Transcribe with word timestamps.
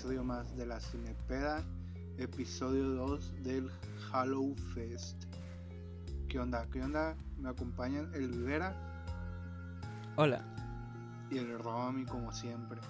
episodio 0.00 0.24
más 0.24 0.56
de 0.56 0.64
la 0.64 0.80
Cinepeda, 0.80 1.62
episodio 2.16 2.84
2 2.84 3.42
del 3.42 3.70
Hallow 4.10 4.56
Fest. 4.72 5.24
¿Qué 6.26 6.38
onda? 6.38 6.66
¿Qué 6.72 6.82
onda? 6.82 7.14
Me 7.36 7.50
acompañan 7.50 8.10
el 8.14 8.28
Vivera 8.28 8.74
Hola. 10.16 10.42
y 11.30 11.36
el 11.36 11.58
Romy 11.58 12.06
como 12.06 12.32
siempre. 12.32 12.80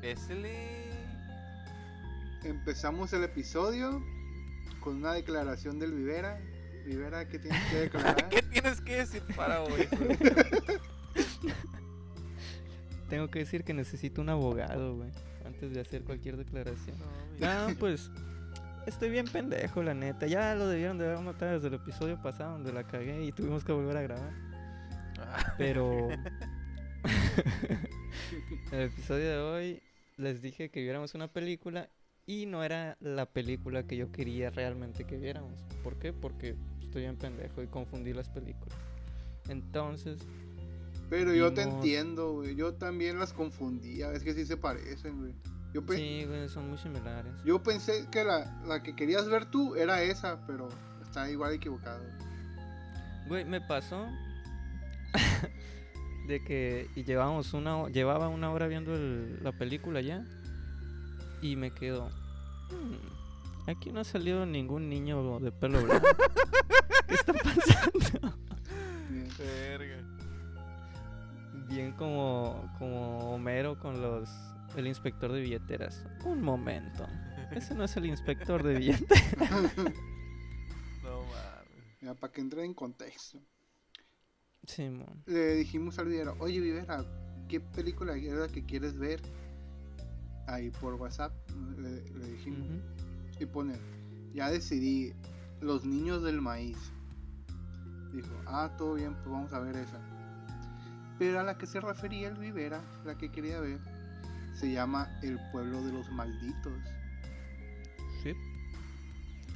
Pésele. 0.00 0.90
Empezamos 2.44 3.12
el 3.12 3.24
episodio 3.24 4.02
con 4.80 4.96
una 4.96 5.12
declaración 5.12 5.78
del 5.78 5.92
Vivera. 5.92 6.40
Vivera, 6.86 7.28
¿qué 7.28 7.38
tienes 7.38 7.62
que 7.70 7.76
declarar? 7.76 8.28
¿Qué 8.30 8.40
tienes 8.40 8.80
que 8.80 8.96
decir 8.96 9.22
para 9.36 9.62
hoy? 9.62 9.86
güey? 9.98 10.18
Tengo 13.10 13.28
que 13.28 13.40
decir 13.40 13.64
que 13.64 13.74
necesito 13.74 14.22
un 14.22 14.30
abogado, 14.30 14.96
güey. 14.96 15.12
Antes 15.44 15.72
de 15.74 15.80
hacer 15.80 16.04
cualquier 16.04 16.36
declaración. 16.36 16.96
No, 17.38 17.68
No, 17.68 17.74
pues. 17.78 18.10
Estoy 18.86 19.08
bien 19.08 19.24
pendejo, 19.26 19.82
la 19.82 19.94
neta. 19.94 20.26
Ya 20.26 20.54
lo 20.54 20.68
debieron 20.68 20.98
de 20.98 21.06
haber 21.06 21.20
notado 21.20 21.52
desde 21.52 21.68
el 21.68 21.74
episodio 21.74 22.20
pasado 22.20 22.52
donde 22.52 22.70
la 22.70 22.84
cagué 22.84 23.24
y 23.24 23.32
tuvimos 23.32 23.64
que 23.64 23.72
volver 23.72 23.96
a 23.96 24.02
grabar. 24.02 24.30
Ah, 25.18 25.54
Pero. 25.56 26.10
el 28.72 28.80
episodio 28.80 29.30
de 29.30 29.38
hoy 29.38 29.82
les 30.18 30.42
dije 30.42 30.70
que 30.70 30.82
viéramos 30.82 31.14
una 31.14 31.28
película 31.28 31.88
y 32.26 32.46
no 32.46 32.62
era 32.62 32.96
la 33.00 33.26
película 33.26 33.84
que 33.84 33.96
yo 33.96 34.12
quería 34.12 34.50
realmente 34.50 35.04
que 35.04 35.16
viéramos. 35.16 35.64
¿Por 35.82 35.98
qué? 35.98 36.12
Porque 36.12 36.56
estoy 36.82 37.02
bien 37.02 37.16
pendejo 37.16 37.62
y 37.62 37.66
confundí 37.66 38.12
las 38.12 38.28
películas. 38.28 38.78
Entonces, 39.48 40.18
Pero 41.10 41.34
yo 41.34 41.52
te 41.52 41.62
entiendo, 41.62 42.32
güey. 42.32 42.54
Yo 42.56 42.74
también 42.74 43.18
las 43.18 43.32
confundía. 43.32 44.12
Es 44.12 44.22
que 44.24 44.34
sí 44.34 44.44
se 44.46 44.56
parecen, 44.56 45.20
güey. 45.20 45.34
Yo, 45.72 45.84
pe- 45.84 45.96
sí, 45.96 46.24
güey, 46.24 46.48
son 46.48 46.68
muy 46.68 46.78
similares. 46.78 47.32
yo 47.44 47.62
pensé 47.62 48.06
que 48.10 48.22
la, 48.24 48.62
la 48.66 48.82
que 48.82 48.94
querías 48.94 49.28
ver 49.28 49.46
tú 49.46 49.74
era 49.74 50.02
esa, 50.02 50.46
pero 50.46 50.68
está 51.02 51.28
igual 51.30 51.52
equivocado. 51.54 52.04
Güey, 53.26 53.44
me 53.44 53.60
pasó 53.60 54.06
de 56.28 56.42
que 56.44 56.88
y 56.94 57.04
llevamos 57.04 57.52
una 57.54 57.88
llevaba 57.88 58.28
una 58.28 58.50
hora 58.50 58.66
viendo 58.66 58.94
el- 58.94 59.42
la 59.42 59.52
película 59.52 60.00
ya 60.00 60.24
y 61.42 61.56
me 61.56 61.70
quedo 61.72 62.08
"Hmm, 62.70 63.68
aquí 63.70 63.90
no 63.92 64.00
ha 64.00 64.04
salido 64.04 64.46
ningún 64.46 64.88
niño 64.88 65.38
de 65.40 65.52
pelo 65.52 65.82
blanco. 65.82 66.06
¿Qué 67.08 67.14
está 67.14 67.32
pasando? 67.32 68.36
Bien. 69.10 69.28
verga. 69.38 69.96
Bien 71.74 71.90
como 71.90 72.70
como 72.78 73.34
Homero 73.34 73.76
con 73.80 74.00
los 74.00 74.30
el 74.76 74.86
inspector 74.86 75.32
de 75.32 75.40
billeteras. 75.40 76.06
Un 76.24 76.40
momento. 76.40 77.04
Ese 77.50 77.74
no 77.74 77.82
es 77.82 77.96
el 77.96 78.06
inspector 78.06 78.62
de 78.62 78.74
billeteras. 78.78 79.76
No 81.02 81.20
mames. 81.20 81.98
Mira, 82.00 82.14
para 82.14 82.32
que 82.32 82.40
entre 82.40 82.64
en 82.64 82.74
contexto. 82.74 83.40
Simón. 84.66 85.22
Le 85.26 85.56
dijimos 85.56 85.98
al 85.98 86.06
Vivera, 86.06 86.32
oye 86.38 86.60
Vivera, 86.60 87.04
¿qué 87.48 87.60
película 87.60 88.16
es 88.16 88.32
la 88.32 88.48
que 88.48 88.64
quieres 88.64 88.96
ver? 88.96 89.20
Ahí 90.46 90.70
por 90.70 90.94
WhatsApp 90.94 91.32
le, 91.76 92.02
le 92.02 92.28
dijimos. 92.28 92.68
Y 93.38 93.46
pone, 93.46 93.74
ya 94.32 94.48
decidí, 94.48 95.12
Los 95.60 95.84
Niños 95.84 96.22
del 96.22 96.40
Maíz. 96.40 96.78
Dijo, 98.12 98.32
ah, 98.46 98.72
todo 98.78 98.94
bien, 98.94 99.14
pues 99.16 99.28
vamos 99.28 99.52
a 99.52 99.58
ver 99.58 99.76
esa. 99.76 100.13
Pero 101.18 101.40
a 101.40 101.42
la 101.42 101.56
que 101.58 101.66
se 101.66 101.80
refería 101.80 102.28
el 102.28 102.36
Vivera, 102.36 102.80
la 103.04 103.16
que 103.16 103.30
quería 103.30 103.60
ver, 103.60 103.78
se 104.54 104.70
llama 104.72 105.08
El 105.22 105.38
Pueblo 105.52 105.82
de 105.82 105.92
los 105.92 106.10
Malditos. 106.10 106.72
Sí. 108.22 108.32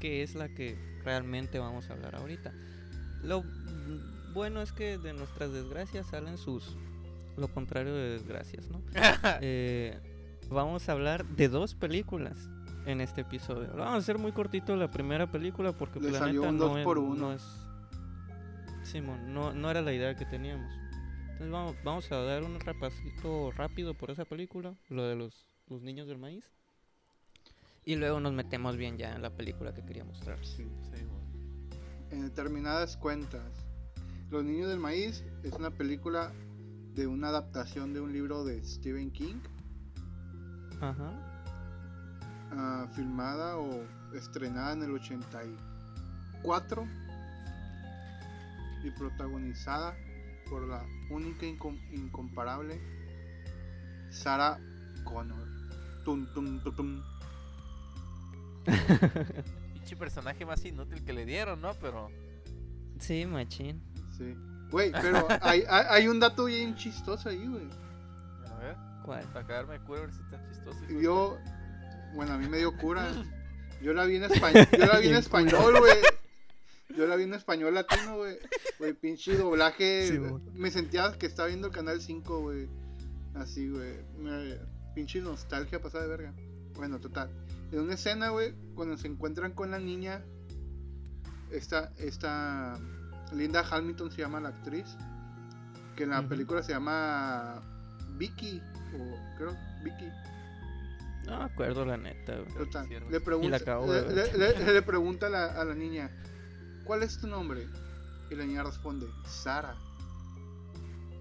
Que 0.00 0.22
es 0.22 0.34
la 0.34 0.48
que 0.48 0.78
realmente 1.04 1.58
vamos 1.58 1.90
a 1.90 1.94
hablar 1.94 2.14
ahorita. 2.14 2.52
Lo 3.24 3.42
bueno 4.34 4.62
es 4.62 4.72
que 4.72 4.98
de 4.98 5.12
nuestras 5.14 5.52
desgracias 5.52 6.06
salen 6.06 6.38
sus... 6.38 6.76
Lo 7.36 7.48
contrario 7.48 7.94
de 7.94 8.10
desgracias, 8.10 8.68
¿no? 8.68 8.80
Eh, 9.40 9.98
vamos 10.50 10.88
a 10.88 10.92
hablar 10.92 11.24
de 11.24 11.48
dos 11.48 11.74
películas 11.74 12.36
en 12.86 13.00
este 13.00 13.20
episodio. 13.22 13.68
Vamos 13.76 13.94
a 13.94 13.96
hacer 13.96 14.18
muy 14.18 14.32
cortito 14.32 14.74
la 14.76 14.90
primera 14.90 15.30
película 15.30 15.72
porque 15.72 16.00
Le 16.00 16.10
la 16.12 16.18
salió 16.20 16.40
neta 16.42 16.50
un 16.52 16.58
no 16.58 16.64
dos 16.68 16.78
es- 16.78 16.84
por 16.84 16.98
uno. 16.98 17.14
no 17.16 17.32
es... 17.32 17.42
Simón, 18.84 19.34
no, 19.34 19.52
no 19.52 19.70
era 19.70 19.82
la 19.82 19.92
idea 19.92 20.14
que 20.14 20.24
teníamos. 20.24 20.72
Entonces 21.38 21.52
vamos, 21.52 21.76
vamos 21.84 22.10
a 22.10 22.16
dar 22.16 22.42
un 22.42 22.58
repasito 22.58 23.52
rápido 23.52 23.94
por 23.94 24.10
esa 24.10 24.24
película, 24.24 24.74
lo 24.88 25.04
de 25.04 25.14
los, 25.14 25.46
los 25.68 25.80
niños 25.82 26.08
del 26.08 26.18
maíz. 26.18 26.42
Y 27.84 27.94
luego 27.94 28.18
nos 28.18 28.32
metemos 28.32 28.76
bien 28.76 28.98
ya 28.98 29.14
en 29.14 29.22
la 29.22 29.30
película 29.30 29.72
que 29.72 29.84
quería 29.84 30.02
mostrar. 30.04 30.44
Sí. 30.44 30.66
Sí, 30.82 31.04
güey. 31.04 31.78
En 32.10 32.22
determinadas 32.22 32.96
cuentas, 32.96 33.52
Los 34.30 34.42
Niños 34.42 34.68
del 34.68 34.80
Maíz 34.80 35.22
es 35.44 35.52
una 35.52 35.70
película 35.70 36.32
de 36.94 37.06
una 37.06 37.28
adaptación 37.28 37.94
de 37.94 38.00
un 38.00 38.12
libro 38.12 38.42
de 38.42 38.64
Stephen 38.64 39.12
King, 39.12 39.36
Ajá. 40.80 41.12
ah, 42.50 42.88
filmada 42.96 43.58
o 43.58 43.84
estrenada 44.12 44.72
en 44.72 44.82
el 44.82 44.90
84 44.90 46.84
y 48.82 48.90
protagonizada 48.90 49.96
por 50.48 50.62
la 50.66 50.84
única 51.10 51.46
e 51.46 51.56
incom- 51.56 51.80
incomparable 51.92 52.80
Sarah 54.10 54.58
Connor. 55.04 55.46
Tum, 56.04 56.26
tum, 56.34 56.60
tum, 56.62 56.74
tum. 56.76 57.02
Pinche 59.74 59.96
personaje 59.96 60.44
más 60.44 60.64
inútil 60.64 61.04
que 61.04 61.12
le 61.12 61.24
dieron, 61.26 61.60
¿no? 61.60 61.74
Pero. 61.74 62.10
Sí, 62.98 63.26
machín. 63.26 63.82
Sí. 64.16 64.34
Güey, 64.70 64.92
pero 64.92 65.26
hay, 65.40 65.64
hay, 65.68 65.86
hay 65.88 66.08
un 66.08 66.20
dato 66.20 66.44
bien 66.44 66.74
chistoso 66.74 67.28
ahí, 67.30 67.46
güey. 67.46 67.68
A 68.50 68.58
ver, 68.58 68.76
¿Cuál? 69.04 69.24
para 69.32 69.46
cagarme 69.46 69.74
de 69.74 69.80
cura, 69.80 70.00
a 70.00 70.02
ver 70.02 70.12
si 70.12 70.22
tan 70.30 70.46
chistoso. 70.50 70.78
Yo, 71.00 71.38
bueno, 72.14 72.34
a 72.34 72.38
mí 72.38 72.48
me 72.48 72.58
dio 72.58 72.76
cura. 72.76 73.06
Yo 73.80 73.94
la 73.94 74.04
vi 74.06 74.16
en 74.16 74.24
español, 74.24 74.66
yo 74.72 74.86
la 74.86 74.98
vi 74.98 75.06
en 75.06 75.14
español, 75.14 75.78
güey. 75.78 75.98
Yo 76.98 77.06
la 77.06 77.14
vi 77.14 77.22
en 77.22 77.34
español 77.34 77.74
latino, 77.74 78.16
güey. 78.16 78.38
Güey, 78.80 78.92
pinche 78.92 79.36
doblaje. 79.36 80.08
Sí, 80.08 80.18
me 80.52 80.70
sentía 80.72 81.12
que 81.16 81.26
estaba 81.26 81.46
viendo 81.46 81.68
el 81.68 81.72
canal 81.72 82.00
5, 82.00 82.40
güey. 82.40 82.68
Así, 83.34 83.68
güey. 83.68 83.94
Me- 84.18 84.58
Pinche 84.96 85.20
nostalgia 85.20 85.80
pasada 85.80 86.02
de 86.04 86.10
verga. 86.10 86.34
Bueno, 86.74 86.98
total. 86.98 87.30
En 87.70 87.80
una 87.80 87.94
escena, 87.94 88.30
güey, 88.30 88.52
cuando 88.74 88.96
se 88.96 89.06
encuentran 89.06 89.52
con 89.52 89.70
la 89.70 89.78
niña, 89.78 90.24
esta, 91.52 91.92
esta 91.98 92.78
Linda 93.32 93.64
Hamilton 93.70 94.10
se 94.10 94.22
llama 94.22 94.40
la 94.40 94.48
actriz. 94.48 94.86
Que 95.96 96.02
en 96.04 96.10
la 96.10 96.28
película 96.28 96.62
se 96.64 96.72
llama 96.72 97.60
Vicky, 98.16 98.60
o 98.94 99.36
creo, 99.36 99.56
Vicky. 99.84 100.08
No 101.26 101.38
me 101.38 101.44
acuerdo 101.44 101.84
la 101.84 101.96
neta, 101.96 102.36
güey. 102.38 102.54
Total, 102.54 102.88
le, 103.10 103.20
pregunta, 103.20 103.46
Y 103.46 103.50
la 103.50 103.56
acabo 103.58 103.86
le, 103.92 104.02
de 104.02 104.08
le- 104.08 104.14
ver. 104.38 104.58
le- 104.58 104.72
le 104.74 104.82
pregunta 104.82 105.26
a 105.26 105.30
la, 105.30 105.46
a 105.60 105.64
la 105.64 105.74
niña, 105.74 106.10
¿cuál 106.88 107.02
es 107.04 107.18
tu 107.20 107.26
nombre? 107.28 107.68
Y 108.30 108.34
la 108.34 108.44
niña 108.46 108.62
responde, 108.64 109.06
Sara. 109.26 109.76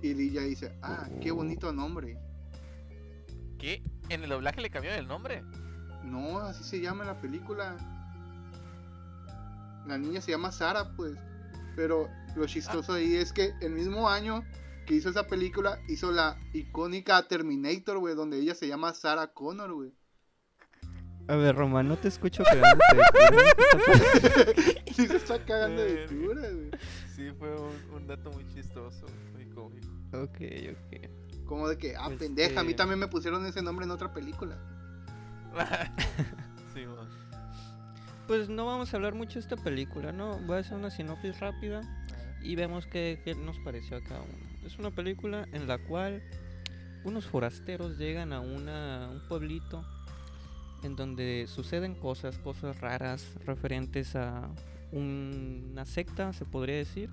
Y 0.02 0.12
ella 0.12 0.42
dice, 0.42 0.78
ah, 0.82 1.08
qué 1.22 1.32
Oh. 1.32 1.36
bonito 1.36 1.72
nombre. 1.74 2.18
¿Qué? 3.60 3.84
¿En 4.10 4.24
el 4.24 4.30
doblaje 4.30 4.62
le 4.62 4.70
cambiaron 4.70 5.00
el 5.00 5.08
nombre? 5.08 5.44
No, 6.04 6.40
así 6.40 6.64
se 6.64 6.80
llama 6.80 7.04
en 7.04 7.08
la 7.10 7.20
película. 7.22 7.76
La 9.86 9.98
niña 9.98 10.22
se 10.22 10.32
llama 10.32 10.52
Sara, 10.52 10.96
pues. 10.96 11.18
Pero 11.76 12.08
lo 12.36 12.46
chistoso 12.48 12.94
ahí 12.94 13.16
es 13.16 13.34
que 13.34 13.54
el 13.62 13.72
mismo 13.74 14.10
año 14.10 14.44
que 14.86 14.96
hizo 14.96 15.10
esa 15.10 15.28
película, 15.28 15.80
hizo 15.90 16.12
la 16.12 16.38
icónica 16.54 17.28
Terminator, 17.28 17.98
güey, 18.00 18.16
donde 18.16 18.40
ella 18.40 18.56
se 18.56 18.68
llama 18.70 18.94
Sarah 18.94 19.28
Connor, 19.34 19.74
güey. 19.74 19.92
A 21.30 21.36
ver, 21.36 21.56
Román, 21.56 21.88
no 21.88 21.98
te 21.98 22.08
escucho 22.08 22.44
cagándote 22.44 22.96
de. 22.96 24.84
Sí 24.94 25.08
se 25.08 25.18
está 25.18 25.44
cagando 25.46 25.82
de 25.82 26.06
cura, 26.08 26.42
güey. 26.42 26.72
Sí, 27.16 27.30
fue 27.38 27.50
un, 27.56 27.76
un 27.96 28.08
dato 28.08 28.32
muy 28.32 28.48
chistoso, 28.48 29.06
muy 29.34 29.46
cómico. 29.48 29.88
Ok, 30.14 30.40
ok. 30.72 31.46
Como 31.46 31.68
de 31.70 31.78
que, 31.78 31.96
ah, 31.96 32.08
Este- 32.12 32.26
pendeja, 32.26 32.62
a 32.62 32.64
mí 32.64 32.74
también 32.74 33.00
me 33.00 33.08
pusieron 33.08 33.46
ese 33.46 33.62
nombre 33.62 33.86
en 33.86 33.92
otra 33.92 34.14
película. 34.14 34.58
sí, 36.74 36.86
man. 36.86 37.08
Pues 38.28 38.50
no 38.50 38.66
vamos 38.66 38.94
a 38.94 38.98
hablar 38.98 39.14
mucho 39.14 39.36
de 39.36 39.40
esta 39.42 39.56
película, 39.58 40.12
¿no? 40.12 40.38
Voy 40.40 40.58
a 40.58 40.60
hacer 40.60 40.78
una 40.78 40.90
sinopsis 40.90 41.40
rápida 41.40 41.82
y 42.42 42.56
vemos 42.56 42.86
qué, 42.88 43.22
qué 43.24 43.36
nos 43.36 43.58
pareció 43.60 43.98
a 43.98 44.02
cada 44.02 44.22
uno. 44.22 44.48
Es 44.66 44.78
una 44.80 44.92
película 44.92 45.48
en 45.54 45.68
la 45.68 45.78
cual 45.78 46.22
unos 47.06 47.26
forasteros 47.26 47.98
llegan 47.98 48.34
a 48.34 48.42
una, 48.42 49.10
un 49.10 49.22
pueblito 49.30 49.86
en 50.84 50.96
donde 50.96 51.46
suceden 51.48 51.96
cosas, 51.96 52.38
cosas 52.40 52.80
raras 52.82 53.26
referentes 53.46 54.16
a 54.16 54.50
una 54.92 55.86
secta, 55.86 56.34
se 56.34 56.46
podría 56.46 56.76
decir, 56.78 57.10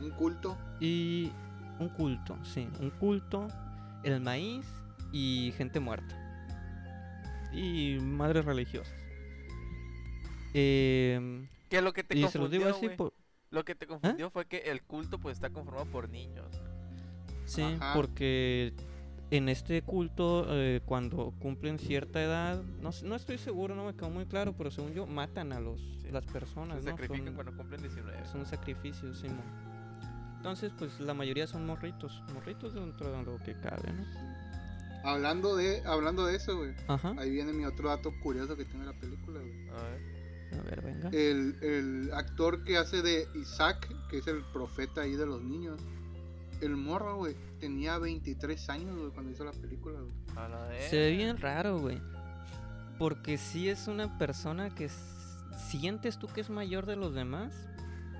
Un 0.00 0.10
culto. 0.10 0.56
y 0.80 1.30
un 1.78 1.88
culto, 1.90 2.36
sí, 2.44 2.68
un 2.80 2.90
culto, 2.90 3.48
el 4.04 4.20
maíz 4.20 4.66
y 5.12 5.52
gente 5.56 5.80
muerta. 5.80 6.20
y 7.52 7.98
madres 8.00 8.44
religiosas. 8.44 8.92
Em, 10.52 11.46
Que 11.68 11.80
lo 11.80 11.92
que 11.92 12.02
te 12.04 12.18
y 12.18 12.26
se 12.28 12.38
los 12.38 12.50
digo 12.50 12.64
confundió, 12.64 12.68
así 12.76 12.86
güey, 12.86 12.96
por- 12.96 13.14
Lo 13.50 13.64
que 13.64 13.74
te 13.76 13.86
confundió 13.86 14.30
fue 14.30 14.46
que 14.46 14.58
el 14.70 14.82
culto 14.82 15.18
pues 15.20 15.36
está 15.36 15.50
conformado 15.50 15.86
por 15.86 16.08
niños. 16.08 16.46
Sí, 17.44 17.62
Ajá. 17.62 17.92
porque 17.94 18.72
en 19.30 19.48
este 19.48 19.82
culto, 19.82 20.46
eh, 20.48 20.80
cuando 20.84 21.32
cumplen 21.40 21.78
cierta 21.78 22.22
edad, 22.22 22.62
no, 22.80 22.90
no 23.04 23.14
estoy 23.16 23.38
seguro, 23.38 23.74
no 23.74 23.86
me 23.86 23.94
quedó 23.94 24.10
muy 24.10 24.26
claro, 24.26 24.54
pero 24.56 24.70
según 24.70 24.92
yo, 24.94 25.06
matan 25.06 25.52
a 25.52 25.60
los, 25.60 25.80
Sí. 26.02 26.10
las 26.12 26.24
personas, 26.26 26.78
Se 26.84 26.90
¿no? 26.90 26.96
sacrifican 26.96 27.26
Son- 27.26 27.34
cuando 27.34 27.56
cumplen 27.56 27.80
19. 27.82 28.24
son 28.26 28.46
sacrificios, 28.46 29.18
sí, 29.18 29.28
mo. 29.28 29.42
Entonces, 30.36 30.72
pues 30.78 31.00
la 31.00 31.14
mayoría 31.14 31.46
son 31.46 31.64
morritos, 31.66 32.22
morritos 32.34 32.74
dentro 32.74 33.10
de 33.10 33.24
lo 33.24 33.38
que 33.38 33.54
cabe, 33.54 33.92
¿no? 33.92 34.04
Hablando 35.04 35.56
de, 35.56 35.82
hablando 35.86 36.24
de 36.26 36.36
eso, 36.36 36.56
güey. 36.56 36.72
Ahí 37.18 37.30
viene 37.30 37.52
mi 37.52 37.64
otro 37.64 37.88
dato 37.88 38.12
curioso 38.22 38.56
que 38.56 38.64
tiene 38.64 38.86
la 38.86 38.92
película, 38.94 39.40
güey. 39.40 39.68
A 39.70 39.82
ver. 39.82 40.14
A 40.58 40.62
ver, 40.62 40.82
venga. 40.82 41.08
El, 41.10 41.56
el 41.62 42.10
actor 42.14 42.62
que 42.64 42.76
hace 42.78 43.02
de 43.02 43.26
Isaac, 43.34 43.90
que 44.08 44.18
es 44.18 44.26
el 44.28 44.42
profeta 44.52 45.00
ahí 45.02 45.16
de 45.16 45.26
los 45.26 45.42
niños, 45.42 45.80
el 46.60 46.76
morro, 46.76 47.16
güey, 47.16 47.34
tenía 47.60 47.98
23 47.98 48.70
años, 48.70 48.96
güey, 48.98 49.10
cuando 49.10 49.30
hizo 49.32 49.44
la 49.44 49.52
película, 49.52 50.00
güey. 50.00 50.12
A 50.36 50.48
la 50.48 50.68
Se 50.88 50.96
ve 50.98 51.10
bien 51.16 51.36
raro, 51.38 51.78
güey. 51.78 52.00
Porque 52.98 53.38
sí 53.38 53.68
es 53.68 53.88
una 53.88 54.18
persona 54.18 54.74
que 54.74 54.88
sientes 55.70 56.18
tú 56.18 56.28
que 56.28 56.40
es 56.40 56.50
mayor 56.50 56.86
de 56.86 56.96
los 56.96 57.14
demás, 57.14 57.52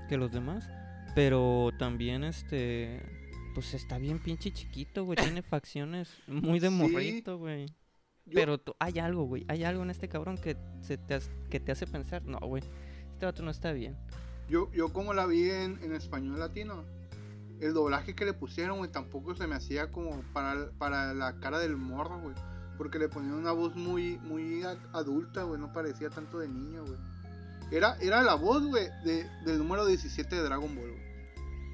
que 0.08 0.16
los 0.16 0.32
demás, 0.32 0.68
pero 1.14 1.70
también 1.78 2.24
este 2.24 3.00
pues 3.54 3.72
está 3.74 3.98
bien 3.98 4.18
pinche 4.18 4.52
chiquito, 4.52 5.04
güey, 5.04 5.16
tiene 5.16 5.42
facciones 5.42 6.10
muy 6.26 6.58
de 6.58 6.68
Sí. 6.70 6.74
morrito, 6.74 7.38
güey. 7.38 7.66
Yo- 8.26 8.32
Pero 8.34 8.58
tú- 8.58 8.74
hay 8.80 8.98
algo, 8.98 9.24
güey, 9.26 9.44
hay 9.48 9.62
algo 9.64 9.82
en 9.84 9.90
este 9.90 10.08
cabrón 10.08 10.38
que 10.38 10.56
se 10.80 10.96
te 10.98 11.14
has- 11.14 11.30
que 11.50 11.60
te 11.60 11.70
hace 11.70 11.86
pensar, 11.86 12.24
no, 12.24 12.38
güey, 12.40 12.64
este 13.12 13.26
vato 13.26 13.42
no 13.44 13.50
está 13.52 13.72
bien. 13.72 13.96
Yo, 14.48 14.70
yo 14.72 14.92
como 14.92 15.14
la 15.14 15.26
vi 15.26 15.50
en, 15.50 15.78
en 15.84 15.92
español 15.94 16.40
latino, 16.40 16.84
el 17.64 17.72
doblaje 17.72 18.14
que 18.14 18.26
le 18.26 18.34
pusieron, 18.34 18.76
güey, 18.78 18.90
tampoco 18.90 19.34
se 19.34 19.46
me 19.46 19.54
hacía 19.54 19.90
como 19.90 20.20
para, 20.34 20.70
para 20.72 21.14
la 21.14 21.40
cara 21.40 21.58
del 21.58 21.76
morro, 21.76 22.20
güey. 22.20 22.34
Porque 22.76 22.98
le 22.98 23.08
ponían 23.08 23.34
una 23.34 23.52
voz 23.52 23.74
muy, 23.74 24.18
muy 24.18 24.62
adulta, 24.92 25.44
güey, 25.44 25.58
no 25.58 25.72
parecía 25.72 26.10
tanto 26.10 26.38
de 26.40 26.48
niño, 26.48 26.84
güey. 26.84 26.98
Era, 27.70 27.96
era 28.02 28.22
la 28.22 28.34
voz, 28.34 28.66
güey, 28.66 28.88
de, 29.04 29.26
del 29.46 29.58
número 29.58 29.86
17 29.86 30.36
de 30.36 30.42
Dragon 30.42 30.74
Ball, 30.74 30.90
güey. 30.90 31.04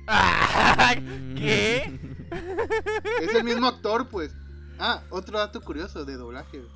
¿Qué? 1.37 1.99
Es 3.23 3.35
el 3.35 3.43
mismo 3.43 3.67
actor, 3.67 4.09
pues. 4.09 4.33
Ah, 4.79 5.03
otro 5.11 5.39
dato 5.39 5.61
curioso 5.61 6.05
de 6.05 6.17
doblaje, 6.17 6.59
güey. 6.59 6.71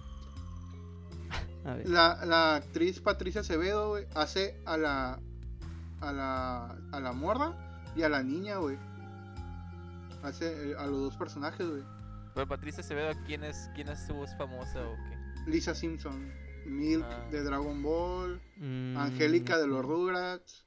A 1.65 1.75
ver. 1.75 1.89
La, 1.89 2.25
la 2.25 2.57
actriz 2.57 2.99
Patricia 2.99 3.43
Acevedo, 3.43 3.91
güey, 3.91 4.07
hace 4.15 4.61
a 4.67 4.77
la, 4.77 5.21
a 6.01 6.13
la, 6.13 6.77
a 6.91 7.01
la 7.01 7.13
morra 7.13 7.53
y 7.95 8.03
a 8.03 8.09
la 8.09 8.25
niña, 8.25 8.57
güey. 8.57 8.77
Hace 10.25 10.71
eh, 10.71 10.75
a 10.79 10.87
los 10.87 11.00
dos 11.00 11.17
personajes, 11.17 11.67
güey. 11.69 11.82
Pero 12.35 12.49
Patricia 12.49 12.81
Acevedo, 12.81 13.12
¿quién 13.26 13.44
es, 13.44 13.71
quién 13.75 13.88
es 13.88 14.05
su 14.06 14.15
voz 14.15 14.31
famosa 14.37 14.81
o 14.81 14.94
qué? 14.97 15.50
Lisa 15.50 15.75
Simpson, 15.75 16.32
Milk 16.67 17.05
Ah. 17.09 17.29
de 17.31 17.43
Dragon 17.44 17.82
Ball, 17.82 18.41
Mm, 18.56 18.97
Angélica 18.97 19.59
de 19.59 19.67
los 19.67 19.85
Rugrats, 19.85 20.65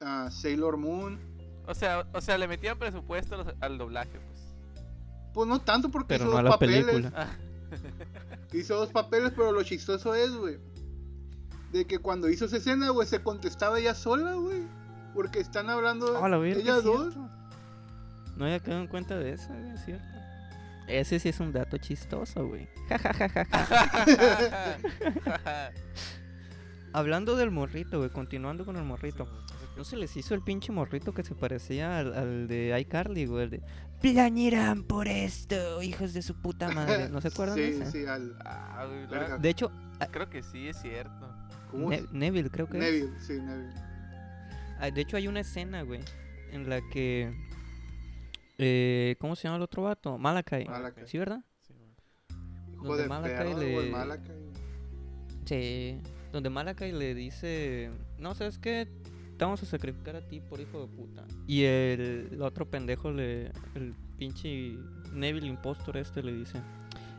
ah, 0.00 0.28
Sailor 0.30 0.76
Moon. 0.76 1.18
O 1.66 1.74
sea, 1.74 2.06
o 2.12 2.20
sea, 2.20 2.36
le 2.38 2.48
metían 2.48 2.78
presupuesto 2.78 3.34
a 3.36 3.38
los- 3.38 3.54
al 3.60 3.78
doblaje, 3.78 4.18
pues. 4.18 4.40
Pues 5.32 5.48
no 5.48 5.60
tanto 5.60 5.90
porque 5.90 6.08
Pero 6.08 6.24
hizo 6.24 6.32
no 6.32 6.38
a 6.38 6.42
dos 6.42 6.50
la 6.50 6.56
papeles. 6.56 6.84
película. 6.84 7.12
Ah, 7.14 7.36
Hizo 8.52 8.74
dos 8.76 8.88
papeles, 8.90 9.32
pero 9.36 9.52
lo 9.52 9.62
chistoso 9.62 10.12
es, 10.16 10.34
güey. 10.34 10.58
De 11.72 11.84
que 11.86 12.00
cuando 12.00 12.28
hizo 12.28 12.46
esa 12.46 12.56
escena, 12.56 12.88
güey, 12.90 13.06
se 13.06 13.22
contestaba 13.22 13.78
ella 13.78 13.94
sola, 13.94 14.34
güey. 14.34 14.62
Porque 15.14 15.38
están 15.38 15.70
hablando 15.70 16.26
la 16.28 16.38
verga, 16.38 16.60
ellas 16.60 16.82
dos. 16.82 17.12
cierto. 17.14 17.30
No 18.40 18.46
había 18.46 18.58
quedado 18.60 18.80
en 18.80 18.86
cuenta 18.88 19.18
de 19.18 19.34
eso, 19.34 19.48
güey, 19.52 19.74
es 19.74 19.84
cierto. 19.84 20.04
Ese 20.88 21.20
sí 21.20 21.28
es 21.28 21.38
un 21.40 21.52
dato 21.52 21.76
chistoso, 21.76 22.48
güey. 22.48 22.66
Ja, 22.88 22.98
ja, 22.98 23.12
ja, 23.12 23.28
ja, 23.28 23.44
ja. 23.44 25.70
Hablando 26.94 27.36
del 27.36 27.50
morrito, 27.50 27.98
güey, 27.98 28.08
continuando 28.10 28.64
con 28.64 28.76
el 28.76 28.84
morrito. 28.84 29.28
¿No 29.76 29.84
se 29.84 29.96
les 29.98 30.16
hizo 30.16 30.34
el 30.34 30.40
pinche 30.42 30.72
morrito 30.72 31.12
que 31.12 31.22
se 31.22 31.34
parecía 31.34 31.98
al, 31.98 32.14
al 32.14 32.48
de 32.48 32.74
iCarly, 32.80 33.26
güey? 33.26 33.44
El 33.44 33.50
de 33.50 33.62
plañirán 34.00 34.84
por 34.84 35.06
esto, 35.06 35.82
hijos 35.82 36.14
de 36.14 36.22
su 36.22 36.34
puta 36.40 36.70
madre. 36.70 37.10
¿No 37.10 37.20
se 37.20 37.28
acuerdan 37.28 37.56
de 37.56 37.74
sí, 37.74 37.82
ese? 37.82 37.90
sí, 37.92 38.06
al. 38.06 38.34
Ah, 38.44 38.86
la-. 39.10 39.36
De 39.36 39.50
hecho, 39.50 39.70
Creo 40.10 40.30
que 40.30 40.42
sí, 40.42 40.66
es 40.66 40.80
cierto. 40.80 41.30
¿Cómo 41.70 41.90
Ne- 41.90 41.96
es? 41.96 42.10
Neville 42.10 42.48
creo 42.50 42.66
que 42.66 42.78
es. 42.78 42.82
Neville, 42.84 43.20
sí, 43.20 43.34
Neville. 43.34 43.74
Ah, 44.80 44.90
de 44.90 45.00
hecho, 45.02 45.18
hay 45.18 45.28
una 45.28 45.40
escena, 45.40 45.82
güey, 45.82 46.00
en 46.52 46.70
la 46.70 46.80
que... 46.90 47.49
eh, 48.60 49.16
¿Cómo 49.20 49.36
se 49.36 49.44
llama 49.44 49.56
el 49.56 49.62
otro 49.62 49.82
vato? 49.82 50.18
Malakai. 50.18 50.66
Malakai. 50.66 51.06
¿Sí, 51.06 51.18
verdad? 51.18 51.44
Sí. 51.60 51.74
Hijo 52.72 52.96
Malakai 53.08 53.54
le- 53.54 53.90
Malakai. 53.90 54.36
Sí. 55.44 56.00
Donde 56.32 56.50
Malakai 56.50 56.92
le 56.92 57.14
dice... 57.14 57.90
No, 58.18 58.34
¿sabes 58.34 58.58
qué? 58.58 58.86
Te 59.36 59.44
vamos 59.44 59.62
a 59.62 59.66
sacrificar 59.66 60.16
a 60.16 60.20
ti 60.20 60.40
por 60.40 60.60
hijo 60.60 60.80
de 60.82 60.86
puta. 60.88 61.24
Y 61.46 61.64
el, 61.64 62.28
el 62.32 62.42
otro 62.42 62.68
pendejo, 62.70 63.10
le, 63.10 63.46
el 63.74 63.94
pinche 64.16 64.76
Neville 65.12 65.46
Impostor 65.46 65.96
este 65.96 66.22
le 66.22 66.32
dice... 66.34 66.60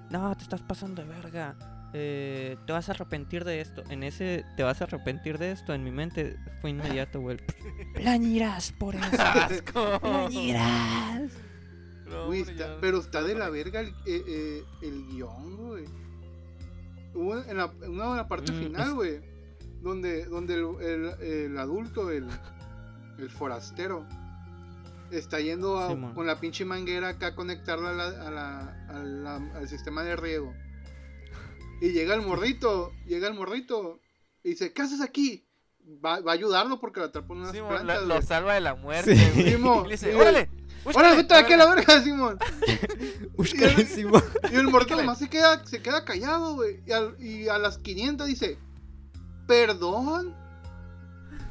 No, 0.09 0.35
te 0.35 0.43
estás 0.43 0.61
pasando 0.61 1.01
de 1.01 1.07
verga. 1.07 1.55
Eh, 1.93 2.57
te 2.65 2.73
vas 2.73 2.87
a 2.89 2.93
arrepentir 2.93 3.43
de 3.43 3.61
esto. 3.61 3.83
En 3.89 4.03
ese 4.03 4.45
te 4.57 4.63
vas 4.63 4.81
a 4.81 4.85
arrepentir 4.85 5.37
de 5.37 5.51
esto. 5.51 5.73
En 5.73 5.83
mi 5.83 5.91
mente 5.91 6.37
fue 6.61 6.69
inmediato, 6.69 7.19
güey. 7.19 7.37
Plañirás 7.95 8.71
por 8.73 8.95
eso. 8.95 9.07
¡Asco! 9.19 9.99
Plañirás. 9.99 11.31
No, 12.09 12.25
Güey, 12.27 12.41
hombre, 12.41 12.53
está- 12.55 12.73
ya- 12.75 12.81
pero 12.81 12.99
está 12.99 13.23
de 13.23 13.35
la 13.35 13.49
verga 13.49 13.79
el, 13.81 13.89
eh, 14.05 14.23
eh, 14.27 14.63
el 14.81 15.05
guion, 15.07 15.55
güey. 15.57 15.85
Hubo 17.13 17.37
en 17.43 17.57
la, 17.57 17.65
una, 17.87 18.09
una 18.09 18.27
parte 18.27 18.51
Mm, 18.51 18.59
final, 18.59 18.87
es- 18.89 18.93
güey, 18.93 19.19
donde, 19.81 20.25
donde 20.25 20.53
el, 20.55 20.65
el- 20.81 21.21
el 21.23 21.57
adulto, 21.57 22.09
el, 22.11 22.27
el 23.17 23.29
forastero, 23.29 24.05
está 25.11 25.39
yendo 25.39 25.77
a- 25.79 26.13
con 26.13 26.25
la 26.27 26.39
pinche 26.39 26.63
manguera 26.65 27.09
acá 27.09 27.27
a 27.27 27.35
conectarla 27.35 27.89
a 27.89 27.93
la, 27.93 28.05
a 28.27 28.31
la- 28.31 28.85
a 28.89 29.03
la- 29.03 29.57
al 29.57 29.67
sistema 29.67 30.03
de 30.03 30.15
riego. 30.15 30.53
Y 31.81 31.89
llega 31.91 32.13
el 32.15 32.21
morrito, 32.21 32.93
llega 33.07 33.27
el 33.27 33.33
morrito, 33.33 33.99
y 34.43 34.49
dice, 34.51 34.71
¿qué 34.71 34.83
haces 34.83 35.01
aquí? 35.01 35.45
Va, 36.03 36.19
va 36.21 36.31
a 36.31 36.35
ayudarlo 36.35 36.79
porque 36.79 36.99
lo 36.99 37.07
atrapan 37.07 37.37
unas 37.39 37.51
Simón, 37.51 37.69
plantas, 37.69 38.03
lo, 38.03 38.21
salva 38.21 38.53
de 38.53 38.61
la 38.61 38.75
muerte, 38.75 39.15
Sí. 39.15 39.43
Simón, 39.51 39.85
Y 39.85 39.87
le 39.89 39.93
dice, 39.95 40.11
y- 40.11 40.15
órale. 40.15 40.49
¡Órale, 40.83 41.15
vete 41.17 41.33
de 41.35 41.39
aquí 41.39 41.53
a 41.53 41.57
la 41.57 41.75
verga, 41.75 42.01
Simón! 42.01 42.39
Buscadísimo. 43.37 44.19
Y 44.51 44.55
el 44.55 44.67
morrito 44.67 44.95
nomás 44.95 45.19
se 45.19 45.29
queda, 45.29 45.63
se 45.65 45.81
queda 45.81 46.05
callado, 46.05 46.55
güey. 46.55 46.81
Y, 46.87 46.91
al- 46.91 47.15
y 47.19 47.47
a 47.49 47.57
las 47.57 47.77
500 47.77 48.27
dice, 48.27 48.57
perdón. 49.47 50.35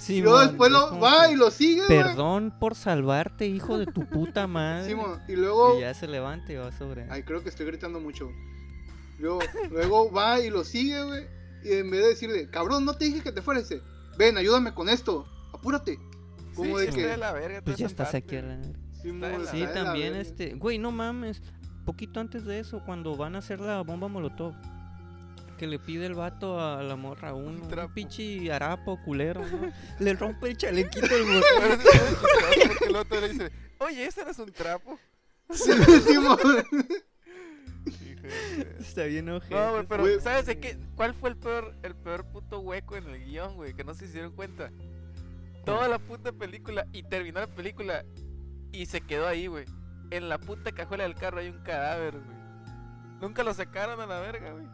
y 0.09 0.21
luego 0.23 0.41
después 0.41 0.71
lo 0.73 0.99
va 0.99 1.31
y 1.31 1.37
lo 1.37 1.51
sigue, 1.51 1.87
güey. 1.87 2.03
Perdón 2.03 2.55
por 2.59 2.75
salvarte, 2.75 3.47
hijo 3.47 3.79
de 3.79 3.87
tu 3.87 4.09
puta 4.09 4.47
madre. 4.47 4.89
Simón, 4.91 5.21
y 5.29 5.37
luego, 5.37 5.79
Y 5.79 5.83
ya 5.83 5.95
se 5.95 6.07
levanta 6.09 6.53
y 6.53 6.57
va 6.57 6.73
sobre. 6.73 7.07
ay, 7.11 7.23
creo 7.23 7.43
que 7.43 7.49
estoy 7.51 7.67
gritando 7.67 8.01
mucho. 8.01 8.31
Luego, 9.21 9.41
luego 9.71 10.11
va 10.13 10.41
y 10.41 10.51
lo 10.51 10.65
sigue, 10.65 11.03
güey. 11.05 11.27
Y 11.63 11.73
en 11.75 11.91
vez 11.91 12.01
de 12.03 12.09
decirle, 12.09 12.49
cabrón, 12.51 12.85
no 12.85 12.95
te 12.97 13.05
dije 13.05 13.23
que 13.23 13.33
te 13.33 13.43
fueras, 13.43 13.69
ven, 14.17 14.37
ayúdame 14.39 14.73
con 14.75 14.89
esto, 14.89 15.27
apúrate. 15.53 15.99
Como 16.55 16.79
Sí, 16.79 16.87
de 16.87 16.93
que, 16.93 17.07
de 17.07 17.17
la 17.17 17.33
verga 17.33 17.61
pues 17.63 17.77
ya 17.77 17.87
estás 17.87 18.15
aquí 18.15 18.37
a 18.37 18.43
la- 18.43 18.57
la 18.57 19.51
Sí, 19.51 19.61
la 19.61 19.73
también 19.73 20.13
verga. 20.15 20.21
este. 20.29 20.55
Güey, 20.55 20.79
no 20.79 20.91
mames. 20.91 21.43
Poquito 21.87 22.21
antes 22.21 22.45
de 22.45 22.59
eso, 22.61 22.83
cuando 22.85 23.17
van 23.17 23.35
a 23.35 23.39
hacer 23.39 23.61
la 23.61 23.81
bomba 23.83 24.09
molotov. 24.09 24.55
Que 25.59 25.67
le 25.67 25.79
pide 25.79 26.07
el 26.07 26.15
vato 26.15 26.59
a 26.59 26.83
la 26.83 26.97
morra 26.97 27.35
uno. 27.35 27.63
Un 27.63 27.69
trapo. 27.69 27.93
pinche 27.95 28.51
harapo 28.51 28.99
culero, 29.05 29.43
¿no? 29.47 29.71
le 29.99 30.15
rompe 30.15 30.49
el 30.51 30.57
chalequito 30.57 31.07
chistoso 31.07 31.43
porque 31.57 32.87
el 32.87 32.97
otro 32.97 33.21
le 33.21 33.29
dice, 33.29 33.53
oye, 33.79 34.07
ese 34.07 34.25
no 34.25 34.31
es 34.31 34.39
un 34.39 34.53
trapo. 34.53 34.99
Sí, 35.51 35.71
Está 38.81 39.05
bien 39.05 39.29
ojete. 39.29 39.55
No, 39.55 39.73
güey, 39.73 39.87
pero 39.87 40.03
Güey. 40.03 40.21
¿sabes 40.21 40.47
de 40.47 40.59
qué? 40.59 40.77
¿Cuál 40.97 41.15
fue 41.15 41.31
el 41.31 41.37
peor, 41.37 41.75
el 41.83 41.95
peor 41.95 42.25
puto 42.27 42.61
hueco 42.61 42.97
en 42.97 43.09
el 43.09 43.25
guion, 43.25 43.57
güey? 43.57 43.75
Que 43.75 43.85
no 43.85 43.95
se 43.95 44.05
hicieron 44.07 44.33
cuenta. 44.33 44.71
Toda 45.65 45.89
la 45.89 45.99
puta 45.99 46.33
película 46.33 46.87
y 46.93 47.03
terminó 47.03 47.41
la 47.41 47.47
película 47.47 48.05
y 48.73 48.87
se 48.87 49.01
quedó 49.01 49.27
ahí, 49.27 49.47
güey. 49.47 49.67
En 50.11 50.29
la 50.29 50.39
puta 50.39 50.73
cajuela 50.73 51.05
del 51.05 51.15
carro 51.15 51.39
hay 51.41 51.49
un 51.49 51.59
cadáver, 51.63 52.15
güey. 52.19 52.39
Nunca 53.21 53.43
lo 53.43 53.53
sacaron 53.53 54.01
a 54.01 54.07
la 54.07 54.21
verga, 54.21 54.53
güey. 54.53 54.67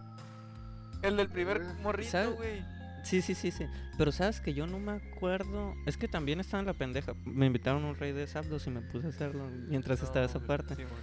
El 1.03 1.17
del 1.17 1.29
primer 1.29 1.63
morrito, 1.83 2.11
¿Sabes? 2.13 2.37
güey. 2.37 2.65
Sí, 3.03 3.23
sí, 3.23 3.35
sí, 3.35 3.51
sí. 3.51 3.67
Pero 3.99 4.11
sabes 4.13 4.41
que 4.41 4.53
yo 4.55 4.67
no 4.67 4.79
me 4.79 4.93
acuerdo. 4.93 5.75
Es 5.87 5.97
que 5.97 6.09
también 6.09 6.41
estaba 6.41 6.61
en 6.61 6.67
la 6.67 6.73
pendeja. 6.75 7.15
Me 7.25 7.47
invitaron 7.47 7.85
a 7.85 7.89
un 7.89 7.95
rey 7.97 8.13
de 8.13 8.27
Zapdos 8.27 8.67
y 8.67 8.71
me 8.71 8.81
puse 8.81 9.07
a 9.07 9.11
hacerlo 9.11 9.49
mientras 9.69 10.01
No, 10.01 10.07
estaba 10.07 10.25
esa 10.27 10.39
güey, 10.39 10.49
parte. 10.49 10.75
sí, 10.75 10.83
güey. 10.83 10.95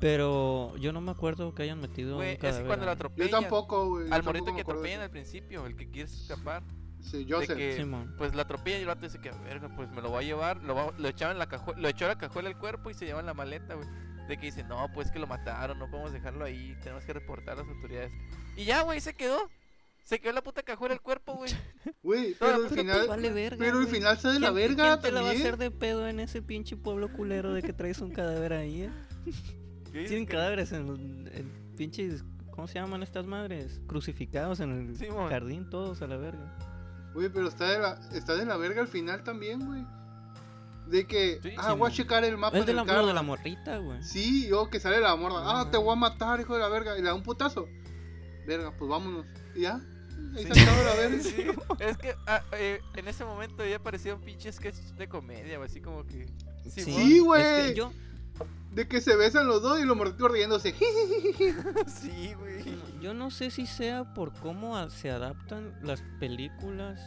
Pero 0.00 0.74
yo 0.78 0.92
no 0.92 1.00
me 1.00 1.10
acuerdo 1.10 1.54
que 1.54 1.62
hayan 1.62 1.80
metido 1.80 2.16
Güey, 2.16 2.28
un 2.28 2.32
es 2.32 2.38
que 2.38 2.46
cadáver 2.46 2.66
cuando 2.66 2.84
lo 2.86 2.90
ahí. 2.90 2.96
Yo 2.96 3.04
atropellan. 3.04 3.40
tampoco, 3.42 3.86
güey. 3.88 4.10
Al 4.10 4.22
morrito 4.22 4.54
que 4.54 4.62
atropellan 4.62 5.00
al 5.02 5.10
principio, 5.10 5.66
el 5.66 5.76
que 5.76 5.90
quiere 5.90 6.08
escapar. 6.10 6.62
Sí, 7.02 7.24
yo 7.26 7.40
sé. 7.42 7.54
que- 7.56 7.76
Simón. 7.76 8.14
Pues 8.18 8.34
la 8.34 8.42
atropellan 8.42 8.78
y 8.80 8.82
el 8.82 8.88
vato 8.88 9.02
dice 9.02 9.20
que, 9.20 9.30
verga, 9.30 9.68
pues 9.76 9.90
me 9.90 10.00
lo 10.02 10.10
voy 10.10 10.24
a 10.24 10.26
llevar. 10.26 10.62
Lo, 10.62 10.74
va- 10.74 10.92
lo 10.98 11.08
echaba 11.08 11.32
en 11.32 11.38
la 11.38 11.46
cajuela, 11.48 11.80
lo 11.80 11.88
echó 11.88 12.06
a 12.06 12.08
la 12.08 12.18
cajuela 12.18 12.48
el 12.48 12.56
cuerpo 12.56 12.90
y 12.90 12.94
se 12.94 13.04
lleva 13.06 13.20
en 13.20 13.26
la 13.26 13.34
maleta, 13.34 13.74
güey. 13.74 13.86
De 14.28 14.36
que 14.38 14.46
dice, 14.46 14.64
no, 14.64 14.86
pues 14.94 15.10
que 15.10 15.18
lo 15.18 15.26
mataron, 15.26 15.78
no 15.78 15.90
podemos 15.90 16.12
dejarlo 16.12 16.44
ahí, 16.44 16.76
tenemos 16.82 17.04
que 17.04 17.12
reportar 17.12 17.58
a 17.58 17.62
las 17.62 17.68
autoridades. 17.68 18.12
Y 18.56 18.64
ya, 18.64 18.82
güey, 18.82 19.00
se 19.00 19.14
quedó. 19.14 19.38
Se 20.04 20.18
quedó 20.18 20.30
en 20.30 20.34
la 20.36 20.42
puta 20.42 20.62
cajuela 20.62 20.94
el 20.94 21.00
cuerpo, 21.00 21.34
güey. 21.34 21.50
Güey, 22.02 22.34
pero 22.38 22.54
al 22.54 22.62
Pero 22.62 22.74
final. 22.74 22.96
pues 22.98 23.08
vale 23.08 23.30
verga, 23.30 23.56
pero 23.58 23.78
al 23.78 23.86
final 23.86 24.18
se 24.18 24.28
de 24.28 24.40
la 24.40 24.52
¿Quién- 24.52 24.54
verga 24.76 24.84
¿Quién 24.98 25.00
te 25.02 25.12
la 25.12 25.22
va 25.22 25.28
a 25.28 25.32
hacer 25.32 25.56
de 25.58 25.70
pedo 25.70 26.08
en 26.08 26.20
ese 26.20 26.40
pinche 26.42 26.76
pueblo 26.76 27.12
culero 27.12 27.52
de 27.52 27.62
que 27.62 27.72
traes 27.74 28.00
un 28.00 28.10
cadáver 28.10 28.52
ahí, 28.54 28.82
eh? 28.82 28.90
¿Qué 29.92 29.98
dices, 29.98 30.08
Tienen 30.10 30.26
que- 30.26 30.32
cadáveres 30.32 30.72
en, 30.72 30.86
los- 30.86 30.98
en 30.98 31.50
pinches. 31.76 32.24
¿Cómo 32.50 32.66
se 32.66 32.74
llaman 32.74 33.02
estas 33.02 33.26
madres? 33.26 33.80
Crucificados 33.86 34.60
en 34.60 34.70
el 34.90 35.28
jardín, 35.30 35.70
todos 35.70 36.02
a 36.02 36.06
la 36.06 36.16
verga. 36.16 36.56
Güey, 37.14 37.28
pero 37.28 37.48
está 37.48 37.66
de, 37.70 37.78
la, 37.78 38.00
está 38.12 38.36
de 38.36 38.44
la 38.44 38.56
verga 38.56 38.82
al 38.82 38.88
final 38.88 39.22
también, 39.24 39.66
güey. 39.66 39.84
De 40.86 41.06
que, 41.06 41.38
Sí, 41.42 41.50
ah, 41.56 41.70
sí, 41.72 41.78
voy 41.78 41.90
a 41.90 41.94
checar 41.94 42.24
el 42.24 42.36
mapa 42.36 42.58
Es 42.58 42.66
de 42.66 42.72
la, 42.74 42.84
de 42.84 43.14
la 43.14 43.22
morrita, 43.22 43.78
güey. 43.78 44.02
Sí, 44.02 44.48
yo 44.48 44.68
que 44.70 44.80
sale 44.80 45.00
la 45.00 45.14
morra. 45.16 45.36
Ah, 45.60 45.70
te 45.70 45.76
voy 45.78 45.92
a 45.92 45.96
matar, 45.96 46.40
hijo 46.40 46.54
de 46.54 46.60
la 46.60 46.68
verga. 46.68 46.96
Y 46.98 47.00
le 47.00 47.06
da 47.06 47.14
un 47.14 47.22
putazo. 47.22 47.66
Verga, 48.46 48.72
pues 48.76 48.90
vámonos. 48.90 49.24
Y 49.54 49.62
ya. 49.62 49.80
Ahí 50.36 50.44
Sí. 50.44 50.52
se 50.52 50.66
la 50.84 50.94
verga. 50.94 51.22
Sí, 51.22 51.46
es 51.78 51.96
que 51.96 52.14
ah, 52.26 52.42
eh, 52.52 52.80
en 52.96 53.08
ese 53.08 53.24
momento 53.24 53.64
ya 53.66 53.78
parecía 53.78 54.14
un 54.14 54.20
pinche 54.20 54.52
sketch 54.52 54.74
de 54.96 55.08
comedia, 55.08 55.56
güey, 55.58 55.68
así 55.70 55.80
como 55.80 56.04
que. 56.06 56.26
Sí, 56.68 56.80
es 57.18 57.22
güey. 57.22 57.68
que 57.68 57.74
yo, 57.74 57.92
De 58.72 58.86
que 58.86 59.00
se 59.00 59.16
besan 59.16 59.48
los 59.48 59.62
dos 59.62 59.80
y 59.80 59.84
los 59.84 59.96
morritos 59.96 60.30
riéndose. 60.30 60.74
sí, 61.86 62.34
güey. 62.34 62.62
yo 63.00 63.14
no 63.14 63.30
sé 63.30 63.50
si 63.50 63.66
sea 63.66 64.14
por 64.14 64.32
cómo 64.34 64.88
se 64.90 65.10
adaptan 65.10 65.74
las 65.82 66.02
películas, 66.20 67.00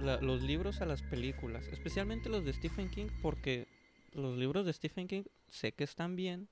la- 0.00 0.20
los 0.20 0.42
libros 0.42 0.80
a 0.82 0.86
las 0.86 1.02
películas, 1.02 1.66
especialmente 1.72 2.28
los 2.28 2.44
de 2.44 2.52
Stephen 2.52 2.90
King, 2.90 3.06
porque 3.22 3.66
los 4.12 4.36
libros 4.36 4.66
de 4.66 4.72
Stephen 4.72 5.06
King 5.08 5.22
sé 5.48 5.72
que 5.72 5.84
están 5.84 6.16
bien, 6.16 6.48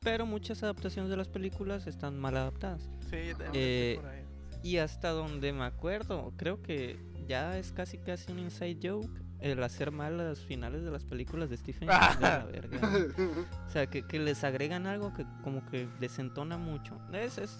pero 0.00 0.24
muchas 0.26 0.62
adaptaciones 0.62 1.10
de 1.10 1.16
las 1.16 1.28
películas 1.28 1.86
están 1.88 2.16
mal 2.18 2.36
adaptadas. 2.36 2.88
Sí, 3.10 3.16
yo 3.28 3.36
también 3.36 3.52
Eh, 3.54 3.98
por 4.00 4.06
ahí. 4.10 4.22
Y 4.62 4.76
hasta 4.78 5.10
donde 5.10 5.52
me 5.52 5.64
acuerdo, 5.64 6.32
creo 6.36 6.62
que 6.62 6.96
ya 7.26 7.58
es 7.58 7.72
casi 7.72 7.98
casi 7.98 8.30
un 8.32 8.38
inside 8.40 8.78
joke 8.82 9.10
el 9.40 9.62
hacer 9.62 9.90
mal 9.92 10.16
las 10.18 10.40
finales 10.40 10.82
de 10.82 10.90
las 10.90 11.04
películas 11.04 11.48
de 11.50 11.56
Stephen 11.56 11.88
King. 11.88 12.16
de 12.16 12.20
la 12.22 12.44
verga. 12.44 12.78
O 13.66 13.70
sea, 13.70 13.86
que, 13.86 14.02
que 14.06 14.18
les 14.18 14.42
agregan 14.44 14.86
algo 14.86 15.12
que 15.14 15.24
como 15.44 15.64
que 15.66 15.88
desentona 16.00 16.56
mucho. 16.58 16.98
Es, 17.12 17.38
es 17.38 17.56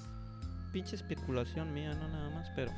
pinche 0.73 0.97
especulación 0.97 1.73
mía, 1.73 1.95
no 1.95 2.09
nada 2.09 2.31
más, 2.31 2.51
pero 2.57 2.73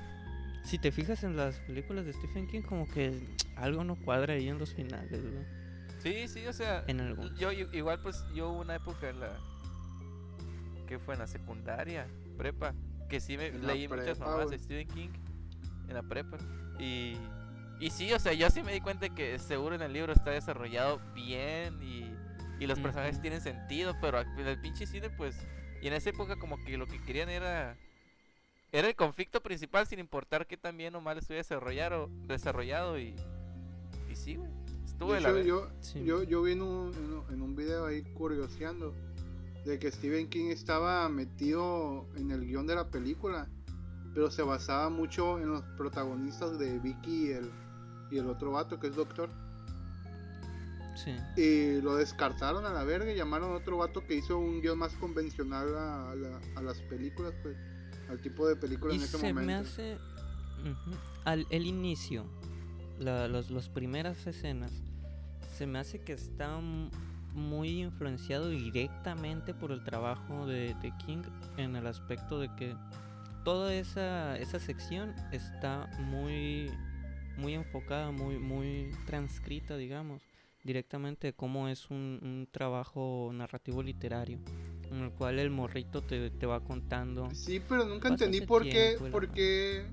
si 0.65 0.79
te 0.79 0.93
fijas 0.93 1.25
en 1.25 1.37
las 1.37 1.59
películas 1.61 2.05
de 2.05 2.13
Stephen 2.13 2.47
King, 2.47 2.63
como 2.63 2.87
que 2.89 3.35
algo 3.57 3.85
no 3.85 3.97
cuadra 3.97 4.35
ahí 4.35 4.49
en 4.49 4.59
los 4.59 4.75
finales. 4.75 5.21
Sí, 5.99 6.29
sí, 6.29 6.47
o 6.47 6.53
sea. 6.53 6.85
En 6.87 7.01
algún. 7.01 7.35
Yo, 7.37 7.53
yo- 7.53 7.69
igual, 7.73 8.01
pues, 8.03 8.25
yo 8.35 8.51
hubo 8.51 8.61
una 8.61 8.75
época 8.77 9.09
en 9.11 9.21
la. 9.21 9.29
que 10.87 10.99
fue 10.99 11.15
en 11.15 11.21
la 11.21 11.27
secundaria, 11.27 12.07
prepa. 12.37 12.75
Que 13.09 13.21
sí 13.21 13.37
me 13.37 13.51
la 13.53 13.69
leí 13.75 13.89
muchas 13.89 14.19
mamás 14.21 14.51
de 14.51 14.59
Stephen 14.59 14.89
King 14.89 15.09
en 15.89 15.95
la 15.95 16.03
prepa. 16.03 16.37
Y. 16.79 17.17
Y 17.81 17.91
sí, 17.91 18.13
o 18.13 18.19
sea, 18.19 18.33
yo 18.35 18.49
sí 18.51 18.63
me 18.63 18.73
di 18.75 18.81
cuenta 18.81 19.09
que 19.09 19.39
seguro 19.39 19.75
en 19.75 19.83
el 19.83 19.93
libro 19.93 20.13
está 20.13 20.31
desarrollado 20.33 21.01
bien 21.15 21.83
y, 21.83 22.13
y 22.63 22.67
los 22.67 22.79
personajes 22.79 23.21
tienen 23.23 23.41
sentido, 23.41 23.97
pero 24.01 24.21
en 24.21 24.47
el 24.47 24.61
pinche 24.61 24.87
cine, 24.87 25.09
pues. 25.11 25.35
Y 25.81 25.87
en 25.89 25.95
esa 25.95 26.11
época, 26.11 26.37
como 26.39 26.63
que 26.63 26.77
lo 26.77 26.87
que 26.87 27.01
querían 27.03 27.31
era. 27.31 27.77
Era 28.73 28.87
el 28.87 28.95
conflicto 28.95 29.43
principal, 29.43 29.87
sin 29.87 29.99
importar 29.99 30.47
qué 30.47 30.57
tan 30.57 30.77
bien 30.77 30.95
o 30.95 31.01
mal 31.01 31.19
estuviera 31.19 31.43
desarrollado, 31.43 32.09
desarrollado 32.27 32.99
y. 33.01 33.17
Y 34.11 34.15
sí, 34.15 34.37
güey. 34.37 34.51
Estuvo 34.85 35.11
De 35.13 35.17
de 35.17 35.21
la 35.23 35.29
hecho, 35.31 35.35
verga. 35.37 35.49
yo, 35.49 35.69
Sí. 35.81 36.05
yo, 36.05 36.23
yo 36.23 36.43
vi 36.43 36.53
en 36.53 36.63
un, 36.63 36.95
en 36.95 37.13
un- 37.15 37.25
en 37.33 37.43
un 37.43 37.57
video 37.57 37.87
ahí 37.87 38.03
curioseando 38.15 38.95
de 39.65 39.79
que 39.79 39.91
Stephen 39.91 40.29
King 40.29 40.51
estaba 40.51 41.09
metido 41.09 42.07
en 42.17 42.31
el 42.31 42.45
guion 42.47 42.67
de 42.67 42.75
la 42.75 42.91
película, 42.91 43.49
pero 44.15 44.31
se 44.31 44.43
basaba 44.43 44.91
mucho 44.91 45.39
en 45.39 45.49
los 45.51 45.63
protagonistas 45.79 46.59
de 46.59 46.79
Vicky 46.79 47.29
y 47.29 47.31
el, 47.33 47.51
y 48.11 48.19
el 48.19 48.27
otro 48.29 48.53
vato 48.53 48.79
que 48.81 48.89
es 48.89 48.97
doctor. 48.97 49.31
Sí. 50.97 51.15
Y 51.41 51.81
lo 51.81 51.97
descartaron 51.97 52.67
a 52.67 52.71
la 52.73 52.85
verga 52.85 53.11
y 53.13 53.17
llamaron 53.17 53.53
a 53.53 53.55
otro 53.57 53.79
vato 53.79 54.05
que 54.07 54.17
hizo 54.17 54.39
un 54.39 54.61
guion 54.61 54.79
más 54.79 54.93
convencional 54.95 55.75
a, 55.77 56.11
a 56.11 56.15
la- 56.15 56.41
a 56.57 56.63
las 56.63 56.79
películas, 56.83 57.33
pues, 57.43 57.57
al 58.11 58.21
tipo 58.21 58.47
de 58.47 58.57
película 58.57 58.93
Y 58.93 58.97
en 58.97 59.03
ese 59.03 59.17
se 59.19 59.33
momento. 59.33 59.47
me 59.47 59.55
hace. 59.55 59.99
Al 61.25 61.47
el 61.51 61.65
inicio, 61.67 62.27
la, 62.99 63.29
los- 63.29 63.51
las 63.51 63.69
primeras 63.71 64.27
escenas, 64.27 64.73
se 65.57 65.67
me 65.67 65.79
hace 65.79 66.01
que 66.01 66.13
está 66.13 66.59
muy 67.33 67.83
influenciado 67.83 68.49
directamente 68.51 69.55
por 69.55 69.71
el 69.73 69.83
trabajo 69.85 70.47
de, 70.47 70.75
de 70.83 70.93
King 71.07 71.23
en 71.57 71.77
el 71.77 71.87
aspecto 71.87 72.39
de 72.41 72.55
que 72.57 72.77
toda 73.45 73.73
esa, 73.73 74.37
esa 74.37 74.59
sección 74.59 75.15
está 75.33 75.89
muy, 76.01 76.71
muy 77.41 77.55
enfocada, 77.55 78.11
muy, 78.11 78.39
muy 78.39 78.93
transcrita, 79.07 79.77
digamos, 79.77 80.23
directamente 80.63 81.29
de 81.29 81.33
cómo 81.33 81.69
es 81.69 81.91
un, 81.91 82.19
un 82.23 82.49
trabajo 82.51 83.31
narrativo 83.33 83.83
literario, 83.83 84.39
en 84.91 85.01
el 85.01 85.11
cual 85.13 85.39
el 85.39 85.51
morrito 85.51 86.03
te, 86.03 86.31
te 86.31 86.47
va 86.47 86.61
contando. 86.61 87.29
Sí, 87.33 87.61
pero 87.67 87.85
nunca 87.87 88.09
entendí 88.09 88.43
por 88.43 88.63
qué, 88.65 88.97
por 89.11 89.29
qué 89.31 89.87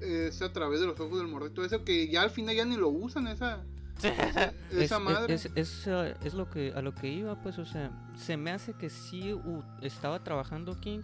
es 0.00 0.40
a 0.42 0.52
través 0.52 0.80
de 0.80 0.86
los 0.86 0.98
ojos 0.98 1.18
del 1.18 1.28
morrito. 1.28 1.64
Eso 1.64 1.84
que 1.84 2.08
ya 2.08 2.22
al 2.22 2.30
final 2.30 2.56
ya 2.56 2.64
ni 2.64 2.76
lo 2.76 2.88
usan, 2.88 3.26
esa, 3.26 3.62
esa, 3.98 4.44
Es- 4.70 4.76
esa 4.78 4.96
es- 4.96 5.00
madre. 5.02 5.34
Es, 5.34 5.46
es, 5.54 5.86
es 6.24 6.34
lo 6.34 6.48
que 6.48 6.72
a 6.74 6.80
lo 6.80 6.94
que 6.94 7.08
iba, 7.08 7.40
pues, 7.42 7.58
o 7.58 7.66
sea, 7.66 7.90
se 8.16 8.36
me 8.38 8.50
hace 8.50 8.72
que 8.72 8.88
sí 8.88 9.34
estaba 9.82 10.24
trabajando 10.24 10.80
King 10.80 11.00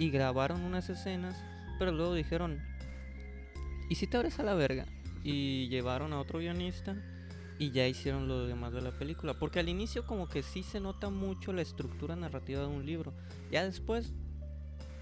y 0.00 0.10
grabaron 0.10 0.62
unas 0.62 0.88
escenas, 0.90 1.36
pero 1.78 1.92
luego 1.92 2.14
dijeron, 2.14 2.58
¿y 3.94 3.96
si 3.96 4.08
te 4.08 4.16
abres 4.16 4.40
a 4.40 4.42
la 4.42 4.54
verga? 4.54 4.86
Y 5.22 5.68
llevaron 5.68 6.12
a 6.12 6.18
otro 6.18 6.40
guionista 6.40 6.96
y 7.60 7.70
ya 7.70 7.86
hicieron 7.86 8.26
lo 8.26 8.44
demás 8.44 8.72
de 8.72 8.82
la 8.82 8.90
película, 8.90 9.34
porque 9.34 9.60
al 9.60 9.68
inicio 9.68 10.04
como 10.04 10.28
que 10.28 10.42
sí 10.42 10.64
se 10.64 10.80
nota 10.80 11.10
mucho 11.10 11.52
la 11.52 11.62
estructura 11.62 12.16
narrativa 12.16 12.60
de 12.62 12.66
un 12.66 12.84
libro, 12.84 13.14
ya 13.52 13.62
después 13.64 14.12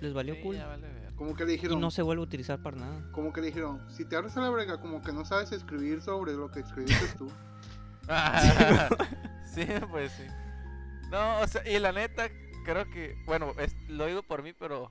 les 0.02 0.12
valió 0.12 0.34
Sí, 0.34 0.42
cool 0.42 0.58
vale. 0.58 0.88
Como 1.16 1.34
que 1.34 1.46
le 1.46 1.52
y 1.52 1.56
dijeron, 1.56 1.80
no 1.80 1.90
se 1.90 2.02
vuelve 2.02 2.20
a 2.20 2.25
utilizar 2.25 2.61
para 2.62 2.76
nada. 2.76 3.11
como 3.12 3.32
que 3.32 3.40
le 3.40 3.46
dijeron, 3.46 3.80
si 3.88 4.04
te 4.04 4.14
abres 4.14 4.37
a 4.37 4.42
la 4.42 4.50
verga, 4.50 4.78
como 4.78 5.00
que 5.00 5.12
no 5.12 5.25
sabes 5.25 5.52
escribir 5.52 6.02
sobre 6.02 6.34
lo 6.34 6.50
que 6.50 6.61
escribiste 6.61 7.06
tú. 7.16 7.30
sí, 9.54 9.64
pues 9.90 10.12
sí. 10.12 10.25
No, 11.11 11.40
o 11.40 11.46
sea, 11.46 11.66
y 11.66 11.78
la 11.78 11.92
neta, 11.92 12.28
creo 12.66 12.84
que, 12.90 13.14
bueno, 13.26 13.52
es- 13.58 13.75
lo 13.88 14.04
digo 14.06 14.22
por 14.22 14.42
mí, 14.42 14.52
pero 14.52 14.90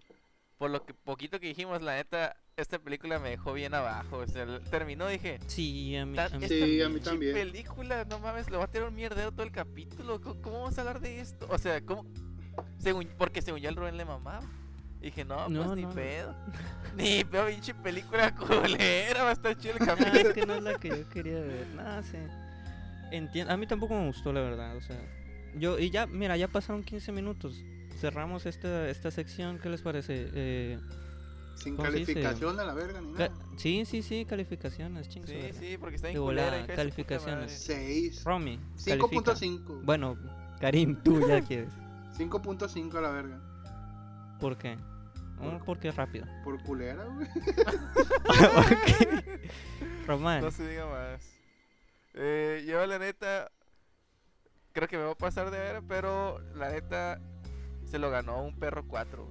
por 0.62 0.70
lo 0.70 0.86
que 0.86 0.94
poquito 0.94 1.40
que 1.40 1.48
dijimos, 1.48 1.82
la 1.82 1.96
neta, 1.96 2.36
esta 2.56 2.78
película 2.78 3.18
me 3.18 3.32
dejó 3.32 3.52
bien 3.54 3.74
abajo. 3.74 4.18
O 4.18 4.28
sea, 4.28 4.46
terminó, 4.70 5.08
dije, 5.08 5.40
Sí, 5.48 5.96
a 5.96 6.06
mí, 6.06 6.16
"Ta- 6.16 6.26
a 6.26 6.30
mí 6.38 6.44
esta 6.46 6.48
Sí, 6.50 6.82
a 6.84 6.88
mí 6.88 7.00
también. 7.00 7.34
película, 7.34 8.06
no 8.08 8.20
mames, 8.20 8.48
le 8.52 8.58
va 8.58 8.66
a 8.66 8.68
tirar 8.68 8.90
un 8.90 8.94
mierdero 8.94 9.32
todo 9.32 9.42
el 9.42 9.52
capítulo. 9.52 10.22
¿Cómo, 10.22 10.40
cómo 10.40 10.60
vamos 10.62 10.78
a 10.78 10.82
hablar 10.82 11.00
de 11.00 11.20
esto? 11.20 11.48
O 11.50 11.58
sea, 11.58 11.82
¿cómo? 11.82 12.06
Según, 12.78 13.08
porque 13.18 13.42
según 13.42 13.60
yo 13.60 13.70
el 13.70 13.76
Rubén 13.76 13.98
le 13.98 14.06
mamaba. 14.06 14.46
Dije, 15.00 15.26
no, 15.26 15.50
No, 15.50 15.64
pues 15.64 15.76
ni 15.78 15.82
no, 15.82 15.90
no. 15.90 15.96
pedo. 15.96 16.36
Ni 16.96 17.24
pedo, 17.24 17.48
pinche 17.48 17.74
película 17.74 18.36
culera, 18.36 19.24
va 19.24 19.30
a 19.30 19.34
estar 19.34 19.58
chido 19.58 19.74
el 19.80 19.80
capítulo. 19.88 20.20
es 20.20 20.34
que 20.36 20.46
no 20.46 20.54
es 20.54 20.62
la 20.62 20.76
que 20.78 20.90
yo 20.90 21.10
quería 21.10 21.40
ver. 21.40 21.66
Nada, 21.76 22.04
sí. 22.04 22.18
Entiendo. 23.10 23.52
A 23.52 23.58
mí 23.58 23.66
tampoco 23.66 23.96
me 23.96 24.06
gustó, 24.06 24.32
la 24.32 24.42
verdad. 24.42 24.76
O 24.78 24.82
sea, 24.82 24.98
yo, 25.56 25.80
y 25.80 25.90
ya, 25.90 26.06
mira, 26.06 26.38
ya 26.38 26.48
pasaron 26.48 26.84
15 26.84 27.12
minutos. 27.12 27.56
Cerramos 28.02 28.46
esta, 28.46 28.90
esta 28.90 29.12
sección. 29.12 29.60
¿Qué 29.60 29.70
les 29.70 29.82
parece? 29.82 30.30
Eh, 30.34 30.80
Sin 31.56 31.78
calificación 31.78 32.60
a 32.60 32.64
la 32.66 32.74
verga 32.74 33.00
ni 33.02 33.14
ca- 33.14 33.30
nada. 33.30 33.42
sí, 33.58 33.86
sí, 33.86 34.02
sí, 34.02 34.26
calificaciones. 34.26 35.08
ching 35.10 35.24
su 35.26 35.32
Sí, 35.32 35.52
sí, 35.60 35.78
porque 35.78 35.96
está 35.98 36.12
culera, 36.14 36.62
puta 36.62 36.76
calificaciones. 36.76 37.68
madre. 37.70 37.78
6. 37.78 38.24
Romy, 38.24 38.60
califica. 38.86 39.36
5.5. 39.36 39.82
Bueno, 39.84 40.18
Karim, 40.60 40.96
tú 41.04 41.28
ya 41.28 41.42
quieres. 41.48 41.70
5.5 42.18 42.98
a 42.98 43.02
la 43.02 43.12
verga. 43.12 43.40
¿Por 44.40 44.58
qué? 44.58 44.78
Oh, 45.40 45.52
Por- 45.52 45.66
porque 45.66 45.90
es 45.90 45.96
rápido. 45.96 46.26
Por 46.44 46.62
culera, 46.64 47.06
güey. 47.06 47.28
Román, 50.08 50.42
No 50.42 50.52
se 50.52 50.68
diga 50.68 50.86
más. 50.88 51.22
Eh, 52.14 52.66
yo 52.68 52.86
la 52.86 53.00
neta 53.00 53.52
creo 54.74 54.88
que 54.88 54.98
me 54.98 55.04
va 55.04 55.12
a 55.12 55.16
pasar 55.18 55.52
de 55.52 55.60
ver, 55.60 55.82
pero 55.88 56.40
la 56.56 56.70
neta 56.72 57.20
se 57.92 58.00
lo 58.00 58.10
ganó 58.10 58.42
un 58.44 58.56
perro 58.58 58.86
4. 58.88 59.28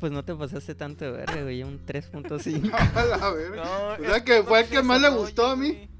pues 0.00 0.10
no 0.12 0.24
te 0.24 0.34
pasaste 0.34 0.74
tanto 0.74 1.04
de 1.04 1.10
verga, 1.12 1.42
güey. 1.42 1.62
Un 1.62 1.84
3.5. 1.84 2.72
a 2.94 3.04
la 3.04 3.30
verga. 3.30 3.64
No, 3.64 4.04
O 4.04 4.08
sea 4.08 4.24
que 4.24 4.38
no 4.38 4.44
fue 4.44 4.60
el 4.60 4.68
que 4.68 4.82
más 4.82 5.00
le 5.00 5.08
gustó 5.10 5.46
a 5.48 5.56
mí. 5.56 5.72
güey. 5.72 5.90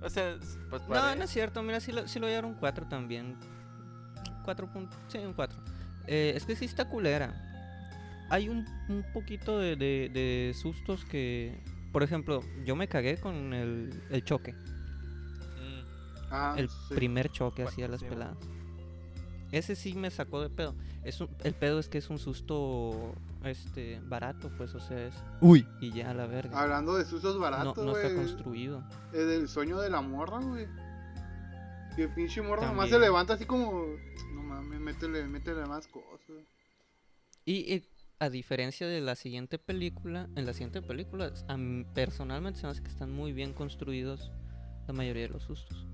O 0.00 0.08
sea, 0.08 0.36
pues 0.70 0.82
No, 0.88 1.14
no 1.16 1.24
es 1.24 1.30
cierto. 1.30 1.62
Mira, 1.62 1.80
si 1.80 1.92
lo, 1.92 2.06
sí 2.08 2.18
lo 2.20 2.26
dieron 2.28 2.54
4 2.54 2.86
también. 2.88 3.36
4. 4.44 4.68
Sí, 5.08 5.18
un 5.18 5.32
4. 5.34 5.58
Eh, 6.06 6.32
es 6.36 6.44
que 6.46 6.56
sí 6.56 6.64
está 6.64 6.88
culera. 6.88 7.44
Hay 8.30 8.48
un, 8.48 8.64
un 8.88 9.04
poquito 9.12 9.58
de, 9.58 9.76
de- 9.76 10.10
de 10.12 10.54
sustos 10.54 11.04
que. 11.04 11.60
Por 11.92 12.02
ejemplo, 12.02 12.42
yo 12.64 12.76
me 12.76 12.86
cagué 12.86 13.16
con 13.18 13.52
el, 13.54 14.02
el 14.10 14.22
choque. 14.24 14.52
Mm. 14.52 16.26
Ah, 16.30 16.54
el 16.56 16.68
sí. 16.68 16.94
primer 16.94 17.30
choque 17.30 17.62
Bueno, 17.62 17.70
hacia 17.72 17.88
las 17.88 18.00
sí, 18.00 18.06
bueno. 18.06 18.36
Ese 19.50 19.74
sí 19.76 19.94
me 19.94 20.10
sacó 20.10 20.42
de 20.42 20.50
pedo. 20.50 20.74
Es 21.04 21.20
un- 21.20 21.30
el 21.42 21.54
pedo 21.54 21.78
es 21.78 21.88
que 21.88 21.98
es 21.98 22.10
un 22.10 22.18
susto 22.18 23.14
este 23.44 24.00
barato, 24.04 24.50
pues, 24.58 24.74
o 24.74 24.80
sea, 24.80 25.06
es. 25.06 25.14
Uy. 25.40 25.66
Y 25.80 25.90
ya 25.92 26.10
a 26.10 26.14
la 26.14 26.26
verga. 26.26 26.60
Hablando 26.60 26.94
de 26.96 27.04
sustos 27.04 27.38
baratos, 27.38 27.76
no 27.84 27.96
está 27.96 28.14
construido. 28.14 28.84
El 29.12 29.26
del 29.28 29.48
sueño 29.48 29.78
de 29.80 29.88
la 29.90 30.00
morra, 30.02 30.38
güey. 30.40 30.66
Y 31.96 32.02
el 32.02 32.14
pinche 32.14 32.42
morra 32.42 32.66
nomás 32.66 32.86
se 32.86 32.92
También. 32.92 33.10
levanta 33.10 33.34
así 33.34 33.44
como. 33.46 33.86
No 34.34 34.42
mames, 34.42 34.80
métele, 34.80 35.24
métele 35.26 35.64
más 35.66 35.86
cosas. 35.88 36.44
Y, 37.44 37.74
y 37.74 37.88
a 38.20 38.28
diferencia 38.28 38.86
de 38.86 39.00
la 39.00 39.14
siguiente 39.14 39.58
película, 39.58 40.28
en 40.36 40.44
la 40.44 40.52
siguiente 40.52 40.82
película, 40.82 41.32
a 41.48 41.56
mí 41.56 41.84
personalmente 41.94 42.60
se 42.60 42.66
me 42.66 42.72
hace 42.72 42.82
que 42.82 42.88
están 42.90 43.10
muy 43.12 43.32
bien 43.32 43.52
construidos 43.54 44.30
la 44.86 44.92
mayoría 44.92 45.22
de 45.22 45.28
los 45.30 45.42
sustos. 45.44 45.86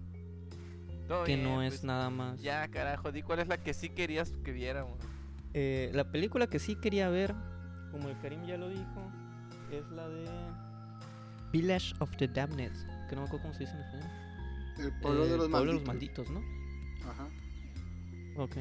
Todo 1.08 1.24
que 1.24 1.36
bien, 1.36 1.44
no 1.46 1.62
es 1.62 1.74
pues, 1.74 1.84
nada 1.84 2.10
más. 2.10 2.40
Ya, 2.40 2.66
carajo, 2.68 3.12
di 3.12 3.22
cuál 3.22 3.40
es 3.40 3.48
la 3.48 3.58
que 3.58 3.74
sí 3.74 3.90
querías 3.90 4.32
que 4.44 4.52
viéramos. 4.52 4.98
Eh, 5.52 5.90
la 5.94 6.10
película 6.10 6.46
que 6.46 6.58
sí 6.58 6.76
quería 6.76 7.08
ver, 7.10 7.34
como 7.92 8.08
el 8.08 8.18
Karim 8.20 8.44
ya 8.46 8.56
lo 8.56 8.68
dijo, 8.68 9.12
es 9.70 9.88
la 9.90 10.08
de 10.08 10.26
Village 11.52 11.94
of 12.00 12.10
the 12.16 12.26
Damned. 12.28 12.72
Que 13.08 13.14
no 13.16 13.22
me 13.22 13.26
acuerdo 13.28 13.42
cómo 13.42 13.54
se 13.54 13.60
dice 13.60 13.72
en 13.74 13.80
español. 13.80 14.10
El 14.78 15.00
pueblo 15.00 15.24
Eh, 15.24 15.28
de 15.28 15.36
los 15.36 15.48
Pueblo 15.48 15.72
de 15.72 15.80
malditos. 15.80 16.28
los 16.30 16.30
Malditos, 16.30 16.30
¿no? 16.30 17.10
Ajá. 17.10 17.28
Ok. 18.36 18.56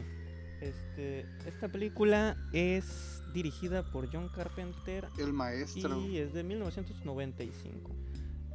Este, 0.61 1.25
esta 1.45 1.67
película 1.69 2.37
es 2.53 3.21
dirigida 3.33 3.83
por 3.83 4.09
John 4.13 4.29
Carpenter 4.29 5.07
El 5.17 5.33
maestro. 5.33 5.99
y 6.01 6.17
es 6.19 6.33
de 6.33 6.43
1995. 6.43 7.91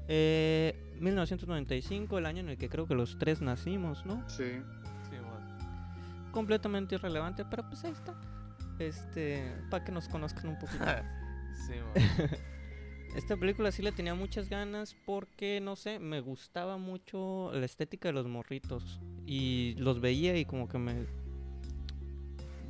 Eh, 0.09 0.75
1995, 1.01 2.19
el 2.19 2.27
año 2.27 2.41
en 2.41 2.49
el 2.49 2.59
que 2.59 2.69
creo 2.69 2.87
que 2.87 2.95
los 2.95 3.19
tres 3.19 3.41
nacimos, 3.41 4.05
¿no? 4.07 4.29
Sí. 4.29 4.61
Sí, 5.09 5.17
mon. 5.23 6.33
Completamente 6.33 6.95
irrelevante, 6.95 7.45
pero 7.45 7.69
pues 7.69 7.85
ahí 7.85 7.93
está. 7.93 8.15
Este, 8.79 9.53
para 9.71 9.85
que 9.85 9.93
nos 9.93 10.09
conozcan 10.09 10.49
un 10.49 10.59
poquito. 10.59 10.85
sí. 11.67 11.75
Esta 13.17 13.37
película 13.37 13.73
sí 13.73 13.83
le 13.83 13.93
tenía 13.93 14.15
muchas 14.15 14.49
ganas 14.49 14.95
porque, 15.07 15.61
no 15.61 15.77
sé, 15.77 15.99
me 15.99 16.21
gustaba 16.21 16.77
mucho 16.77 17.51
la 17.53 17.65
estética 17.65 18.09
de 18.09 18.13
los 18.13 18.27
morritos. 18.27 19.01
Y 19.27 19.75
los 19.79 20.01
veía 20.01 20.37
y 20.37 20.45
como 20.45 20.69
que 20.69 20.79
me... 20.79 21.07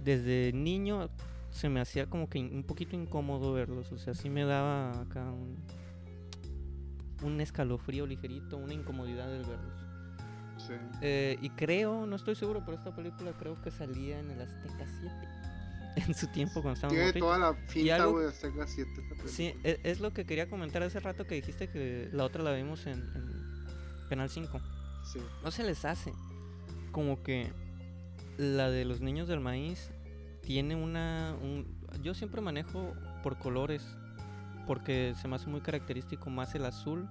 Desde 0.04 0.52
niño 0.52 1.11
se 1.50 1.68
me 1.68 1.80
hacía 1.80 2.07
como 2.07 2.28
que 2.28 2.38
un 2.38 2.62
poquito 2.62 2.97
incómodo 2.97 3.52
verlos. 3.52 3.92
O 3.92 3.99
sea, 3.99 4.14
sí 4.14 4.30
me 4.30 4.45
daba 4.45 5.00
acá 5.00 5.25
un... 5.30 5.57
Un 7.22 7.40
escalofrío 7.40 8.06
ligerito, 8.06 8.56
una 8.56 8.74
incomodidad 8.74 9.33
el 9.35 9.44
verlos. 9.44 9.85
Sí. 10.59 10.72
Eh, 11.02 11.38
y 11.40 11.50
creo, 11.50 12.07
no 12.07 12.16
estoy 12.16 12.35
seguro, 12.35 12.62
pero 12.64 12.76
esta 12.78 12.94
película 12.94 13.33
creo 13.38 13.61
que 13.62 13.70
salía 13.70 14.18
en 14.18 14.31
el 14.31 14.40
Azteca 14.40 14.87
7. 15.00 15.14
En 16.09 16.14
su 16.14 16.28
tiempo 16.28 16.62
cuando 16.62 16.74
estábamos 16.74 16.96
Tiene 17.12 17.18
toda 17.18 17.38
la 17.38 17.54
finta, 17.66 17.96
algo- 17.96 18.20
las 18.20 18.35
7. 18.37 18.52
esa 18.92 19.02
película. 19.09 19.28
Sí, 19.33 19.52
e- 19.64 19.81
es, 19.83 19.98
lo 19.98 20.12
que 20.12 20.26
quería 20.26 20.48
comentar 20.48 20.81
hace 20.85 21.00
rato 21.00 21.26
que 21.26 21.35
dijiste 21.35 21.68
que 21.70 22.09
la 22.12 22.22
otra 22.24 22.44
la 22.44 22.52
vimos 22.52 22.87
en, 22.87 23.00
en 23.00 24.07
Canal 24.09 24.31
5. 24.31 24.61
Sí. 25.12 25.18
No 25.42 25.50
se 25.50 25.64
les 25.64 25.85
hace. 25.85 26.12
Como 26.92 27.22
que 27.24 27.50
la 28.37 28.70
de 28.70 28.85
los 28.85 29.00
niños 29.00 29.26
del 29.26 29.40
maíz 29.40 29.90
tiene 30.42 30.76
una... 30.76 31.35
un- 31.42 31.66
yo 32.00 32.14
siempre 32.14 32.40
manejo 32.42 32.92
por 33.24 33.38
colores 33.38 33.85
porque 34.68 35.14
se 35.20 35.26
me 35.26 35.37
hace 35.37 35.48
muy 35.48 35.62
característico 35.62 36.28
más 36.28 36.54
el 36.54 36.66
azul 36.66 37.09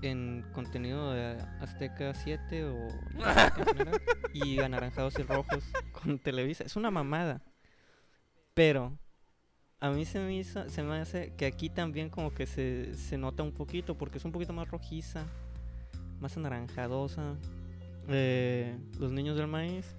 en 0.00 0.42
contenido 0.54 1.12
de 1.12 1.38
Azteca 1.60 2.14
7 2.14 2.64
o 2.64 2.88
y 4.32 4.58
anaranjados 4.60 5.18
y 5.18 5.22
rojos 5.24 5.62
con 5.92 6.18
Televisa. 6.18 6.64
Es 6.64 6.76
una 6.76 6.90
mamada. 6.90 7.42
Pero 8.54 8.96
a 9.78 9.90
mí 9.90 10.06
se 10.06 10.20
me, 10.20 10.34
hizo, 10.34 10.70
se 10.70 10.82
me 10.82 10.96
hace 10.96 11.34
que 11.36 11.44
aquí 11.44 11.68
también 11.68 12.08
como 12.08 12.32
que 12.32 12.46
se, 12.46 12.94
se 12.94 13.18
nota 13.18 13.42
un 13.42 13.52
poquito 13.52 13.98
porque 13.98 14.16
es 14.16 14.24
un 14.24 14.32
poquito 14.32 14.54
más 14.54 14.66
rojiza, 14.70 15.26
más 16.18 16.34
anaranjadosa. 16.38 17.36
eh, 18.08 18.74
los 18.98 19.12
niños 19.12 19.36
del 19.36 19.48
maíz. 19.48 19.94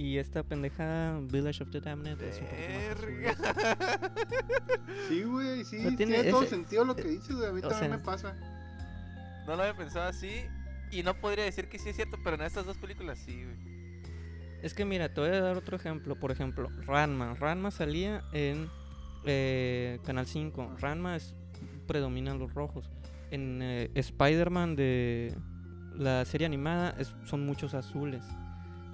Y 0.00 0.16
esta 0.16 0.42
pendejada 0.42 1.20
Village 1.20 1.62
of 1.62 1.70
the 1.72 1.78
Damned 1.82 2.18
es 2.22 2.40
un 2.40 2.46
poquito 2.46 3.42
más. 3.42 4.10
Sí, 5.08 5.22
güey, 5.24 5.62
sí. 5.64 5.76
No 5.82 5.94
tiene, 5.94 6.14
tiene 6.14 6.30
todo 6.30 6.40
ese- 6.42 6.50
sentido 6.56 6.84
lo 6.86 6.96
que 6.96 7.02
dices, 7.08 7.36
güey. 7.36 7.48
A 7.48 7.52
mí 7.52 7.60
también 7.60 7.80
sea- 7.80 7.88
me 7.90 7.98
pasa. 7.98 8.34
No 9.46 9.56
lo 9.56 9.62
había 9.62 9.76
pensado 9.76 10.08
así. 10.08 10.46
Y 10.90 11.02
no 11.02 11.12
podría 11.20 11.44
decir 11.44 11.68
que 11.68 11.78
sí 11.78 11.90
es 11.90 11.96
cierto, 11.96 12.16
pero 12.24 12.36
en 12.36 12.42
estas 12.42 12.64
dos 12.64 12.78
películas 12.78 13.18
sí, 13.18 13.44
güey. 13.44 13.56
Es 14.62 14.72
que 14.72 14.86
mira, 14.86 15.12
te 15.12 15.20
voy 15.20 15.28
a 15.30 15.40
dar 15.42 15.56
otro 15.58 15.76
ejemplo. 15.76 16.18
Por 16.18 16.30
ejemplo, 16.30 16.70
Ranma. 16.86 17.34
Ranma 17.34 17.70
salía 17.70 18.24
en 18.32 18.70
eh, 19.26 19.98
Canal 20.06 20.26
5. 20.26 20.76
Ranma 20.80 21.16
es, 21.16 21.34
predominan 21.86 22.38
los 22.38 22.54
rojos. 22.54 22.88
En 23.30 23.60
eh, 23.62 23.90
Spider-Man 23.94 24.76
de 24.76 25.34
la 25.94 26.24
serie 26.24 26.46
animada 26.46 26.94
es- 26.98 27.14
son 27.26 27.44
muchos 27.44 27.74
azules. 27.74 28.22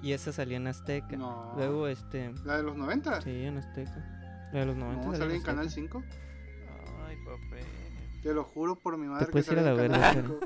Y 0.01 0.11
esa 0.13 0.31
salía 0.31 0.57
en 0.57 0.67
Azteca. 0.67 1.15
No. 1.17 1.53
Luego, 1.57 1.87
este. 1.87 2.33
¿La 2.45 2.57
de 2.57 2.63
los 2.63 2.75
90? 2.77 3.21
Sí, 3.21 3.43
en 3.43 3.57
Azteca. 3.57 4.49
La 4.53 4.59
de 4.61 4.65
los 4.67 4.75
90. 4.75 5.05
No, 5.05 5.11
salía 5.13 5.25
en 5.25 5.31
Azteca. 5.33 5.45
Canal 5.51 5.69
5. 5.69 6.03
Ay, 7.07 7.17
papé. 7.25 7.63
Te 8.23 8.33
lo 8.33 8.43
juro 8.43 8.75
por 8.75 8.97
mi 8.97 9.07
madre. 9.07 9.25
que 9.27 9.31
puedes 9.31 9.51
ir 9.51 9.59
a 9.59 9.61
la 9.61 9.71
en 9.71 9.77
verga, 9.77 9.99
Canal 9.99 10.25
5. 10.25 10.39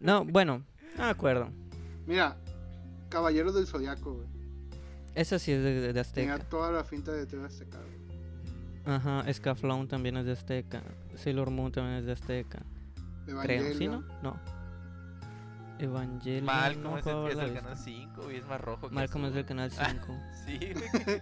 No, 0.00 0.24
bueno, 0.24 0.62
no 0.98 1.04
me 1.04 1.10
acuerdo. 1.10 1.48
Mira, 2.06 2.36
Caballeros 3.08 3.54
del 3.54 3.66
Zodiaco, 3.66 4.14
güey. 4.14 4.26
Esa 5.14 5.38
sí 5.38 5.52
es 5.52 5.62
de, 5.62 5.80
de- 5.80 5.92
de 5.92 6.04
Tenía 6.04 6.34
Azteca. 6.34 6.48
toda 6.50 6.72
la 6.72 6.84
finta 6.84 7.12
de 7.12 7.26
TV 7.26 7.44
Azteca, 7.46 7.78
güey. 7.78 8.04
Ajá, 8.96 9.24
Scaflón 9.32 9.88
también 9.88 10.16
es 10.18 10.26
de 10.26 10.32
Azteca. 10.32 10.82
Sailor 11.14 11.50
Moon 11.50 11.72
también 11.72 11.98
es 11.98 12.04
de 12.06 12.12
Azteca. 12.12 12.62
Creo, 13.42 13.74
¿sí, 13.74 13.88
no? 13.88 14.04
No. 14.22 14.38
Evangelion. 15.78 16.44
Malcolm 16.44 16.82
no 16.82 16.98
es, 16.98 17.06
el, 17.06 17.40
es 17.40 17.44
visto. 17.50 17.60
canal 17.62 17.78
5 17.78 18.32
y 18.32 18.36
es 18.36 18.46
más 18.46 18.60
rojo 18.60 18.88
que 18.88 18.94
Malcolm 18.94 19.24
es 19.26 19.34
del 19.34 19.44
canal 19.44 19.70
5. 19.72 20.20
Sí, 20.44 20.58
güey. 20.72 21.18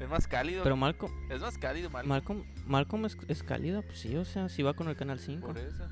es 0.00 0.08
más 0.08 0.26
cálido. 0.26 0.62
Pero 0.62 0.76
Malcolm, 0.76 1.12
Es 1.30 1.40
más 1.40 1.58
cálido, 1.58 1.90
Malcolm. 1.90 2.08
Malcolm, 2.08 2.44
Malcolm 2.66 3.04
es, 3.06 3.16
es 3.28 3.42
cálida, 3.42 3.82
pues 3.82 3.98
sí, 4.00 4.16
o 4.16 4.24
sea, 4.24 4.48
sí 4.48 4.62
va 4.62 4.74
con 4.74 4.88
el 4.88 4.96
canal 4.96 5.18
5. 5.18 5.46
Por 5.46 5.58
eso. 5.58 5.84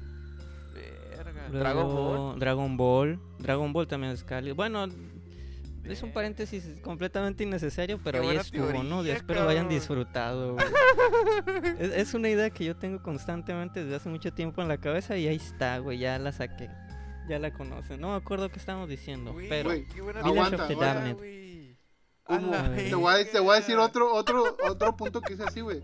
Verga. 0.74 1.48
Luego, 1.50 1.60
Dragon 1.60 1.94
Ball. 1.94 2.38
Dragon 2.38 2.76
Ball. 2.76 3.20
Dragon 3.38 3.72
Ball 3.72 3.86
también 3.86 4.12
es 4.12 4.24
cálido. 4.24 4.54
Bueno, 4.54 4.86
es 5.84 6.02
un 6.02 6.12
paréntesis 6.12 6.64
completamente 6.82 7.42
innecesario, 7.42 8.00
pero 8.02 8.22
ahí 8.22 8.36
estuvo, 8.36 8.82
¿no? 8.82 8.96
teoría, 9.02 9.14
Espero 9.14 9.48
hayan 9.48 9.68
disfrutado. 9.68 10.56
es, 11.78 11.90
es 11.90 12.14
una 12.14 12.28
idea 12.28 12.50
que 12.50 12.64
yo 12.64 12.76
tengo 12.76 13.02
constantemente 13.02 13.82
desde 13.82 13.96
hace 13.96 14.08
mucho 14.08 14.32
tiempo 14.32 14.62
en 14.62 14.68
la 14.68 14.78
cabeza 14.78 15.16
y 15.16 15.26
ahí 15.26 15.36
está, 15.36 15.78
güey, 15.78 15.98
ya 15.98 16.18
la 16.18 16.32
saqué. 16.32 16.70
Ya 17.28 17.38
la 17.38 17.52
conocen. 17.52 18.00
No 18.00 18.10
me 18.10 18.16
acuerdo 18.16 18.50
qué 18.50 18.58
estábamos 18.58 18.88
diciendo, 18.88 19.34
pero 19.48 19.70
la 19.70 20.22
Te 22.74 22.94
voy, 22.94 23.14
a, 23.14 23.30
te 23.30 23.40
voy 23.40 23.56
a 23.56 23.60
decir 23.60 23.76
otro, 23.76 24.14
otro, 24.14 24.56
otro 24.68 24.96
punto 24.96 25.20
que 25.20 25.34
es 25.34 25.40
así, 25.40 25.60
güey. 25.60 25.82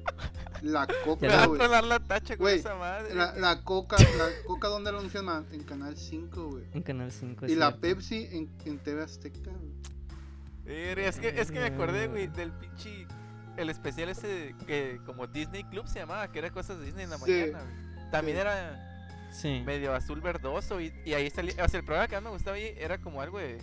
La 0.63 0.87
coca, 1.05 1.47
güey. 1.47 1.61
la 1.69 2.01
tacha 2.01 2.37
con 2.37 2.45
Güey, 2.45 2.59
esa 2.61 2.75
madre. 2.77 3.15
La, 3.15 3.35
la 3.37 3.63
coca, 3.63 3.97
la 3.99 4.29
coca, 4.47 4.69
¿dónde 4.69 4.93
la 4.93 4.99
anuncian, 4.99 5.25
man? 5.25 5.47
En 5.53 5.65
Canal 5.65 5.97
5, 5.97 6.49
güey. 6.49 6.65
en 6.73 6.83
canal 6.83 7.13
5. 7.13 7.47
Y 7.47 7.55
la 7.55 7.77
Pepsi 7.77 8.29
en, 8.33 8.51
en 8.65 8.79
TV 8.79 9.03
Azteca, 9.03 9.51
güey. 9.51 9.73
Es 10.67 11.19
que, 11.19 11.29
es 11.29 11.51
que 11.51 11.61
me 11.61 11.67
acordé, 11.67 12.09
güey, 12.09 12.27
del 12.29 12.53
pinche. 12.53 13.07
El 13.57 13.71
especial 13.71 14.09
ese 14.09 14.55
que 14.67 15.01
como 15.05 15.27
Disney 15.27 15.65
Club 15.65 15.89
se 15.89 15.99
llamaba, 15.99 16.31
que 16.31 16.39
era 16.39 16.51
cosas 16.51 16.79
de 16.79 16.85
Disney 16.87 17.05
en 17.05 17.11
la 17.11 17.19
Sí, 17.19 17.31
mañana, 17.31 17.63
güey. 17.63 18.11
También 18.13 18.37
sí. 18.37 18.41
era 18.43 18.88
Sí. 19.31 19.63
medio 19.67 19.95
azul 19.95 20.21
verdoso 20.21 20.81
y, 20.81 20.93
y 21.05 21.13
ahí 21.15 21.31
salía. 21.31 21.65
O 21.65 21.69
sea, 21.69 21.81
el 21.81 21.85
programa 21.87 22.09
que 22.09 22.17
más 22.17 22.25
me 22.25 22.31
gustaba 22.31 22.57
ahí 22.57 22.75
era 22.79 22.99
como 22.99 23.21
algo 23.21 23.39
de. 23.39 23.59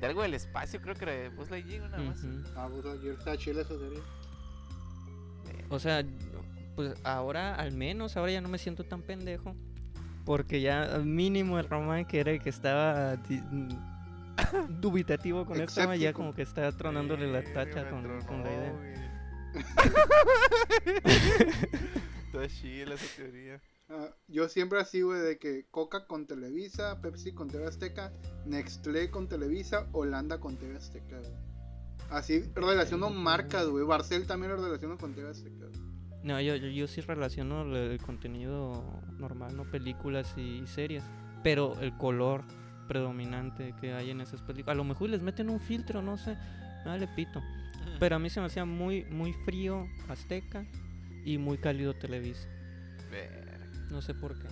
De 0.00 0.06
algo 0.06 0.22
del 0.22 0.34
espacio, 0.34 0.80
creo 0.82 0.94
que 0.96 1.04
era 1.04 1.12
de 1.12 1.28
Buzz 1.30 1.50
Lightyear, 1.50 1.88
nada 1.88 2.02
más. 2.02 2.22
Ujú. 2.22 2.42
Ah, 2.56 2.68
pues 2.70 2.84
ayer 2.84 3.12
está 3.16 3.36
chila 3.38 3.62
esa 3.62 3.78
serie. 3.78 4.00
O 5.70 5.78
sea, 5.78 6.04
pues 6.74 6.94
ahora 7.04 7.54
al 7.54 7.72
menos, 7.72 8.16
ahora 8.16 8.32
ya 8.32 8.40
no 8.40 8.48
me 8.48 8.58
siento 8.58 8.84
tan 8.84 9.02
pendejo. 9.02 9.54
Porque 10.26 10.60
ya 10.60 10.98
mínimo 11.04 11.58
el 11.58 11.68
Román 11.68 12.04
que 12.06 12.20
era 12.20 12.32
el 12.32 12.40
que 12.40 12.50
estaba 12.50 13.16
dubitativo 14.68 15.46
con 15.46 15.60
esto, 15.60 15.80
ya 15.82 15.94
Escéptico. 15.94 16.12
como 16.18 16.34
que 16.34 16.42
está 16.42 16.70
tronándole 16.72 17.26
la 17.26 17.40
Verga, 17.40 17.64
tacha 17.64 17.88
con, 17.88 18.20
con 18.22 18.42
la 18.42 18.52
idea. 18.52 18.72
Está 22.26 22.48
chila 22.48 22.94
esa 22.96 23.16
teoría. 23.16 23.60
Ah, 23.88 24.14
yo 24.28 24.48
siempre 24.48 24.80
así, 24.80 25.02
güey, 25.02 25.20
de 25.20 25.38
que 25.38 25.66
Coca 25.70 26.06
con 26.06 26.26
Televisa, 26.26 27.00
Pepsi 27.00 27.32
con 27.32 27.48
TV 27.48 27.66
Azteca, 27.66 28.12
Nextle 28.46 29.10
con 29.10 29.28
Televisa, 29.28 29.86
Holanda 29.92 30.40
con 30.40 30.56
TV 30.56 30.76
Azteca, 30.76 31.18
güey. 31.18 31.32
Así 32.10 32.40
relaciono 32.54 33.10
marcas, 33.10 33.66
güey. 33.66 33.84
Barcel 33.84 34.26
también 34.26 34.52
lo 34.52 34.62
relaciono 34.62 34.96
con 34.98 35.14
TV 35.14 35.30
Azteca. 35.30 35.66
güey. 35.66 35.80
No, 36.22 36.40
yo, 36.40 36.56
yo, 36.56 36.68
yo 36.68 36.86
sí 36.86 37.02
relaciono 37.02 37.62
el, 37.62 37.92
el 37.92 38.02
contenido 38.02 39.02
normal, 39.18 39.56
no 39.56 39.70
películas 39.70 40.32
y 40.38 40.66
series. 40.66 41.04
Pero 41.42 41.78
el 41.80 41.94
color 41.98 42.42
predominante 42.88 43.74
que 43.80 43.92
hay 43.92 44.10
en 44.10 44.20
esas 44.20 44.40
películas. 44.42 44.74
A 44.74 44.76
lo 44.76 44.84
mejor 44.84 45.10
les 45.10 45.22
meten 45.22 45.50
un 45.50 45.60
filtro, 45.60 46.02
no 46.02 46.16
sé. 46.16 46.36
Dale 46.84 47.06
pito. 47.08 47.42
Pero 47.98 48.16
a 48.16 48.18
mí 48.18 48.30
se 48.30 48.40
me 48.40 48.46
hacía 48.46 48.64
muy, 48.64 49.04
muy 49.04 49.32
frío 49.44 49.86
Azteca 50.08 50.66
y 51.24 51.38
muy 51.38 51.58
cálido 51.58 51.94
Televisa. 51.94 52.48
No 53.94 54.02
sé 54.02 54.12
por 54.12 54.36
qué. 54.36 54.48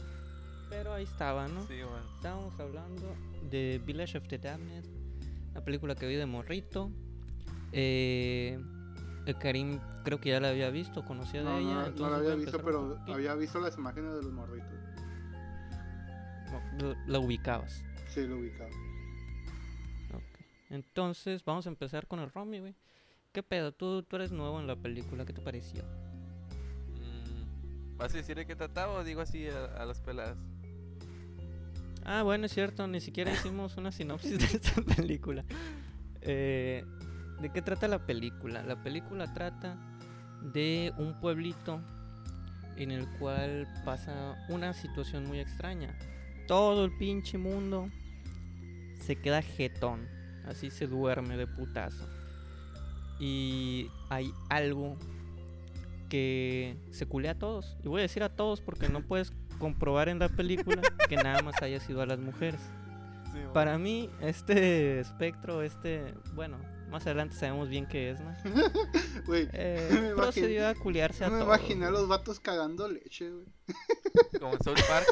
Pero 0.71 0.95
ahí 0.95 1.03
estaba, 1.03 1.49
¿no? 1.49 1.67
Sí, 1.67 1.75
man. 1.83 2.05
Estábamos 2.15 2.59
hablando 2.61 3.15
de 3.51 3.83
Village 3.85 4.17
of 4.17 4.29
the 4.29 4.39
Damned, 4.39 4.85
la 5.53 5.65
película 5.65 5.97
que 5.97 6.07
vi 6.07 6.15
de 6.15 6.27
Morrito. 6.27 6.91
Eh, 7.73 8.57
el 9.27 9.39
Karim 9.39 9.81
creo 10.05 10.21
que 10.21 10.31
ya 10.31 10.39
la 10.41 10.51
había 10.51 10.71
visto, 10.71 11.05
conocía 11.05 11.43
No, 11.43 11.57
de 11.57 11.63
ella. 11.63 11.93
no, 11.97 12.09
la 12.09 12.17
había 12.19 12.35
visto, 12.37 12.63
pero 12.63 12.99
había 13.09 13.35
visto 13.35 13.59
las 13.61 13.77
imágenes 13.77 14.15
de 14.15 14.23
los 14.23 14.33
morritos. 14.33 14.79
La 17.07 17.19
ubicabas. 17.19 17.83
Sí, 18.15 18.25
lo 18.27 18.37
ubicaba. 18.39 18.71
Ok. 20.15 20.41
Entonces, 20.71 21.45
vamos 21.45 21.67
a 21.67 21.71
empezar 21.71 22.07
con 22.07 22.21
el 22.21 22.31
Romy, 22.31 22.61
güey. 22.61 22.75
¿Qué 23.33 23.43
pedo? 23.43 23.73
Tú, 23.73 24.05
tú 24.05 24.17
eres 24.17 24.31
nuevo 24.31 24.61
en 24.61 24.67
la 24.69 24.77
película, 24.77 25.25
¿qué 25.25 25.33
te 25.33 25.41
pareció? 25.43 25.83
¿Vas 28.03 28.13
a 28.15 28.17
decir 28.17 28.35
de 28.35 28.45
qué 28.45 28.57
trataba 28.57 28.95
o 28.95 29.05
digo 29.05 29.21
así 29.21 29.47
a, 29.47 29.81
a 29.81 29.87
las 29.87 30.01
peladas? 30.01 30.37
Ah, 32.05 32.25
bueno, 32.25 32.47
es 32.47 32.53
cierto, 32.53 32.85
ni 32.89 33.01
siquiera 33.01 33.33
hicimos 33.33 33.77
una 33.77 33.93
sinopsis 33.93 34.41
de 34.41 34.45
esta 34.45 34.83
película. 34.83 35.45
Eh, 36.21 36.85
¿De 37.41 37.51
qué 37.51 37.63
trata 37.63 37.87
la 37.87 38.05
película? 38.05 38.65
La 38.65 38.83
película 38.83 39.33
trata 39.33 39.77
de 40.53 40.93
un 40.99 41.21
pueblito 41.21 41.81
en 42.77 42.91
el 42.91 43.09
cual 43.21 43.69
pasa 43.85 44.35
una 44.49 44.73
situación 44.73 45.25
muy 45.27 45.39
extraña. 45.39 45.97
Todo 46.49 46.85
el 46.85 46.97
pinche 46.99 47.39
mundo 47.39 47.89
se 49.01 49.15
queda 49.15 49.43
jetón, 49.43 50.09
así 50.49 50.73
se 50.73 50.89
duerme 50.89 51.37
de 51.37 51.47
putazo. 51.47 52.09
Y 53.21 53.87
hay 54.11 54.33
algo 54.49 54.99
que 56.13 56.77
se 56.91 57.07
culea 57.07 57.31
a 57.31 57.39
todos. 57.39 57.79
Y 57.83 57.89
voy 57.89 58.01
a 58.01 58.03
decir 58.03 58.23
a 58.23 58.37
todos 58.37 58.61
porque 58.61 58.91
no 58.91 59.01
puedes 59.09 59.33
comprobar 59.59 60.11
en 60.11 60.19
la 60.19 60.29
película 60.29 60.83
que 61.09 61.17
nada 61.17 61.41
más 61.41 61.55
haya 61.63 61.81
sido 61.81 62.03
a 62.03 62.07
las 62.07 62.19
mujeres. 62.19 62.61
Sí. 63.33 63.39
Para 63.55 63.79
mí, 63.79 64.11
este 64.21 65.01
espectro, 65.01 65.63
este, 65.63 66.13
bueno, 66.35 66.59
más 66.91 67.07
adelante 67.07 67.35
sabemos 67.35 67.71
bien 67.71 67.87
qué 67.87 68.11
es, 68.11 68.21
¿no? 68.21 68.35
Güey, 69.27 69.49
Eh, 69.55 69.89
Me 69.91 70.15
procedió 70.15 70.69
a 70.69 70.75
culiarse 70.75 71.25
a 71.25 71.29
no 71.31 71.37
me 71.39 71.45
todos. 71.45 71.57
imaginé 71.59 71.87
a 71.87 71.91
los 71.91 72.07
vatos 72.09 72.41
cagando 72.41 72.89
leche, 72.89 73.31
güey. 73.31 73.47
Como 74.39 74.53
en 74.53 74.63
South 74.63 74.81
Park. 74.87 75.07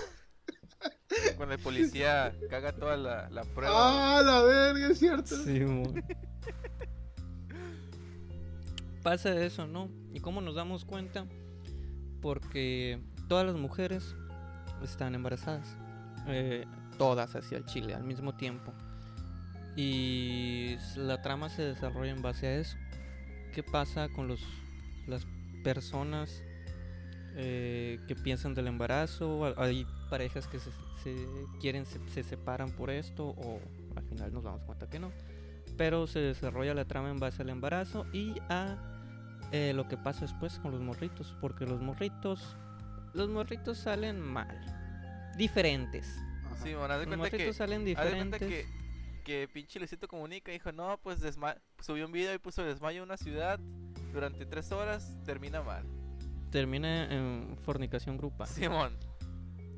Cuando 1.38 1.54
el 1.54 1.60
policía 1.62 2.34
caga 2.50 2.72
toda 2.72 2.98
la, 2.98 3.30
la 3.30 3.44
prueba. 3.44 4.18
Ah, 4.18 4.22
la 4.22 4.42
verga, 4.42 4.88
es 4.88 4.98
cierto. 4.98 5.34
Sí. 5.44 5.60
Pasa 9.02 9.34
eso, 9.44 9.66
¿no? 9.66 9.88
¿Y 10.12 10.20
cómo 10.20 10.40
nos 10.40 10.54
damos 10.54 10.84
cuenta? 10.84 11.26
Porque 12.20 13.00
todas 13.28 13.46
las 13.46 13.56
mujeres 13.56 14.14
están 14.82 15.14
embarazadas. 15.14 15.76
Eh, 16.26 16.66
todas 16.98 17.34
hacia 17.34 17.56
el 17.58 17.64
chile 17.64 17.94
al 17.94 18.04
mismo 18.04 18.34
tiempo. 18.34 18.72
Y 19.76 20.76
la 20.96 21.22
trama 21.22 21.48
se 21.48 21.62
desarrolla 21.62 22.10
en 22.10 22.22
base 22.22 22.46
a 22.46 22.56
eso. 22.56 22.76
¿Qué 23.54 23.62
pasa 23.62 24.08
con 24.10 24.28
los, 24.28 24.40
las 25.06 25.26
personas 25.64 26.42
eh, 27.36 27.98
que 28.06 28.14
piensan 28.14 28.54
del 28.54 28.66
embarazo? 28.66 29.46
Ha- 29.46 29.54
Hay 29.64 29.86
parejas 30.10 30.46
que 30.46 30.58
se, 30.58 30.70
se 31.02 31.14
quieren, 31.60 31.86
se, 31.86 31.98
se 32.10 32.22
separan 32.22 32.70
por 32.72 32.90
esto 32.90 33.28
o 33.28 33.60
al 33.96 34.02
final 34.04 34.32
nos 34.32 34.44
damos 34.44 34.60
cuenta 34.62 34.90
que 34.90 34.98
no. 34.98 35.10
Pero 35.78 36.06
se 36.06 36.18
desarrolla 36.18 36.74
la 36.74 36.84
trama 36.84 37.10
en 37.10 37.18
base 37.18 37.40
al 37.42 37.48
embarazo 37.48 38.04
y 38.12 38.34
a 38.50 38.76
eh, 39.52 39.72
lo 39.74 39.88
que 39.88 39.96
pasa 39.96 40.20
después 40.22 40.58
con 40.60 40.70
los 40.72 40.80
morritos. 40.80 41.36
Porque 41.40 41.66
los 41.66 41.80
morritos, 41.80 42.56
los 43.14 43.28
morritos 43.28 43.78
salen 43.78 44.20
mal. 44.20 44.58
Diferentes. 45.36 46.18
Ajá. 46.46 46.56
Sí, 46.62 46.74
man, 46.74 46.90
haz 46.90 47.00
de 47.00 47.06
Los 47.06 47.16
cuenta 47.16 47.30
que. 47.30 47.36
morritos 47.36 47.56
salen 47.56 47.80
Haz 47.80 47.84
de 47.84 47.94
cuenta 47.94 48.38
diferentes. 48.38 48.66
que, 48.66 49.22
que 49.24 49.48
pinche 49.48 49.78
Luisito 49.78 50.08
Comunica 50.08 50.52
dijo, 50.52 50.72
no, 50.72 50.98
pues 51.02 51.20
desma 51.20 51.56
subió 51.80 52.06
un 52.06 52.12
video 52.12 52.34
y 52.34 52.38
puso 52.38 52.62
desmayo 52.64 52.98
en 52.98 53.04
una 53.04 53.16
ciudad 53.16 53.58
durante 54.12 54.44
tres 54.46 54.70
horas, 54.72 55.16
termina 55.24 55.62
mal. 55.62 55.84
Termina 56.50 57.04
en 57.14 57.56
fornicación 57.62 58.16
grupal. 58.16 58.48
Simón, 58.48 58.96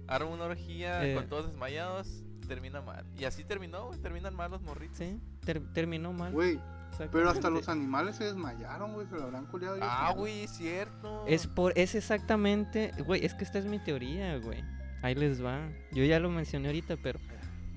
arma 0.09 0.31
una 0.31 0.45
orgía 0.45 1.07
Eh. 1.07 1.15
con 1.15 1.29
todos 1.29 1.47
desmayados, 1.49 2.25
termina 2.49 2.81
mal. 2.81 3.05
Y 3.17 3.25
así 3.25 3.45
terminó, 3.45 3.89
güey, 3.89 4.01
terminan 4.01 4.35
mal 4.35 4.51
los 4.51 4.63
morritos. 4.63 4.97
Sí, 4.99 5.21
ter- 5.45 5.71
terminó 5.75 6.13
mal. 6.15 6.33
Güey, 6.33 6.59
pero 7.11 7.31
hasta 7.31 7.51
los 7.51 7.69
animales 7.69 8.17
se 8.17 8.25
desmayaron, 8.25 8.93
güey. 8.93 9.07
Se 9.07 9.17
lo 9.17 9.25
habrán 9.25 9.47
culiado. 9.47 9.79
Ah, 9.81 10.13
güey, 10.17 10.45
es 10.45 10.51
cierto. 10.51 11.25
Es 11.27 11.47
por, 11.47 11.73
es 11.77 11.95
exactamente, 11.95 12.93
güey, 13.05 13.25
es 13.25 13.35
que 13.35 13.45
esta 13.45 13.59
es 13.59 13.67
mi 13.67 13.79
teoría, 13.79 14.37
güey. 14.39 14.63
Ahí 15.03 15.15
les 15.15 15.45
va. 15.45 15.69
Yo 15.93 16.05
ya 16.05 16.21
lo 16.21 16.31
mencioné 16.31 16.69
ahorita, 16.69 16.97
pero 17.03 17.19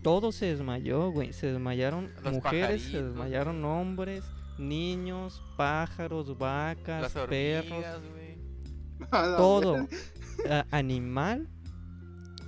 todo 0.04 0.32
se 0.32 0.48
desmayó, 0.48 1.10
güey. 1.10 1.34
Se 1.34 1.48
desmayaron 1.48 2.12
Los 2.24 2.34
mujeres, 2.34 2.84
se 2.84 3.02
desmayaron 3.02 3.64
hombres, 3.66 4.24
niños, 4.60 5.42
pájaros, 5.58 6.38
vacas, 6.38 7.02
Las 7.02 7.28
perros, 7.28 7.84
hormigas, 7.84 8.00
todo 9.38 9.88
animal 10.72 11.48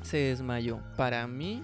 se 0.03 0.17
desmayó. 0.17 0.79
Para 0.95 1.27
mí, 1.27 1.63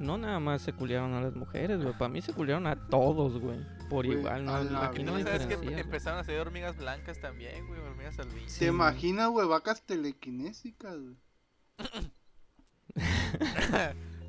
no 0.00 0.18
nada 0.18 0.40
más 0.40 0.62
se 0.62 0.72
culiaron 0.72 1.12
a 1.14 1.20
las 1.20 1.34
mujeres, 1.34 1.82
güey. 1.82 1.96
Para 1.96 2.08
mí 2.08 2.20
se 2.20 2.32
culiaron 2.32 2.66
a 2.66 2.76
todos, 2.88 3.38
güey. 3.38 3.60
Por 3.90 4.06
Güey, 4.06 4.18
igual, 4.18 4.44
no, 4.44 4.62
la 4.64 4.86
aquí 4.86 5.02
no 5.04 5.18
no 5.18 5.24
sabes 5.24 5.46
que 5.46 5.54
empezaron 5.54 6.18
a 6.20 6.24
salir 6.24 6.40
hormigas 6.40 6.76
blancas 6.76 7.20
también, 7.20 7.66
güey, 7.66 7.80
hormigas 7.80 8.18
albinas. 8.18 8.50
¿Se 8.50 8.60
Sí. 8.60 8.64
imagina, 8.66 9.26
güey, 9.26 9.46
vacas 9.46 9.82
telequinésicas, 9.82 10.96
güey? 10.98 11.16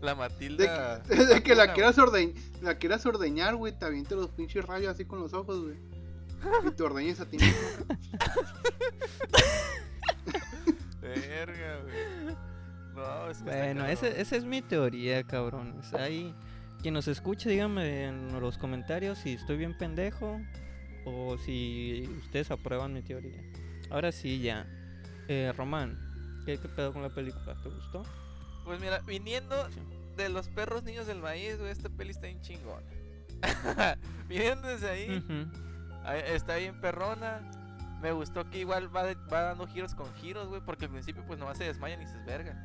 La 0.02 0.12
De, 0.12 0.16
Matilda. 0.16 1.04
que- 1.04 1.16
de 1.26 1.44
que 1.44 1.56
la 1.56 1.68
quieras, 1.74 1.98
ordeñ 1.98 2.34
la 2.62 2.78
quieras 2.78 3.06
ordeñar, 3.06 3.56
güey, 3.56 3.78
te 3.78 3.86
aviente 3.86 4.16
los 4.16 4.30
pinches 4.30 4.66
rayos 4.66 4.92
así 4.94 5.06
con 5.06 5.20
los 5.20 5.34
ojos, 5.34 5.64
güey. 5.64 5.78
Y 6.68 6.72
te 6.72 6.84
ordeñes 6.84 7.20
a 7.22 7.26
ti 7.26 7.38
mismo. 7.38 7.60
Verga, 11.02 11.80
güey. 11.84 12.36
No, 12.96 13.30
es 13.30 13.38
que 13.40 13.44
Bueno, 13.44 13.82
cabrón. 13.82 13.90
ese- 13.90 14.22
esa 14.22 14.36
es 14.36 14.46
mi 14.46 14.62
teoría, 14.62 15.24
cabrones. 15.24 15.94
Ahí, 15.94 16.36
quien 16.86 16.94
nos 16.94 17.08
escuche, 17.08 17.50
díganme 17.50 18.04
en 18.06 18.40
los 18.40 18.60
comentarios 18.60 19.18
si 19.18 19.34
estoy 19.34 19.58
bien 19.58 19.76
pendejo 19.76 20.40
o 21.04 21.36
si 21.40 22.08
ustedes 22.20 22.52
aprueban 22.52 22.94
mi 22.94 23.02
teoría. 23.02 23.42
Ahora 23.90 24.12
sí, 24.12 24.40
ya. 24.40 24.68
Eh, 25.28 25.52
Román, 25.58 25.98
¿qué, 26.46 26.60
qué 26.60 26.68
pedo 26.68 26.94
con 26.94 27.02
la 27.02 27.10
película? 27.10 27.56
¿Te 27.64 27.70
gustó? 27.70 28.04
Pues 28.66 28.80
mira, 28.80 29.00
viniendo 29.00 29.56
Sí. 29.72 29.80
de 30.16 30.30
los 30.30 30.48
perros 30.50 30.84
niños 30.84 31.08
del 31.08 31.18
maíz, 31.22 31.58
güey, 31.58 31.72
esta 31.72 31.90
peli 31.90 32.12
está 32.12 32.28
bien 32.28 32.42
chingona. 32.42 32.86
viniendo 34.30 34.68
desde 34.68 34.88
ahí, 34.88 35.18
Ujú. 35.26 35.50
ahí 36.04 36.22
está 36.28 36.58
bien 36.58 36.80
perrona. 36.82 37.42
Me 38.00 38.12
gustó 38.12 38.48
que 38.52 38.60
igual 38.60 38.96
va, 38.96 39.06
de- 39.06 39.16
va 39.34 39.42
dando 39.42 39.66
giros 39.66 39.96
con 39.96 40.14
giros, 40.18 40.50
güey, 40.50 40.62
porque 40.64 40.86
al 40.86 40.92
principio 40.92 41.24
pues 41.26 41.40
nomás 41.40 41.58
se 41.58 41.64
desmayan 41.64 42.00
y 42.04 42.06
se 42.06 42.16
esvergan. 42.20 42.64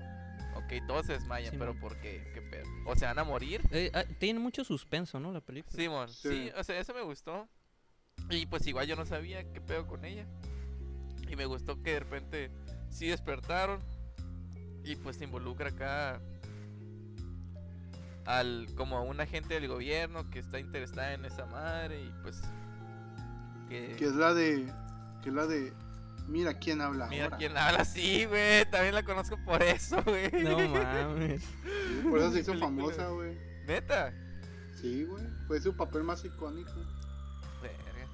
Ok, 0.70 0.86
todos 0.86 1.06
se 1.06 1.14
desmayan, 1.14 1.50
Sí, 1.50 1.58
pero 1.58 1.72
man. 1.74 1.80
¿por 1.80 1.96
qué? 1.98 2.30
¿Qué 2.32 2.42
pedo? 2.42 2.64
O 2.86 2.94
se 2.94 3.04
van 3.04 3.18
a 3.18 3.24
morir. 3.24 3.62
Eh, 3.72 3.90
ah, 3.92 4.04
tiene 4.18 4.38
mucho 4.38 4.62
suspenso, 4.64 5.18
¿no? 5.18 5.32
La 5.32 5.40
película. 5.40 5.76
Simón, 5.76 6.08
sí. 6.08 6.28
Sí. 6.28 6.52
o 6.56 6.62
sea, 6.62 6.78
eso 6.78 6.94
me 6.94 7.02
gustó. 7.02 7.48
Y 8.28 8.46
pues 8.46 8.66
igual 8.66 8.86
yo 8.86 8.96
no 8.96 9.06
sabía 9.06 9.42
qué 9.52 9.60
pedo 9.60 9.86
con 9.86 10.04
ella. 10.04 10.26
Y 11.28 11.36
me 11.36 11.46
gustó 11.46 11.82
que 11.82 11.94
de 11.94 12.00
repente 12.00 12.50
sí 12.90 13.08
despertaron. 13.08 13.80
Y 14.84 14.96
pues 14.96 15.16
se 15.16 15.24
involucra 15.24 15.70
acá 15.70 16.20
al 18.26 18.68
como 18.76 18.96
a 18.96 19.00
un 19.00 19.20
agente 19.20 19.54
del 19.54 19.66
gobierno 19.66 20.28
que 20.30 20.38
está 20.38 20.60
interesada 20.60 21.14
en 21.14 21.24
esa 21.24 21.46
madre 21.46 22.00
y 22.02 22.12
pues 22.22 22.40
que 23.68 23.96
Que 23.96 24.04
es 24.04 24.14
la 24.14 24.34
de. 24.34 24.72
Que 25.22 25.28
es 25.30 25.34
la 25.34 25.46
de. 25.46 25.72
Mira 26.30 26.54
quién 26.54 26.80
habla 26.80 27.08
mira 27.08 27.24
ahora. 27.24 27.36
quién 27.38 27.56
habla 27.56 27.80
así, 27.80 28.24
güey. 28.24 28.64
También 28.70 28.94
la 28.94 29.02
conozco 29.02 29.36
por 29.44 29.60
eso, 29.62 30.00
güey. 30.04 30.30
No 30.44 30.56
mames. 30.68 31.42
Por 32.08 32.18
eso 32.18 32.32
se 32.32 32.40
hizo 32.40 32.54
famosa, 32.54 33.08
güey. 33.08 33.36
Neta. 33.66 34.14
Sí, 34.80 35.04
güey. 35.04 35.24
Fue 35.48 35.60
su 35.60 35.76
papel 35.76 36.04
más 36.04 36.24
icónico. 36.24 36.72
Verga. 37.60 38.08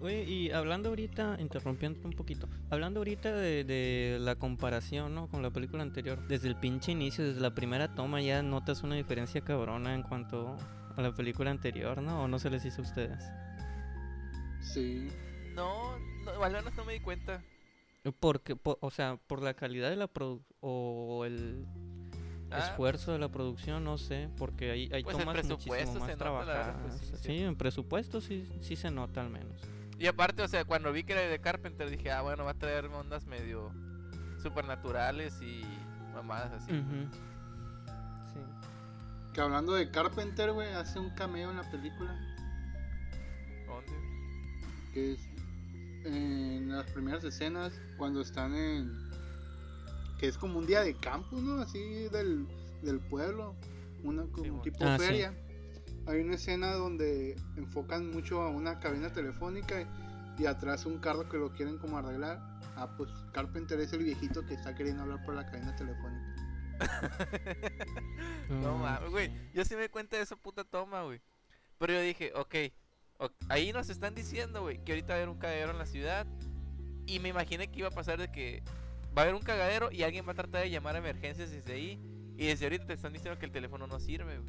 Oye, 0.00 0.24
y 0.24 0.50
hablando 0.50 0.88
ahorita, 0.90 1.36
interrumpiendo 1.38 2.00
un 2.06 2.12
poquito, 2.14 2.48
hablando 2.68 3.00
ahorita 3.00 3.32
de, 3.32 3.64
de 3.64 4.18
la 4.20 4.34
comparación, 4.34 5.14
¿no? 5.14 5.28
Con 5.28 5.40
la 5.42 5.50
película 5.50 5.82
anterior, 5.82 6.26
desde 6.28 6.48
el 6.48 6.56
pinche 6.56 6.92
inicio, 6.92 7.24
desde 7.24 7.40
la 7.40 7.54
primera 7.54 7.94
toma 7.94 8.20
ya 8.20 8.42
notas 8.42 8.82
una 8.82 8.96
diferencia 8.96 9.40
cabrona 9.40 9.94
en 9.94 10.02
cuanto 10.02 10.56
a 10.96 11.00
la 11.00 11.14
película 11.14 11.50
anterior, 11.50 12.02
¿no? 12.02 12.24
¿O 12.24 12.28
no 12.28 12.38
se 12.38 12.50
les 12.50 12.64
hizo 12.64 12.82
a 12.82 12.84
ustedes? 12.84 13.24
Sí. 14.60 15.08
No, 15.54 15.96
no, 16.26 16.44
al 16.44 16.52
menos 16.52 16.74
no 16.76 16.84
me 16.84 16.92
di 16.94 17.00
cuenta. 17.00 17.42
Porque, 18.20 18.54
po- 18.54 18.78
o 18.80 18.90
sea, 18.90 19.16
por 19.26 19.42
la 19.42 19.54
calidad 19.54 19.90
de 19.90 19.96
la 19.96 20.06
produ 20.06 20.42
o 20.60 21.24
el 21.24 21.66
Ah, 22.48 22.58
esfuerzo 22.60 23.10
de 23.12 23.18
la 23.18 23.28
producción, 23.28 23.82
no 23.82 23.98
sé, 23.98 24.28
porque 24.38 24.70
hay, 24.70 24.88
hay 24.92 25.02
Pues 25.02 25.18
tomas 25.18 25.34
presupuesto 25.34 25.86
muchísimo 25.86 26.06
más 26.06 26.16
trabajadas. 26.16 26.76
pues, 26.80 26.94
sí, 27.00 27.16
sí, 27.20 27.42
en 27.42 27.56
presupuesto 27.56 28.20
sí, 28.20 28.48
sí 28.60 28.76
se 28.76 28.88
nota 28.92 29.20
al 29.22 29.30
menos. 29.30 29.60
Y 29.98 30.06
aparte, 30.06 30.42
o 30.42 30.48
sea, 30.48 30.64
cuando 30.64 30.92
vi 30.92 31.02
que 31.02 31.14
era 31.14 31.22
de 31.22 31.40
Carpenter, 31.40 31.90
dije, 31.90 32.12
ah, 32.12 32.22
bueno, 32.22 32.44
va 32.44 32.52
a 32.52 32.54
traer 32.54 32.84
ondas 32.86 33.26
medio 33.26 33.72
supernaturales 34.40 35.40
y 35.42 35.64
mamadas 36.14 36.52
así. 36.52 36.70
Sí. 36.70 38.40
Que 39.34 39.40
hablando 39.40 39.72
de 39.74 39.90
Carpenter, 39.90 40.52
güey, 40.52 40.72
hace 40.72 41.00
un 41.00 41.10
cameo 41.10 41.50
en 41.50 41.56
la 41.56 41.68
película. 41.68 42.14
¿Dónde? 43.66 43.92
Que 44.94 45.12
es 45.14 45.25
en 46.06 46.70
las 46.70 46.86
primeras 46.92 47.24
escenas, 47.24 47.72
cuando 47.98 48.20
están 48.20 48.54
en. 48.54 48.90
Que 50.18 50.28
es 50.28 50.38
como 50.38 50.58
un 50.58 50.66
día 50.66 50.80
de 50.82 50.94
campo, 50.94 51.36
¿no? 51.40 51.60
Así 51.60 52.08
del, 52.08 52.46
del 52.82 53.00
pueblo. 53.00 53.54
Una 54.02 54.24
como 54.26 54.62
tipo 54.62 54.84
Ah, 54.84 54.96
sí. 54.98 55.04
feria. 55.04 55.34
Hay 56.06 56.20
una 56.20 56.36
escena 56.36 56.72
donde 56.74 57.36
enfocan 57.56 58.10
mucho 58.10 58.40
a 58.40 58.48
una 58.50 58.78
cabina 58.78 59.12
telefónica 59.12 59.82
y, 59.82 60.42
y 60.42 60.46
atrás 60.46 60.86
un 60.86 60.98
carro 60.98 61.28
que 61.28 61.36
lo 61.36 61.52
quieren 61.52 61.78
como 61.78 61.98
arreglar. 61.98 62.38
Ah, 62.76 62.94
pues 62.96 63.10
Carpenter 63.32 63.80
es 63.80 63.92
el 63.92 64.04
viejito 64.04 64.44
que 64.46 64.54
está 64.54 64.74
queriendo 64.74 65.02
hablar 65.02 65.24
por 65.24 65.34
la 65.34 65.44
cabina 65.46 65.74
telefónica. 65.76 66.34
No 68.48 68.76
Mm, 68.76 68.80
mames, 68.82 69.10
güey. 69.10 69.30
Yo 69.54 69.64
sí 69.64 69.74
me 69.74 69.82
di 69.82 69.88
cuenta 69.88 70.16
de 70.16 70.22
esa 70.22 70.36
puta 70.36 70.62
toma, 70.64 71.02
güey. 71.02 71.20
Pero 71.78 71.94
yo 71.94 72.00
dije, 72.00 72.32
ok, 72.34 72.54
ahí 73.48 73.72
nos 73.72 73.88
están 73.90 74.14
diciendo, 74.14 74.62
güey, 74.62 74.82
que 74.84 74.92
ahorita 74.92 75.08
va 75.08 75.14
a 75.14 75.16
haber 75.18 75.28
un 75.28 75.38
cagadero 75.38 75.70
en 75.70 75.78
la 75.78 75.86
ciudad. 75.86 76.26
Y 77.06 77.20
me 77.20 77.28
imaginé 77.28 77.68
que 77.68 77.80
iba 77.80 77.88
a 77.88 77.92
pasar 77.92 78.18
de 78.18 78.30
que 78.30 78.62
va 79.16 79.22
a 79.22 79.24
haber 79.24 79.34
un 79.34 79.42
cagadero 79.42 79.90
y 79.92 80.02
alguien 80.02 80.26
va 80.26 80.32
a 80.32 80.34
tratar 80.34 80.62
de 80.62 80.70
llamar 80.70 80.96
a 80.96 80.98
emergencias 80.98 81.50
desde 81.50 81.72
ahí. 81.72 82.00
Y 82.36 82.46
desde 82.46 82.66
ahorita 82.66 82.86
te 82.86 82.92
están 82.92 83.12
diciendo 83.12 83.38
que 83.38 83.46
el 83.46 83.52
teléfono 83.52 83.86
no 83.86 83.98
sirve. 83.98 84.40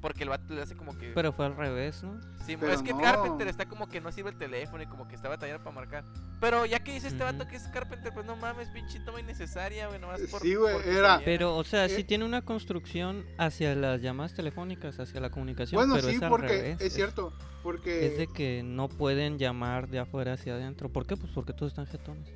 Porque 0.00 0.22
el 0.22 0.30
vato 0.30 0.54
le 0.54 0.62
hace 0.62 0.74
como 0.76 0.96
que. 0.96 1.10
Pero 1.14 1.30
fue 1.32 1.44
al 1.44 1.56
revés, 1.56 2.02
¿no? 2.02 2.18
Sí, 2.46 2.56
Pero 2.58 2.72
es 2.72 2.80
que 2.82 2.92
no. 2.94 3.00
Carpenter 3.00 3.48
está 3.48 3.66
como 3.66 3.86
que 3.86 4.00
no 4.00 4.10
sirve 4.10 4.30
el 4.30 4.38
teléfono 4.38 4.82
y 4.82 4.86
como 4.86 5.06
que 5.06 5.14
está 5.14 5.28
batallando 5.28 5.62
para 5.62 5.74
marcar. 5.76 6.04
Pero 6.40 6.64
ya 6.64 6.80
que 6.82 6.92
dice 6.94 7.08
este 7.08 7.22
Ujú. 7.22 7.32
vato 7.32 7.46
que 7.46 7.56
es 7.56 7.64
Carpenter, 7.68 8.10
pues 8.14 8.24
no 8.24 8.34
mames, 8.34 8.70
pinche 8.70 8.98
toma 9.00 9.20
innecesaria, 9.20 9.88
güey, 9.88 10.00
nomás 10.00 10.22
por 10.22 10.40
Sí, 10.40 10.54
güey, 10.54 10.74
era-. 10.88 11.20
Pero, 11.22 11.54
o 11.54 11.64
sea, 11.64 11.86
sí 11.90 12.00
Eh. 12.00 12.04
tiene 12.04 12.24
una 12.24 12.40
construcción 12.42 13.26
hacia 13.36 13.74
las 13.74 14.00
llamadas 14.00 14.32
telefónicas, 14.32 14.98
hacia 14.98 15.20
la 15.20 15.28
comunicación, 15.30 15.78
Bueno, 15.78 15.96
pero 15.96 16.08
sí, 16.08 16.14
es 16.16 16.22
al 16.22 16.30
porque 16.30 16.46
revés. 16.48 16.80
es 16.80 16.92
cierto. 16.94 17.32
Porque. 17.62 18.06
Es 18.06 18.16
de 18.16 18.26
que 18.26 18.62
no 18.64 18.88
pueden 18.88 19.38
llamar 19.38 19.88
de 19.88 19.98
afuera 19.98 20.32
hacia 20.32 20.54
adentro. 20.54 20.88
¿Por 20.90 21.06
qué? 21.06 21.18
Pues 21.18 21.30
porque 21.34 21.52
todos 21.52 21.72
están 21.72 21.86
jetones. 21.86 22.26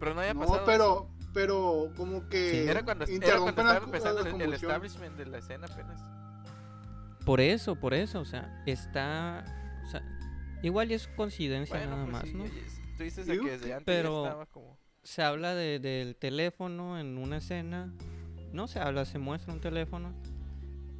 Pero 0.00 0.12
no 0.12 0.20
había 0.22 0.34
No, 0.34 0.40
pasado. 0.40 0.62
pero, 0.66 1.08
pero 1.32 1.92
como 1.96 2.28
que 2.28 2.50
Sí. 2.50 2.68
Era 2.68 2.82
cuando, 2.84 3.04
era 3.04 3.38
cuando 3.38 3.62
estaba 3.62 3.78
empezando 3.84 4.22
la 4.24 4.30
el, 4.30 4.40
el 4.42 4.54
establishment 4.54 5.16
de 5.16 5.26
la 5.26 5.38
escena 5.38 5.66
apenas. 5.70 6.02
Por 7.26 7.40
eso, 7.42 7.76
por 7.76 7.92
eso, 7.92 8.20
o 8.20 8.24
sea, 8.24 8.62
está... 8.64 9.44
O 9.84 9.88
sea, 9.90 10.02
igual 10.62 10.90
y 10.90 10.94
es 10.94 11.06
coincidencia 11.08 11.76
Bueno, 11.76 11.90
nada 11.96 12.04
pues 12.04 12.12
más, 12.12 12.22
sí, 12.24 12.34
¿no? 12.34 12.44
tú 12.96 13.02
dices 13.02 13.26
que 13.26 13.36
desde 13.50 13.72
antes 13.74 13.84
pero- 13.84 14.22
ya 14.22 14.28
estaba 14.28 14.46
como... 14.46 14.78
Se 15.02 15.22
habla 15.22 15.54
de- 15.54 15.78
del 15.78 16.16
teléfono 16.16 16.98
en 16.98 17.16
una 17.18 17.36
escena. 17.36 17.92
No 18.52 18.66
se 18.66 18.80
habla, 18.80 19.04
se 19.04 19.18
muestra 19.18 19.52
un 19.52 19.60
teléfono. 19.60 20.14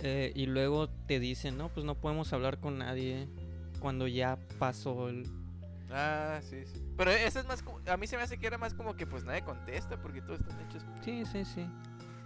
eh, 0.01 0.31
y 0.35 0.47
luego 0.47 0.91
te 0.91 1.19
dicen, 1.19 1.57
no, 1.57 1.71
pues 1.71 1.87
no 1.87 1.95
podemos 1.95 2.33
hablar 2.33 2.61
con 2.61 2.77
nadie 2.79 3.29
cuando 3.81 4.07
ya 4.07 4.39
pasó 4.59 5.09
el... 5.09 5.25
Ah, 5.91 6.41
sí, 6.43 6.67
sí. 6.67 6.83
Pero 6.97 7.11
eso 7.13 7.41
es 7.41 7.47
más 7.47 7.63
como... 7.63 7.81
A 7.89 7.97
mí 7.97 8.07
se 8.07 8.17
me 8.17 8.23
hace 8.25 8.39
que 8.39 8.47
era 8.47 8.59
más 8.59 8.75
como 8.75 8.95
que 8.95 9.07
pues 9.07 9.25
nadie 9.25 9.43
contesta 9.43 10.01
porque 10.03 10.21
todos 10.23 10.41
están 10.41 10.61
hechos... 10.69 10.83
Sí, 11.05 11.25
sí, 11.33 11.45
sí. 11.45 11.67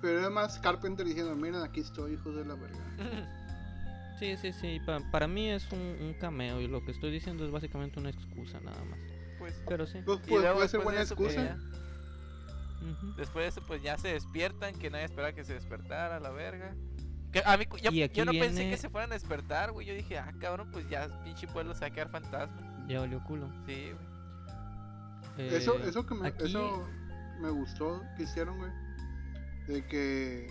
Pero 0.02 0.18
era 0.20 0.30
más 0.30 0.58
Carpenter 0.58 1.06
diciendo, 1.06 1.34
miren, 1.36 1.62
aquí 1.62 1.80
estoy, 1.80 2.14
hijos 2.14 2.34
de 2.34 2.44
la 2.44 2.54
verga. 2.56 2.78
Sí, 4.20 4.36
sí, 4.36 4.52
sí. 4.52 4.80
pa- 4.86 5.00
para 5.10 5.26
mí 5.26 5.48
es 5.50 5.68
un, 5.72 5.80
un 5.80 6.14
cameo 6.20 6.60
y 6.60 6.68
lo 6.68 6.84
que 6.84 6.92
estoy 6.92 7.10
diciendo 7.10 7.44
es 7.44 7.50
básicamente 7.50 7.98
una 7.98 8.10
excusa 8.10 8.60
nada 8.60 8.84
más. 8.84 8.98
pues... 9.38 9.60
Pero 9.66 9.86
sí. 9.86 9.98
Pues, 10.04 10.20
pues, 10.20 10.40
luego 10.42 10.54
puede 10.56 10.68
ser 10.68 10.80
después 10.80 10.84
buena 10.84 10.98
de 10.98 11.04
eso, 11.04 11.16
pues, 11.16 11.34
excusa. 11.34 11.56
ya-. 11.58 13.16
Después 13.16 13.42
de 13.44 13.48
eso 13.48 13.66
pues 13.66 13.82
ya 13.82 13.98
se 13.98 14.08
despiertan, 14.08 14.74
que 14.78 14.90
nadie 14.90 15.04
esperaba 15.06 15.34
que 15.34 15.44
se 15.44 15.54
despertara, 15.54 16.20
la 16.20 16.30
verga. 16.30 16.74
Que 17.32 17.42
a 17.44 17.56
mí, 17.56 17.64
yo, 18.12 18.24
no 18.24 18.32
pensé 18.32 18.68
que 18.70 18.76
se 18.76 18.88
fueran 18.88 19.10
a 19.10 19.14
despertar, 19.14 19.70
güey. 19.72 19.86
Yo 19.86 19.94
dije, 19.94 20.18
ah, 20.18 20.32
cabrón, 20.40 20.70
pues 20.72 20.88
ya 20.88 21.08
pinche 21.24 21.46
pueblo 21.46 21.74
se 21.74 21.80
va 21.80 21.86
a 21.86 21.90
quedar 21.90 22.10
fantasma. 22.10 22.84
Ya 22.88 23.00
olió 23.02 23.22
culo. 23.24 23.48
Sí, 23.66 23.90
güey. 23.92 25.48
Eso, 25.48 25.76
Eh, 25.78 25.82
eso 25.88 26.04
que 26.06 26.14
me, 26.14 26.28
aquí- 26.28 26.44
eso 26.44 26.86
me 27.40 27.50
gustó 27.50 28.02
que 28.16 28.24
hicieron, 28.24 28.58
güey. 28.58 28.70
De 29.68 29.86
que. 29.86 30.48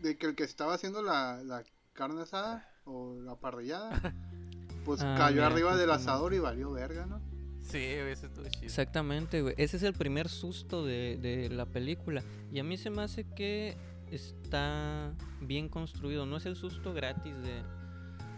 De 0.00 0.16
que 0.18 0.26
el 0.26 0.34
que 0.34 0.42
estaba 0.42 0.74
haciendo 0.74 1.02
la, 1.02 1.40
la 1.44 1.62
carne 1.92 2.22
asada 2.22 2.68
o 2.84 3.20
la 3.22 3.36
parrillada, 3.36 3.90
pues 4.84 5.00
Ah, 5.02 5.14
cayó 5.18 5.36
mira, 5.36 5.46
arriba 5.46 5.76
del 5.76 5.90
asador 5.90 6.34
y 6.34 6.38
valió 6.38 6.72
verga, 6.72 7.06
¿no? 7.06 7.20
Sí, 7.62 7.78
eso 7.78 8.26
estuvo 8.26 8.48
chido. 8.48 8.64
Exactamente, 8.64 9.40
güey. 9.40 9.54
Ese 9.56 9.76
es 9.76 9.82
el 9.84 9.92
primer 9.94 10.28
susto 10.28 10.84
de, 10.84 11.16
de 11.22 11.48
la 11.48 11.64
película. 11.66 12.22
Y 12.50 12.58
a 12.58 12.64
mí 12.64 12.76
se 12.76 12.90
me 12.90 13.02
hace 13.02 13.24
que 13.34 13.76
está 14.10 15.12
bien 15.40 15.68
construido. 15.68 16.26
No 16.26 16.36
es 16.38 16.46
el 16.46 16.56
susto 16.56 16.92
gratis 16.92 17.34
de, 17.40 17.62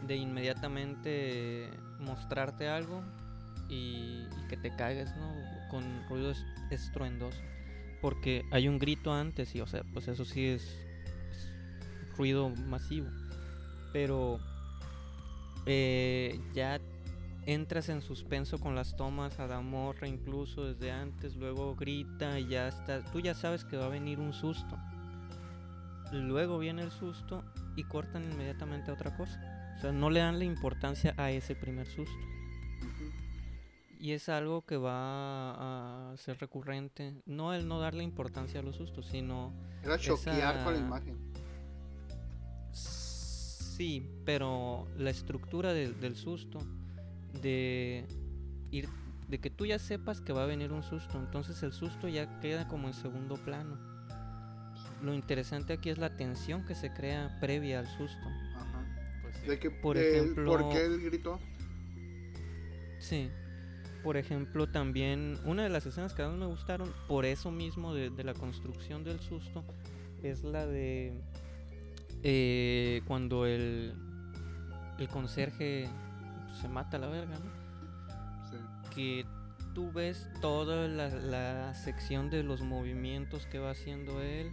de 0.06 0.16
inmediatamente 0.16 1.70
mostrarte 2.00 2.68
algo 2.68 3.02
y, 3.70 4.26
y 4.44 4.46
que 4.48 4.58
te 4.58 4.76
caigas, 4.76 5.16
¿no? 5.16 5.32
Con 5.70 5.84
ruido 6.08 6.30
es- 6.32 6.44
estruendoso. 6.70 7.38
Porque 8.02 8.44
hay 8.52 8.68
un 8.68 8.78
grito 8.78 9.10
antes 9.12 9.54
y, 9.54 9.62
o 9.62 9.66
sea, 9.66 9.82
pues 9.94 10.06
eso 10.08 10.26
sí 10.26 10.46
es, 10.46 10.62
es 11.30 11.48
ruido 12.18 12.50
masivo. 12.50 13.08
Pero 13.94 14.40
eh, 15.66 16.40
ya 16.52 16.80
entras 17.46 17.88
en 17.90 18.02
suspenso 18.02 18.58
con 18.58 18.74
las 18.74 18.96
tomas 18.96 19.38
a 19.38 19.46
la 19.46 19.60
morra 19.60 20.08
incluso 20.08 20.64
desde 20.64 20.90
antes, 20.90 21.36
luego 21.36 21.76
grita 21.76 22.40
y 22.40 22.48
ya 22.48 22.66
está, 22.68 23.04
tú 23.12 23.20
ya 23.20 23.34
sabes 23.34 23.64
que 23.64 23.76
va 23.76 23.86
a 23.86 23.88
venir 23.88 24.18
un 24.18 24.32
susto. 24.32 24.76
Luego 26.10 26.58
viene 26.58 26.82
el 26.82 26.90
susto 26.90 27.44
y 27.76 27.84
cortan 27.84 28.24
inmediatamente 28.24 28.90
a 28.90 28.94
otra 28.94 29.16
cosa. 29.16 29.40
O 29.76 29.80
sea, 29.80 29.92
no 29.92 30.10
le 30.10 30.18
dan 30.18 30.40
la 30.40 30.44
importancia 30.44 31.14
a 31.16 31.30
ese 31.30 31.54
primer 31.54 31.86
susto. 31.86 32.18
Y 34.00 34.10
es 34.10 34.28
algo 34.28 34.66
que 34.66 34.76
va 34.76 36.10
a 36.12 36.16
ser 36.16 36.38
recurrente. 36.40 37.14
No 37.26 37.54
el 37.54 37.68
no 37.68 37.78
darle 37.78 38.02
importancia 38.02 38.58
a 38.58 38.62
los 38.64 38.74
sustos, 38.74 39.06
sino 39.06 39.52
Era 39.84 39.98
choquear 39.98 40.64
con 40.64 40.74
la 40.74 40.80
imagen. 40.80 41.33
Sí, 43.76 44.08
pero 44.24 44.86
la 44.96 45.10
estructura 45.10 45.72
del- 45.72 45.98
del 46.00 46.14
susto, 46.16 46.60
de 47.42 48.04
ir, 48.70 48.88
de 49.28 49.38
que 49.40 49.50
tú 49.50 49.66
ya 49.66 49.78
sepas 49.78 50.20
que 50.20 50.32
va 50.32 50.44
a 50.44 50.46
venir 50.46 50.70
un 50.72 50.82
susto, 50.84 51.18
entonces 51.18 51.62
el 51.64 51.72
susto 51.72 52.06
ya 52.08 52.38
queda 52.40 52.68
como 52.68 52.86
en 52.88 52.94
segundo 52.94 53.36
plano. 53.36 53.76
Lo 55.02 55.12
interesante 55.12 55.72
aquí 55.72 55.90
es 55.90 55.98
la 55.98 56.16
tensión 56.16 56.64
que 56.64 56.74
se 56.74 56.92
crea 56.92 57.36
previa 57.40 57.80
al 57.80 57.88
susto. 57.88 58.26
Ajá. 58.54 58.86
Pues 59.22 59.36
sí. 59.38 59.46
De 59.48 59.58
que, 59.58 59.70
Por 59.70 59.96
de- 59.96 60.18
ejemplo- 60.18 60.52
¿Por 60.52 60.68
qué 60.70 60.84
él 60.84 61.00
gritó? 61.02 61.40
Sí. 63.00 63.28
Por 64.02 64.16
ejemplo, 64.16 64.68
también 64.70 65.38
una 65.44 65.62
de 65.64 65.70
las 65.70 65.84
escenas 65.86 66.12
que 66.14 66.22
a 66.22 66.28
mí 66.28 66.38
me 66.38 66.46
gustaron, 66.46 66.92
por 67.08 67.24
eso 67.24 67.50
mismo 67.50 67.92
de, 67.94 68.10
de 68.10 68.22
la 68.24 68.34
construcción 68.34 69.02
del 69.02 69.18
susto, 69.20 69.64
es 70.22 70.44
la 70.44 70.66
de 70.66 71.20
eh, 72.24 73.02
cuando 73.06 73.46
el, 73.46 73.92
el 74.98 75.08
conserje 75.08 75.88
se 76.60 76.68
mata 76.68 76.96
a 76.96 77.00
la 77.00 77.06
verga, 77.08 77.38
¿no? 77.38 78.50
Sí. 78.50 78.56
que 78.94 79.26
tú 79.74 79.92
ves 79.92 80.28
toda 80.40 80.88
la, 80.88 81.08
la 81.08 81.74
sección 81.74 82.30
de 82.30 82.42
los 82.42 82.62
movimientos 82.62 83.46
que 83.46 83.58
va 83.58 83.70
haciendo 83.70 84.22
él, 84.22 84.50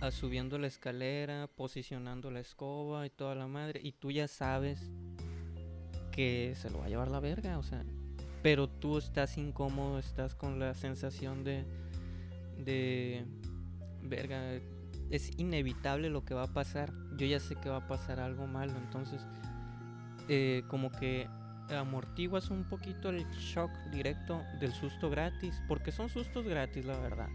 a 0.00 0.10
subiendo 0.10 0.58
la 0.58 0.66
escalera, 0.66 1.46
posicionando 1.46 2.30
la 2.30 2.40
escoba 2.40 3.06
y 3.06 3.10
toda 3.10 3.34
la 3.34 3.46
madre, 3.46 3.80
y 3.82 3.92
tú 3.92 4.10
ya 4.10 4.26
sabes 4.26 4.90
que 6.10 6.54
se 6.56 6.70
lo 6.70 6.78
va 6.78 6.86
a 6.86 6.88
llevar 6.88 7.08
la 7.08 7.20
verga, 7.20 7.58
o 7.58 7.62
sea, 7.62 7.84
pero 8.42 8.68
tú 8.68 8.98
estás 8.98 9.36
incómodo, 9.36 9.98
estás 9.98 10.34
con 10.34 10.58
la 10.58 10.74
sensación 10.74 11.44
de, 11.44 11.64
de, 12.58 13.24
verga, 14.02 14.60
es 15.10 15.30
inevitable 15.38 16.10
lo 16.10 16.24
que 16.24 16.34
va 16.34 16.44
a 16.44 16.52
pasar, 16.52 16.92
yo 17.16 17.26
ya 17.26 17.40
sé 17.40 17.54
que 17.56 17.68
va 17.68 17.78
a 17.78 17.88
pasar 17.88 18.20
algo 18.20 18.46
malo, 18.46 18.72
entonces, 18.76 19.26
eh, 20.28 20.62
como 20.68 20.90
que 20.90 21.28
amortiguas 21.70 22.50
un 22.50 22.64
poquito 22.64 23.08
el 23.10 23.24
shock 23.32 23.70
directo 23.90 24.42
del 24.60 24.72
susto 24.72 25.08
gratis, 25.10 25.54
porque 25.68 25.92
son 25.92 26.08
sustos 26.08 26.44
gratis, 26.46 26.84
la 26.84 26.98
verdad. 26.98 27.28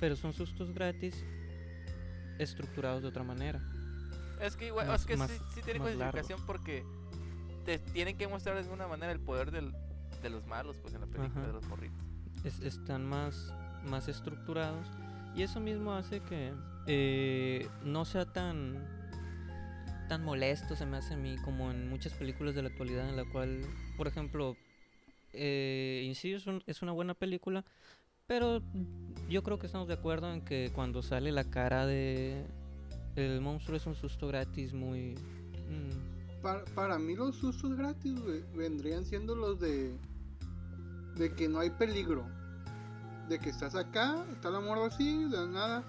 Pero 0.00 0.14
son 0.16 0.32
sustos 0.32 0.72
gratis 0.72 1.24
estructurados 2.38 3.02
de 3.02 3.08
otra 3.08 3.24
manera. 3.24 3.60
Es 4.40 4.54
que 4.56 4.68
igual, 4.68 4.86
Más- 4.86 5.00
es 5.00 5.06
que 5.06 5.16
más- 5.16 5.30
sí, 5.30 5.38
sí 5.54 5.60
tiene 5.64 5.80
largo. 5.80 5.94
justificación 6.18 6.46
porque 6.46 6.84
te 7.64 7.78
tienen 7.78 8.16
que 8.16 8.28
mostrar 8.28 8.54
de 8.56 8.62
alguna 8.62 8.86
manera 8.86 9.10
el 9.12 9.18
poder 9.20 9.50
del, 9.50 9.72
de 10.22 10.30
los 10.30 10.46
malos, 10.46 10.78
pues 10.78 10.94
en 10.94 11.00
la 11.00 11.06
película 11.06 11.40
Ajá. 11.42 11.46
de 11.48 11.52
los 11.52 11.66
morritos. 11.66 11.98
es- 12.44 12.60
están 12.60 13.04
más, 13.04 13.52
más 13.84 14.06
estructurados 14.06 14.86
y 15.34 15.42
eso 15.42 15.58
mismo 15.58 15.92
hace 15.94 16.20
que 16.20 16.52
eh, 16.88 17.68
no 17.84 18.04
sea 18.04 18.24
tan 18.32 18.84
tan 20.08 20.24
molesto 20.24 20.74
se 20.74 20.86
me 20.86 20.96
hace 20.96 21.14
a 21.14 21.16
mí 21.18 21.36
como 21.44 21.70
en 21.70 21.88
muchas 21.90 22.14
películas 22.14 22.54
de 22.54 22.62
la 22.62 22.70
actualidad 22.70 23.08
en 23.08 23.16
la 23.16 23.24
cual 23.26 23.60
por 23.96 24.06
ejemplo 24.08 24.56
eh, 25.34 26.02
Insidious 26.06 26.42
es, 26.42 26.46
un- 26.46 26.62
es 26.66 26.80
una 26.82 26.92
buena 26.92 27.12
película 27.14 27.64
pero 28.26 28.62
yo 29.28 29.42
creo 29.42 29.58
que 29.58 29.66
estamos 29.66 29.86
de 29.86 29.94
acuerdo 29.94 30.32
en 30.32 30.42
que 30.44 30.70
cuando 30.74 31.02
sale 31.02 31.30
la 31.30 31.44
cara 31.44 31.86
de 31.86 32.46
el 33.16 33.40
monstruo 33.42 33.76
es 33.76 33.84
un 33.86 33.94
susto 33.94 34.26
gratis 34.28 34.72
muy 34.72 35.14
mm, 35.68 36.40
Para, 36.42 36.64
para 36.74 36.98
mí 36.98 37.14
los 37.14 37.36
sustos 37.36 37.76
gratis, 37.76 38.14
vendrían 38.54 39.04
siendo 39.04 39.34
los 39.34 39.58
de... 39.60 39.92
De 41.16 41.34
que 41.34 41.48
no 41.48 41.58
hay 41.58 41.70
peligro. 41.70 42.26
De 43.28 43.38
que 43.40 43.50
estás 43.50 43.74
acá, 43.74 44.24
está 44.32 44.50
la 44.50 44.60
morra 44.60 44.86
así, 44.86 45.24
de 45.24 45.48
nada. 45.48 45.82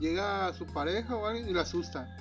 Llega 0.00 0.52
su 0.54 0.66
pareja 0.66 1.14
o 1.14 1.26
alguien 1.26 1.48
y 1.48 1.52
la 1.52 1.62
asusta. 1.62 2.16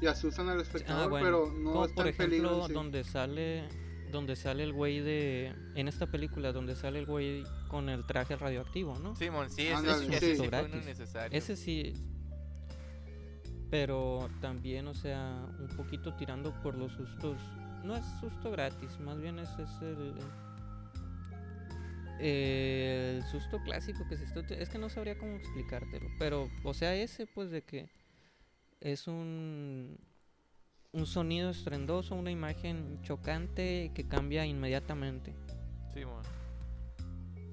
Y 0.00 0.06
asustan 0.06 0.48
al 0.48 0.60
espectador, 0.60 1.04
Ah, 1.04 1.06
bueno, 1.08 1.24
pero 1.26 1.52
no 1.52 1.70
como 1.72 1.84
está 1.84 1.94
por 1.96 2.06
en 2.08 2.16
peligro. 2.16 2.46
ejemplo 2.48 2.62
en 2.64 2.68
sí. 2.68 2.72
donde 2.74 3.04
sale 3.04 3.68
donde 4.10 4.36
sale 4.36 4.62
el 4.62 4.72
güey 4.74 5.00
de 5.00 5.54
en 5.74 5.88
esta 5.88 6.06
película 6.06 6.52
donde 6.52 6.74
sale 6.76 6.98
el 6.98 7.06
güey 7.06 7.44
con 7.68 7.88
el 7.88 8.04
traje 8.04 8.36
radioactivo 8.36 8.98
no 8.98 9.16
Simón, 9.16 9.48
sí, 9.48 9.62
ese, 9.62 9.72
Ándale, 9.74 10.04
ese 10.16 10.20
sí. 10.20 10.30
sí 10.32 10.36
fue 10.36 10.46
Gratis. 10.48 10.74
un 10.74 10.82
innecesario. 10.82 11.38
ese 11.38 11.56
sí 11.56 11.94
pero 13.70 14.28
también 14.42 14.86
o 14.86 14.94
sea 14.94 15.46
un 15.58 15.68
poquito 15.76 16.12
tirando 16.16 16.52
por 16.62 16.74
los 16.76 16.92
sustos 16.92 17.38
no 17.84 17.96
es 17.96 18.04
susto 18.20 18.50
gratis 18.50 18.98
más 19.00 19.18
bien 19.18 19.38
ese 19.38 19.62
es 19.62 19.70
el 19.80 20.14
el 22.20 23.22
susto 23.24 23.60
clásico 23.62 24.06
que 24.08 24.16
se 24.16 24.24
está 24.24 24.40
es 24.54 24.68
que 24.68 24.78
no 24.78 24.88
sabría 24.88 25.16
cómo 25.18 25.36
explicártelo 25.36 26.08
pero 26.18 26.48
o 26.62 26.74
sea 26.74 26.94
ese 26.94 27.26
pues 27.26 27.50
de 27.50 27.62
que 27.62 27.88
es 28.80 29.06
un 29.08 29.98
un 30.92 31.06
sonido 31.06 31.50
estrendoso 31.50 32.14
una 32.14 32.30
imagen 32.30 33.00
chocante 33.02 33.90
que 33.94 34.06
cambia 34.06 34.44
inmediatamente 34.46 35.34
Simón. 35.94 36.22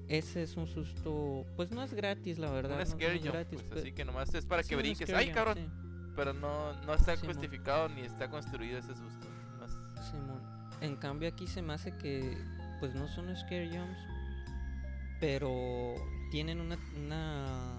ese 0.08 0.42
es 0.42 0.56
un 0.56 0.66
susto 0.66 1.46
pues 1.56 1.70
no 1.70 1.82
es 1.82 1.94
gratis 1.94 2.38
la 2.38 2.50
verdad 2.50 2.72
Un 2.72 2.98
no- 2.98 3.06
es 3.06 3.20
jump, 3.20 3.24
gratis, 3.32 3.62
pues, 3.68 3.80
así 3.80 3.92
que 3.92 4.04
nomás 4.04 4.32
es 4.34 4.44
para 4.46 4.62
sí, 4.62 4.70
que 4.70 4.76
brinques. 4.76 5.10
¡Ay, 5.10 5.30
cabrón! 5.30 5.56
sí. 5.58 5.68
Pero 6.16 6.32
no, 6.34 6.72
no 6.82 6.94
está 6.94 7.16
justificado 7.16 7.88
ni 7.88 8.02
está 8.02 8.28
construido 8.28 8.78
ese 8.78 8.88
susto. 8.88 9.26
No 9.58 9.64
es-. 9.64 10.82
En 10.82 10.96
cambio 10.96 11.28
aquí 11.28 11.46
se 11.46 11.62
me 11.62 11.72
hace 11.72 11.96
que 11.96 12.36
pues 12.80 12.94
no 12.94 13.06
son 13.08 13.34
scare 13.36 13.68
jumps, 13.68 13.98
pero 15.20 15.94
tienen 16.30 16.60
una, 16.60 16.78
una 16.96 17.76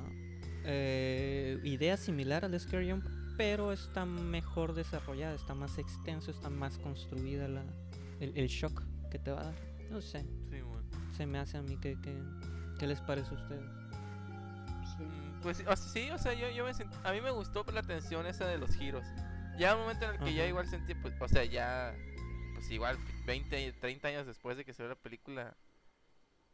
eh, 0.64 1.60
idea 1.64 1.98
similar 1.98 2.46
al 2.46 2.60
scare 2.60 2.90
jump, 2.90 3.06
pero 3.38 3.72
está 3.72 4.06
mejor 4.06 4.74
desarrollada, 4.74 5.34
está 5.36 5.56
más 5.56 5.78
extenso, 5.78 6.32
está 6.32 6.50
más 6.50 6.78
construida 6.78 7.48
la, 7.48 7.64
el, 8.20 8.38
el 8.38 8.48
shock 8.48 8.84
que 9.10 9.18
te 9.20 9.32
va 9.32 9.42
a 9.42 9.44
dar. 9.46 9.56
No 9.90 10.02
sé, 10.02 10.26
se 11.18 11.26
me 11.26 11.40
hace 11.40 11.58
a 11.58 11.62
mí 11.62 11.78
que, 11.78 12.00
que 12.02 12.16
¿qué 12.80 12.88
les 12.88 13.02
parece 13.02 13.32
a 13.32 13.34
ustedes? 13.38 13.70
Sí. 14.98 15.04
Mm, 15.04 15.42
Pues 15.42 15.58
sí, 15.58 15.64
o 15.68 15.76
sea, 15.76 15.90
sí, 15.90 16.10
o 16.12 16.18
sea, 16.18 16.34
yo, 16.34 16.50
yo 16.52 16.64
me 16.64 16.72
sent- 16.72 16.94
a 17.04 17.12
mí 17.12 17.22
me 17.22 17.32
gustó 17.32 17.66
la 17.74 17.82
tensión 17.82 18.26
esa 18.28 18.46
de 18.48 18.58
los 18.58 18.76
giros. 18.76 19.06
Ya 19.58 19.76
un 19.76 19.82
momento 19.82 20.06
en 20.06 20.12
el 20.12 20.20
que 20.20 20.34
ya 20.34 20.48
igual 20.48 20.68
sentí, 20.68 20.94
pues, 20.96 21.14
o 21.20 21.28
sea, 21.28 21.44
ya, 21.44 21.94
pues 22.54 22.70
igual 22.72 22.98
20, 23.26 23.74
30 23.74 24.08
años 24.08 24.26
después 24.26 24.56
de 24.58 24.64
que 24.66 24.74
se 24.74 24.84
ve 24.84 24.90
la 24.90 24.96
película, 24.96 25.56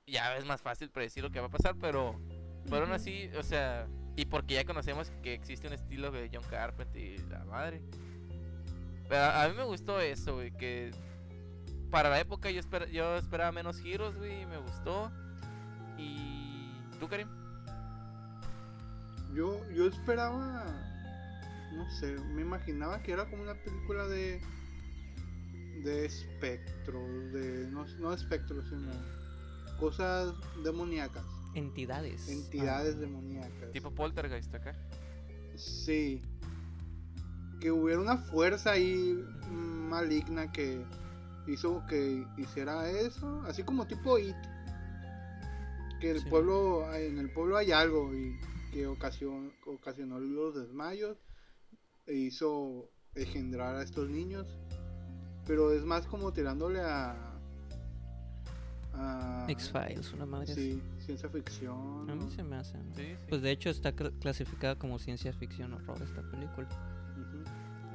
ya 0.08 0.36
es 0.38 0.46
más 0.46 0.62
fácil 0.62 0.90
predecir 0.90 1.24
lo 1.24 1.32
que 1.32 1.40
va 1.40 1.48
a 1.48 1.52
pasar, 1.52 1.76
pero, 1.80 2.20
pero 2.70 2.84
aún 2.86 2.94
así, 2.94 3.30
o 3.38 3.44
sea, 3.44 3.88
y 4.16 4.26
porque 4.26 4.56
ya 4.56 4.66
conocemos 4.66 5.12
que 5.22 5.34
existe 5.34 5.68
un 5.68 5.74
estilo 5.74 6.12
de 6.12 6.30
John 6.34 6.44
Carpenter 6.50 7.02
y 7.02 7.18
la 7.30 7.44
madre. 7.46 7.82
Pero 9.10 9.24
a, 9.24 9.48
mí 9.48 9.56
me 9.56 9.64
gustó 9.64 10.00
eso, 10.00 10.36
güey, 10.36 10.52
que 10.52 10.92
para 11.92 12.10
la 12.10 12.20
época 12.20 12.50
yo, 12.50 12.62
esper- 12.62 12.90
yo 12.90 13.18
esperaba 13.18 13.52
menos 13.52 13.80
giros, 13.80 14.16
güey, 14.16 14.42
y 14.42 14.46
me 14.46 14.58
gustó. 14.58 15.12
Y... 15.98 16.72
¿Tú, 17.00 17.08
Karim? 17.08 17.28
Yo, 19.34 19.62
yo 19.72 19.88
esperaba, 19.88 20.66
no 21.74 21.90
sé, 21.92 22.16
me 22.34 22.42
imaginaba 22.42 23.04
que 23.04 23.12
era 23.12 23.30
como 23.30 23.44
una 23.44 23.56
película 23.56 24.08
de 24.08 24.42
de 25.84 26.06
espectro, 26.06 27.00
de 27.32 27.68
no, 27.70 27.86
no 28.00 28.12
espectro, 28.14 28.62
sino 28.68 28.92
cosas 29.78 30.34
demoníacas, 30.64 31.24
Entidades. 31.56 32.28
entidades 32.30 33.00
demoníacas. 33.00 33.72
Tipo 33.72 33.92
Poltergeist 33.92 34.54
acá. 34.54 34.74
Sí. 35.56 36.22
Que 37.60 37.72
hubiera 37.72 38.00
una 38.00 38.18
fuerza 38.18 38.72
ahí 38.72 39.18
maligna 39.50 40.52
que 40.52 40.84
hizo 41.48 41.84
que 41.88 42.24
hiciera 42.38 42.90
eso, 42.90 43.42
así 43.48 43.64
como 43.64 43.88
tipo 43.88 44.20
It. 44.20 44.36
Que 46.00 46.12
el 46.12 46.20
Sí. 46.22 46.30
pueblo, 46.30 46.94
en 46.94 47.18
el 47.18 47.32
pueblo 47.34 47.58
hay 47.58 47.72
algo 47.72 48.14
y 48.14 48.38
que 48.72 48.86
ocasionó, 48.86 49.50
ocasionó 49.66 50.20
los 50.20 50.54
desmayos 50.56 51.18
e 52.06 52.14
hizo 52.14 52.88
engendrar 53.16 53.76
a 53.76 53.82
estos 53.84 54.08
niños. 54.10 54.46
Pero 55.48 55.72
es 55.72 55.84
más 55.86 56.06
como 56.06 56.32
tirándole 56.34 56.82
a. 56.82 57.27
a 58.98 59.46
X-Files, 59.50 60.14
una 60.14 60.26
madre 60.26 60.52
así. 60.52 60.74
Sí, 60.74 60.84
ciencia 61.06 61.30
ficción. 61.30 62.10
A 62.10 62.16
mí 62.16 62.30
se 62.30 62.44
me 62.44 62.56
hace. 62.58 62.78
¿no? 62.78 62.96
Sí, 62.96 63.04
sí. 63.04 63.26
Pues 63.30 63.42
de 63.42 63.52
hecho 63.52 63.70
está 63.70 63.96
cl- 63.96 64.18
clasificada 64.20 64.76
como 64.76 65.00
ciencia 65.00 65.32
ficción 65.34 65.74
horror 65.74 66.02
esta 66.02 66.22
película. 66.32 66.68
Ujú. 67.18 67.44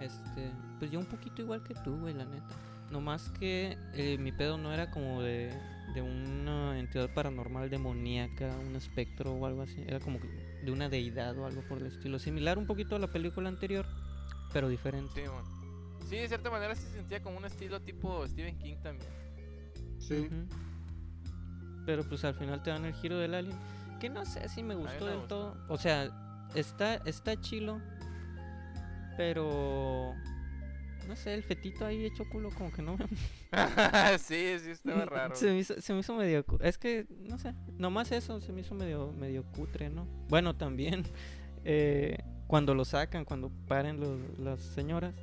Este, 0.00 0.50
pues 0.78 0.90
yo 0.90 0.98
un 0.98 1.06
poquito 1.06 1.42
igual 1.42 1.62
que 1.62 1.74
tú, 1.74 1.96
güey, 1.98 2.14
la 2.14 2.24
neta. 2.24 2.56
No 2.90 3.00
más 3.00 3.30
que 3.30 3.76
eh, 3.94 4.18
mi 4.18 4.32
pedo 4.32 4.58
no 4.58 4.72
era 4.72 4.90
como 4.90 5.22
de, 5.22 5.50
de 5.94 6.02
una 6.02 6.78
entidad 6.78 7.12
paranormal 7.14 7.70
demoníaca, 7.70 8.54
un 8.58 8.76
espectro 8.76 9.32
o 9.32 9.46
algo 9.46 9.62
así. 9.62 9.82
Era 9.86 9.98
como 10.00 10.18
de 10.64 10.70
una 10.72 10.88
deidad 10.88 11.38
o 11.38 11.46
algo 11.46 11.62
por 11.68 11.78
el 11.78 11.86
estilo. 11.86 12.18
Similar 12.18 12.58
un 12.58 12.66
poquito 12.66 12.96
a 12.96 12.98
la 12.98 13.06
película 13.10 13.48
anterior, 13.48 13.86
pero 14.52 14.68
diferente. 14.68 15.22
Sí, 15.24 15.28
mon. 15.28 15.62
Sí, 16.08 16.16
de 16.16 16.28
cierta 16.28 16.50
manera 16.50 16.74
se 16.74 16.86
sentía 16.90 17.22
como 17.22 17.38
un 17.38 17.44
estilo 17.46 17.80
tipo 17.80 18.26
Stephen 18.28 18.58
King 18.58 18.76
también. 18.82 19.10
Sí. 19.98 20.14
Ujú. 20.26 20.46
Pero 21.86 22.04
pues 22.04 22.24
al 22.24 22.34
final 22.34 22.62
te 22.62 22.70
dan 22.70 22.84
el 22.84 22.94
giro 22.94 23.18
del 23.18 23.34
alien. 23.34 23.56
Que 24.00 24.08
no 24.08 24.24
sé 24.24 24.48
si 24.48 24.62
me 24.62 24.74
gustó 24.74 25.06
del 25.06 25.26
todo. 25.26 25.56
O 25.68 25.78
sea, 25.78 26.10
está, 26.54 26.96
está 26.96 27.40
chilo. 27.40 27.80
Pero. 29.16 30.14
No 31.06 31.16
sé, 31.16 31.34
el 31.34 31.42
fetito 31.42 31.84
ahí 31.84 32.04
hecho 32.04 32.24
culo 32.30 32.50
como 32.50 32.72
que 32.72 32.80
no 32.80 32.96
me 32.96 33.06
sí, 34.18 34.56
sí, 34.60 34.70
estaba 34.70 35.04
raro. 35.04 35.34
Se 35.34 35.46
me, 35.50 35.58
hizo, 35.58 35.80
se 35.80 35.92
me 35.92 36.00
hizo 36.00 36.14
medio. 36.14 36.44
Es 36.60 36.78
que, 36.78 37.06
no 37.28 37.38
sé, 37.38 37.54
nomás 37.76 38.12
eso 38.12 38.40
se 38.40 38.52
me 38.52 38.60
hizo 38.60 38.74
medio, 38.74 39.12
medio 39.12 39.42
cutre, 39.42 39.90
¿no? 39.90 40.06
Bueno, 40.28 40.54
también 40.54 41.02
eh, 41.64 42.18
cuando 42.46 42.74
lo 42.74 42.84
sacan, 42.84 43.24
cuando 43.24 43.50
paren 43.66 43.98
los- 43.98 44.38
las 44.38 44.60
señoras, 44.60 45.14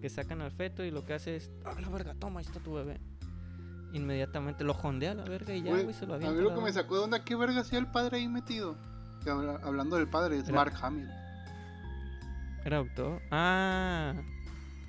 que 0.00 0.08
sacan 0.08 0.40
al 0.42 0.52
feto 0.52 0.84
y 0.84 0.92
lo 0.92 1.04
que 1.04 1.14
hace 1.14 1.36
es. 1.36 1.50
¡Ah, 1.64 1.74
la 1.80 1.88
verga! 1.88 2.14
Toma, 2.14 2.38
ahí 2.40 2.46
está 2.46 2.60
tu 2.60 2.74
bebé. 2.74 3.00
Inmediatamente 3.94 4.64
lo 4.64 4.74
jondea 4.74 5.12
a 5.12 5.14
la 5.14 5.24
verga 5.24 5.54
y 5.54 5.62
ya, 5.62 5.70
Güey, 5.72 5.94
se 5.94 6.04
lo 6.06 6.12
a 6.12 6.16
avienta. 6.16 6.34
mí 6.34 6.40
a 6.40 6.42
lo 6.42 6.50
la 6.50 6.54
que 6.56 6.60
me 6.62 6.72
sacó 6.72 6.96
de 6.98 7.04
onda, 7.04 7.24
¿qué 7.24 7.36
verga 7.36 7.60
hacía 7.60 7.78
el 7.78 7.86
padre 7.86 8.18
ahí 8.18 8.28
metido? 8.28 8.76
Que 9.22 9.30
habla- 9.30 9.60
hablando 9.62 9.96
del 9.96 10.08
padre, 10.08 10.36
es 10.38 10.44
Era- 10.48 10.56
Mark 10.56 10.74
Hamill. 10.82 11.08
¿Era 12.64 12.78
doctor? 12.78 13.20
Ah, 13.30 14.14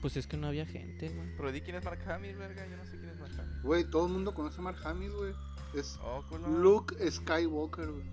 pues 0.01 0.17
es 0.17 0.27
que 0.27 0.37
no 0.37 0.47
había 0.47 0.65
gente, 0.65 1.09
güey. 1.09 1.35
Pero 1.37 1.51
di 1.51 1.61
quién 1.61 1.75
es 1.75 1.83
Mark 1.85 1.99
Hamill, 2.09 2.35
verga. 2.35 2.65
Yo 2.67 2.77
no 2.77 2.85
sé 2.85 2.97
quién 2.97 3.09
es 3.09 3.19
Mark 3.19 3.31
Hamill. 3.37 3.61
Güey, 3.63 3.83
todo 3.85 4.07
el 4.07 4.13
mundo 4.13 4.33
conoce 4.33 4.59
a 4.59 4.63
Mark 4.63 4.77
Hamill, 4.85 5.11
güey. 5.11 5.33
Es 5.73 5.99
Oh. 6.03 6.23
Luke 6.47 6.95
Skywalker, 7.11 7.91
güey. 7.91 8.05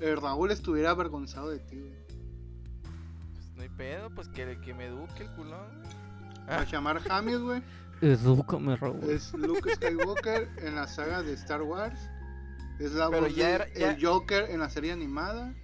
El 0.00 0.16
Raúl 0.20 0.50
estuviera 0.50 0.90
avergonzado 0.90 1.50
de 1.50 1.58
ti, 1.58 1.78
güey. 1.78 1.92
Pues 3.34 3.50
no 3.56 3.62
hay 3.62 3.68
pedo, 3.70 4.10
pues 4.10 4.28
que, 4.28 4.58
que 4.60 4.72
me 4.74 4.86
eduque 4.86 5.24
el 5.24 5.30
culón. 5.32 5.66
güey. 5.82 5.92
A 6.58 6.64
llamar 6.64 7.00
Hamill, 7.08 7.38
güey, 7.40 7.62
Edúcame, 8.02 8.76
Raúl. 8.76 9.08
es 9.10 9.32
Luke 9.34 9.74
Skywalker 9.74 10.50
en 10.58 10.74
la 10.74 10.86
saga 10.88 11.22
de 11.22 11.32
Star 11.34 11.62
Wars. 11.62 11.98
Es 12.78 12.92
la 12.92 13.08
Pero 13.08 13.22
voz 13.22 13.34
ya 13.34 13.46
de 13.48 13.54
era- 13.54 13.68
ya- 13.74 13.90
el 13.92 14.04
Joker 14.04 14.50
en 14.50 14.60
la 14.60 14.68
serie 14.70 14.92
animada 14.92 15.54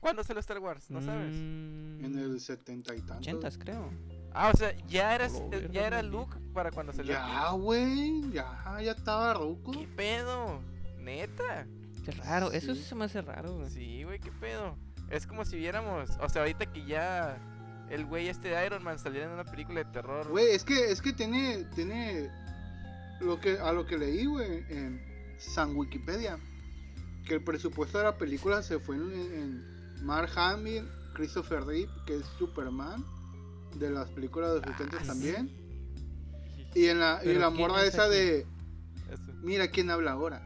¿Cuándo 0.00 0.22
salió 0.22 0.38
Star 0.40 0.58
Wars? 0.60 0.88
¿No 0.90 1.00
sabes? 1.02 1.34
Mm, 1.34 2.04
en 2.04 2.18
el 2.18 2.40
setenta 2.40 2.94
y 2.94 3.00
tantos. 3.00 3.26
80 3.26 3.50
creo. 3.58 3.90
Ah, 4.32 4.50
o 4.54 4.56
sea, 4.56 4.72
ya 4.86 5.14
eras, 5.14 5.32
Lo 5.32 5.38
eh, 5.40 5.48
verga, 5.50 5.68
ya 5.72 5.86
era 5.86 6.00
güey. 6.02 6.10
Luke 6.12 6.36
para 6.54 6.70
cuando 6.70 6.92
salió. 6.92 7.12
Ya, 7.14 7.50
güey. 7.50 8.30
Ya, 8.30 8.78
ya 8.82 8.92
estaba 8.92 9.34
ruco. 9.34 9.72
¿Qué 9.72 9.88
pedo? 9.96 10.60
Neta. 10.98 11.66
Qué 12.04 12.12
raro, 12.12 12.52
eso 12.52 12.74
Sí. 12.74 12.82
sí 12.82 12.88
se 12.88 12.94
me 12.94 13.06
hace 13.06 13.20
raro, 13.20 13.56
güey. 13.56 13.70
Sí, 13.70 14.04
güey, 14.04 14.20
qué 14.20 14.30
pedo. 14.30 14.76
Es 15.10 15.26
como 15.26 15.44
si 15.44 15.56
viéramos, 15.56 16.10
o 16.20 16.28
sea, 16.28 16.42
ahorita 16.42 16.66
que 16.66 16.84
ya 16.84 17.36
el 17.90 18.04
güey 18.06 18.28
este 18.28 18.48
de 18.48 18.66
Iron 18.66 18.82
Man 18.82 18.98
saliera 18.98 19.26
en 19.26 19.32
una 19.32 19.44
película 19.44 19.82
de 19.84 19.90
terror. 19.92 20.28
Güey, 20.28 20.46
es 20.50 20.64
que, 20.64 20.90
es 20.90 21.00
que 21.02 21.12
tiene, 21.12 21.64
tiene 21.74 22.30
lo 23.20 23.40
que, 23.40 23.58
a 23.58 23.72
lo 23.72 23.86
que 23.86 23.96
leí, 23.98 24.26
güey, 24.26 24.64
en 24.68 25.00
San 25.38 25.76
Wikipedia, 25.76 26.38
que 27.26 27.34
el 27.34 27.42
presupuesto 27.44 27.98
de 27.98 28.04
la 28.04 28.16
película 28.18 28.62
se 28.62 28.78
fue 28.78 28.96
en, 28.96 29.12
en 29.12 30.04
Mark 30.04 30.30
Hamill, 30.36 30.88
Christopher 31.14 31.64
Reeve, 31.64 31.90
que 32.06 32.16
es 32.16 32.26
Superman, 32.38 33.04
de 33.76 33.90
las 33.90 34.08
películas 34.10 34.54
de 34.54 34.60
los 34.66 34.76
70 34.76 34.96
Ah, 34.96 35.00
sí. 35.02 35.06
también, 35.06 35.50
y 36.74 36.86
en 36.86 37.00
la, 37.00 37.20
y 37.22 37.26
¿Pero 37.26 37.40
la 37.40 37.50
morra 37.50 37.82
es 37.84 37.94
esa 37.94 38.04
aquí? 38.04 38.14
de, 38.14 38.38
Eso. 39.10 39.32
mira 39.42 39.68
quién 39.68 39.90
habla 39.90 40.12
ahora. 40.12 40.42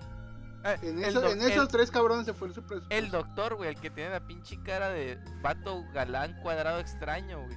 Ah, 0.62 0.74
En, 0.82 0.98
el 0.98 1.04
eso- 1.04 1.26
en 1.30 1.40
esos 1.40 1.62
el- 1.64 1.68
tres 1.68 1.90
cabrones 1.90 2.26
se 2.26 2.34
fue 2.34 2.48
el 2.48 2.54
presupuesto. 2.54 2.86
El 2.90 3.10
doctor, 3.10 3.54
güey, 3.56 3.70
el 3.70 3.80
que 3.80 3.90
tiene 3.90 4.10
la 4.10 4.26
pinche 4.26 4.62
cara 4.62 4.90
de 4.90 5.18
vato 5.42 5.84
galán 5.94 6.38
cuadrado 6.42 6.78
extraño, 6.80 7.42
güey. 7.46 7.56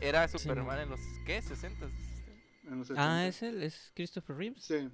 Era 0.00 0.26
Sí, 0.28 0.38
Superman 0.38 0.76
mo. 0.76 0.82
en 0.82 0.90
los, 0.90 1.00
¿qué? 1.26 1.42
60 1.42 1.86
en 2.64 2.78
los 2.78 2.90
Ah, 2.92 3.24
70. 3.24 3.26
es 3.26 3.42
él, 3.42 3.62
es 3.62 3.92
Christopher 3.94 4.36
Reeves. 4.36 4.62
Sí. 4.64 4.88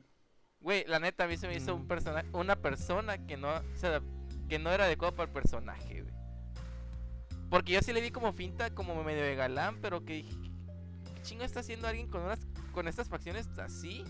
Güey, 0.61 0.84
la 0.87 0.99
neta, 0.99 1.24
a 1.24 1.26
mí 1.28 1.37
se 1.37 1.47
me 1.47 1.55
hizo 1.55 1.74
un 1.74 1.82
Mm. 1.84 1.89
personaje, 1.89 2.28
una 2.32 2.57
persona 2.57 3.24
que 3.26 3.37
no, 3.37 3.51
que 4.49 4.59
no 4.59 4.70
era 4.70 4.84
adecuado 4.84 5.14
para 5.14 5.26
el 5.28 5.32
personaje, 5.32 6.03
güey. 6.03 6.14
Porque 7.51 7.72
yo 7.74 7.80
sí 7.82 7.93
le 7.93 8.01
vi 8.01 8.11
como 8.11 8.32
finta, 8.32 8.70
como 8.74 9.05
medio 9.05 9.22
de 9.22 9.37
galán, 9.37 9.80
pero 9.80 10.05
que 10.05 10.14
dije, 10.14 10.34
¿qué 11.14 11.22
chingo 11.22 11.45
está 11.45 11.61
haciendo 11.61 11.87
alguien 11.87 12.09
con 12.09 12.22
unas, 12.22 12.41
con 12.72 12.89
estas 12.89 13.09
facciones 13.09 13.47
así? 13.59 14.05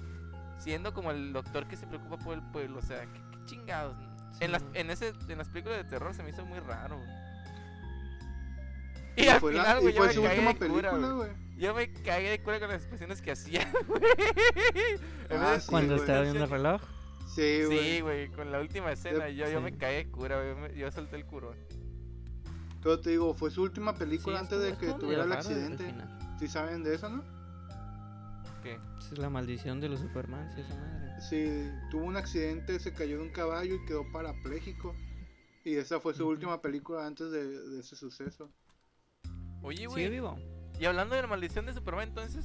Siendo 0.59 0.93
como 0.95 1.11
el 1.11 1.33
doctor 1.33 1.67
que 1.69 1.77
se 1.77 1.87
preocupa 1.87 2.17
por 2.19 2.35
el 2.35 2.43
pueblo, 2.51 2.79
o 2.79 2.83
sea, 2.83 3.01
qué, 3.07 3.21
qué 3.31 3.39
chingados. 3.47 3.97
En 4.41 4.53
las, 4.53 4.65
en 4.75 4.91
ese, 4.91 5.13
en 5.29 5.39
las 5.39 5.49
películas 5.49 5.79
de 5.79 5.85
terror 5.85 6.13
se 6.15 6.23
me 6.23 6.31
hizo 6.31 6.45
muy 6.45 6.59
raro, 6.61 6.97
güey. 6.99 7.09
Y, 9.17 9.23
Y 9.25 9.29
al 9.29 9.41
fue, 9.41 9.53
la- 9.55 9.63
final, 9.63 9.81
güey, 9.81 9.95
yo 9.95 10.05
fue 10.05 10.15
me 10.15 10.29
última 10.29 10.53
de 10.53 10.59
cura, 10.69 10.91
película, 10.91 11.13
güey. 11.15 11.31
Yo 11.57 11.75
me 11.75 11.91
cagué 11.91 12.29
de 12.31 12.43
cura 12.43 12.59
con 12.61 12.69
las 12.69 12.79
expresiones 12.83 13.23
que 13.23 13.33
hacía, 13.33 13.67
güey. 13.89 14.03
Ah, 15.31 15.59
sí, 15.59 15.67
Cuando 15.71 15.95
güey. 15.95 16.01
estaba 16.01 16.21
viendo 16.23 16.45
el 16.45 16.51
reloj. 16.51 16.83
Sí, 17.35 17.65
güey. 17.65 17.79
Sí, 17.79 18.01
güey, 18.03 18.29
con 18.31 18.53
la 18.53 18.61
última 18.61 18.93
escena, 18.93 19.29
yo, 19.31 19.49
yo 19.49 19.61
me 19.63 19.77
caí 19.77 19.97
de 19.97 20.11
cura, 20.11 20.37
güey, 20.37 20.49
yo, 20.51 20.57
me- 20.57 20.75
yo 20.75 20.93
solté 20.93 21.17
el 21.17 21.25
curón. 21.25 21.57
Pero 22.83 23.01
te 23.01 23.11
digo, 23.11 23.35
fue 23.35 23.51
su 23.51 23.63
última 23.63 23.95
película 23.95 24.39
Sí, 24.39 24.43
antes 24.45 24.61
de 24.61 24.77
que 24.77 24.93
tuviera 24.95 25.25
el 25.25 25.33
accidente. 25.33 25.95
¿Sí 26.39 26.47
saben 26.47 26.83
de 26.85 26.95
eso, 26.95 27.09
no? 27.09 27.25
¿Qué? 28.67 28.79
Esa 28.99 29.13
Es 29.15 29.19
la 29.19 29.31
maldición 29.31 29.81
de 29.81 29.89
los 29.89 30.01
Superman, 30.01 30.51
sí, 30.55 30.61
esa 30.63 30.75
madre. 30.77 31.21
Sí, 31.21 31.71
tuvo 31.91 32.05
un 32.05 32.17
accidente, 32.17 32.79
se 32.81 32.93
cayó 32.93 33.19
de 33.19 33.23
un 33.25 33.31
caballo 33.31 33.75
y 33.77 33.85
quedó 33.87 34.11
parapléjico. 34.13 34.95
Y 35.65 35.77
esa 35.77 36.01
fue 36.01 36.15
su 36.15 36.27
última 36.29 36.61
película 36.61 37.07
antes 37.07 37.31
de, 37.31 37.45
de 37.47 37.81
ese 37.81 37.97
suceso. 37.97 38.51
Oye, 39.63 39.79
¿Sigue 39.79 39.87
güey, 39.89 40.09
vivo? 40.11 40.39
y 40.79 40.85
hablando 40.85 41.15
de 41.15 41.23
la 41.23 41.29
maldición 41.29 41.67
de 41.67 41.73
Superman, 41.75 42.09
entonces, 42.09 42.45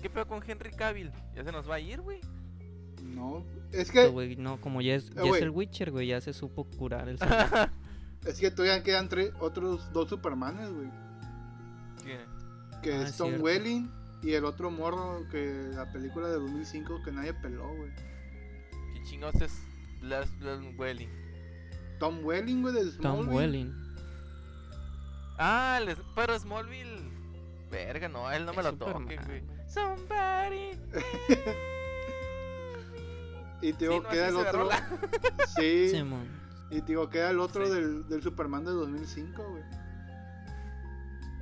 ¿qué 0.00 0.08
pedo 0.08 0.26
con 0.28 0.42
Henry 0.46 0.70
Cavill? 0.70 1.10
Ya 1.34 1.44
se 1.44 1.52
nos 1.52 1.68
va 1.68 1.74
a 1.76 1.80
ir, 1.80 2.00
güey. 2.00 2.20
No, 3.02 3.44
es 3.72 3.90
que, 3.90 4.36
no, 4.38 4.60
como 4.60 4.80
ya 4.80 4.94
es, 4.94 5.10
ya 5.10 5.22
es 5.24 5.42
el 5.42 5.50
Witcher, 5.50 5.90
güey, 5.90 6.06
ya 6.08 6.20
se 6.20 6.32
supo 6.32 6.64
curar 6.64 7.08
el 7.08 7.18
es 8.26 8.40
que 8.40 8.50
todavía 8.50 8.82
quedan 8.82 9.08
tres, 9.08 9.32
otros 9.40 9.92
dos 9.92 10.08
Supermanes, 10.08 10.70
güey. 10.72 10.88
¿Qué? 12.02 12.18
Que 12.82 12.92
Ah, 12.94 13.02
es 13.02 13.10
es 13.10 13.16
Tom 13.16 13.28
cierto. 13.28 13.44
Welling 13.44 13.90
y 14.24 14.32
el 14.34 14.44
otro 14.44 14.70
morro 14.70 15.26
que 15.30 15.68
la 15.74 15.90
película 15.92 16.28
de 16.28 16.34
2005 16.34 17.02
que 17.04 17.12
nadie 17.12 17.34
peló, 17.34 17.66
güey. 17.68 17.90
¿Qué 18.94 19.02
chingados 19.04 19.40
es 19.42 19.52
Lars 20.02 20.30
Welling? 20.76 21.10
Tom 21.98 22.24
Welling, 22.24 22.62
güey, 22.62 22.74
de 22.74 22.84
Tom 22.92 23.22
Smallville. 23.24 23.34
Welling. 23.34 23.74
Ah, 25.38 25.80
les- 25.84 25.98
pero 26.14 26.38
Smallville. 26.38 27.12
Verga, 27.70 28.08
no, 28.08 28.30
él 28.30 28.44
no 28.46 28.52
me 28.54 28.62
lo 28.62 28.72
toquen, 28.74 29.04
güey. 29.26 29.42
Somebody. 29.68 30.78
Y 33.62 33.72
te 33.72 33.86
Sí, 33.86 33.90
digo, 33.90 34.02
no, 34.02 34.08
queda 34.10 34.28
el 34.28 34.36
otro. 34.36 34.68
Sí, 35.56 35.92
y 36.70 36.80
te 36.80 36.86
digo, 36.88 37.08
queda 37.08 37.30
el 37.30 37.38
otro 37.40 37.64
Sí. 37.66 37.72
del, 37.72 38.06
del 38.08 38.22
Superman 38.22 38.64
de 38.64 38.72
2005, 38.72 39.42
güey. 39.42 39.62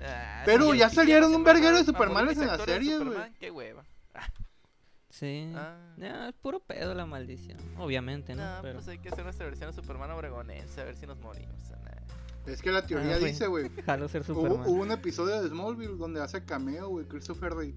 Ah, 0.05 0.43
Pero 0.45 0.73
sí, 0.73 0.79
ya 0.79 0.89
salieron 0.91 1.35
un 1.35 1.45
verguero 1.45 1.77
de 1.77 1.85
Superman, 1.85 2.27
Supermanes 2.27 2.39
en 2.39 2.47
la 2.47 2.65
serie, 2.65 2.99
güey. 2.99 3.19
Qué 3.39 3.51
hueva. 3.51 3.85
Sí. 5.11 5.53
Ah. 5.55 5.77
Ya, 5.99 6.29
es 6.31 6.35
puro 6.37 6.61
pedo 6.61 6.95
la 6.95 7.05
maldición. 7.07 7.59
Obviamente, 7.79 8.35
¿no? 8.35 8.43
No, 8.57 8.63
Pero. 8.63 8.75
pues 8.77 8.89
hay 8.89 8.99
que 8.99 9.11
hacer 9.11 9.25
nuestra 9.25 9.45
versión 9.47 9.71
de 9.71 9.77
Superman 9.77 10.11
obregonense, 10.11 10.81
a 10.81 10.85
ver 10.85 10.97
si 10.97 11.07
nos 11.07 11.19
morimos. 11.19 11.55
nah. 11.71 12.51
Es 12.51 12.63
que 12.63 12.73
la 12.73 12.85
teoría 12.87 13.17
Ah, 13.17 13.19
güey. 13.19 13.33
dice, 13.33 13.47
güey. 13.47 13.69
Jalo 13.87 14.09
ser 14.09 14.23
Hubo, 14.23 14.35
Superman. 14.43 14.67
hubo 14.69 14.83
un 14.83 14.91
episodio 14.91 15.43
de 15.43 15.49
Smallville 15.51 15.97
donde 15.99 16.23
hace 16.23 16.45
cameo, 16.45 16.89
güey, 16.89 17.07
Christopher 17.07 17.53
Reeve. 17.53 17.77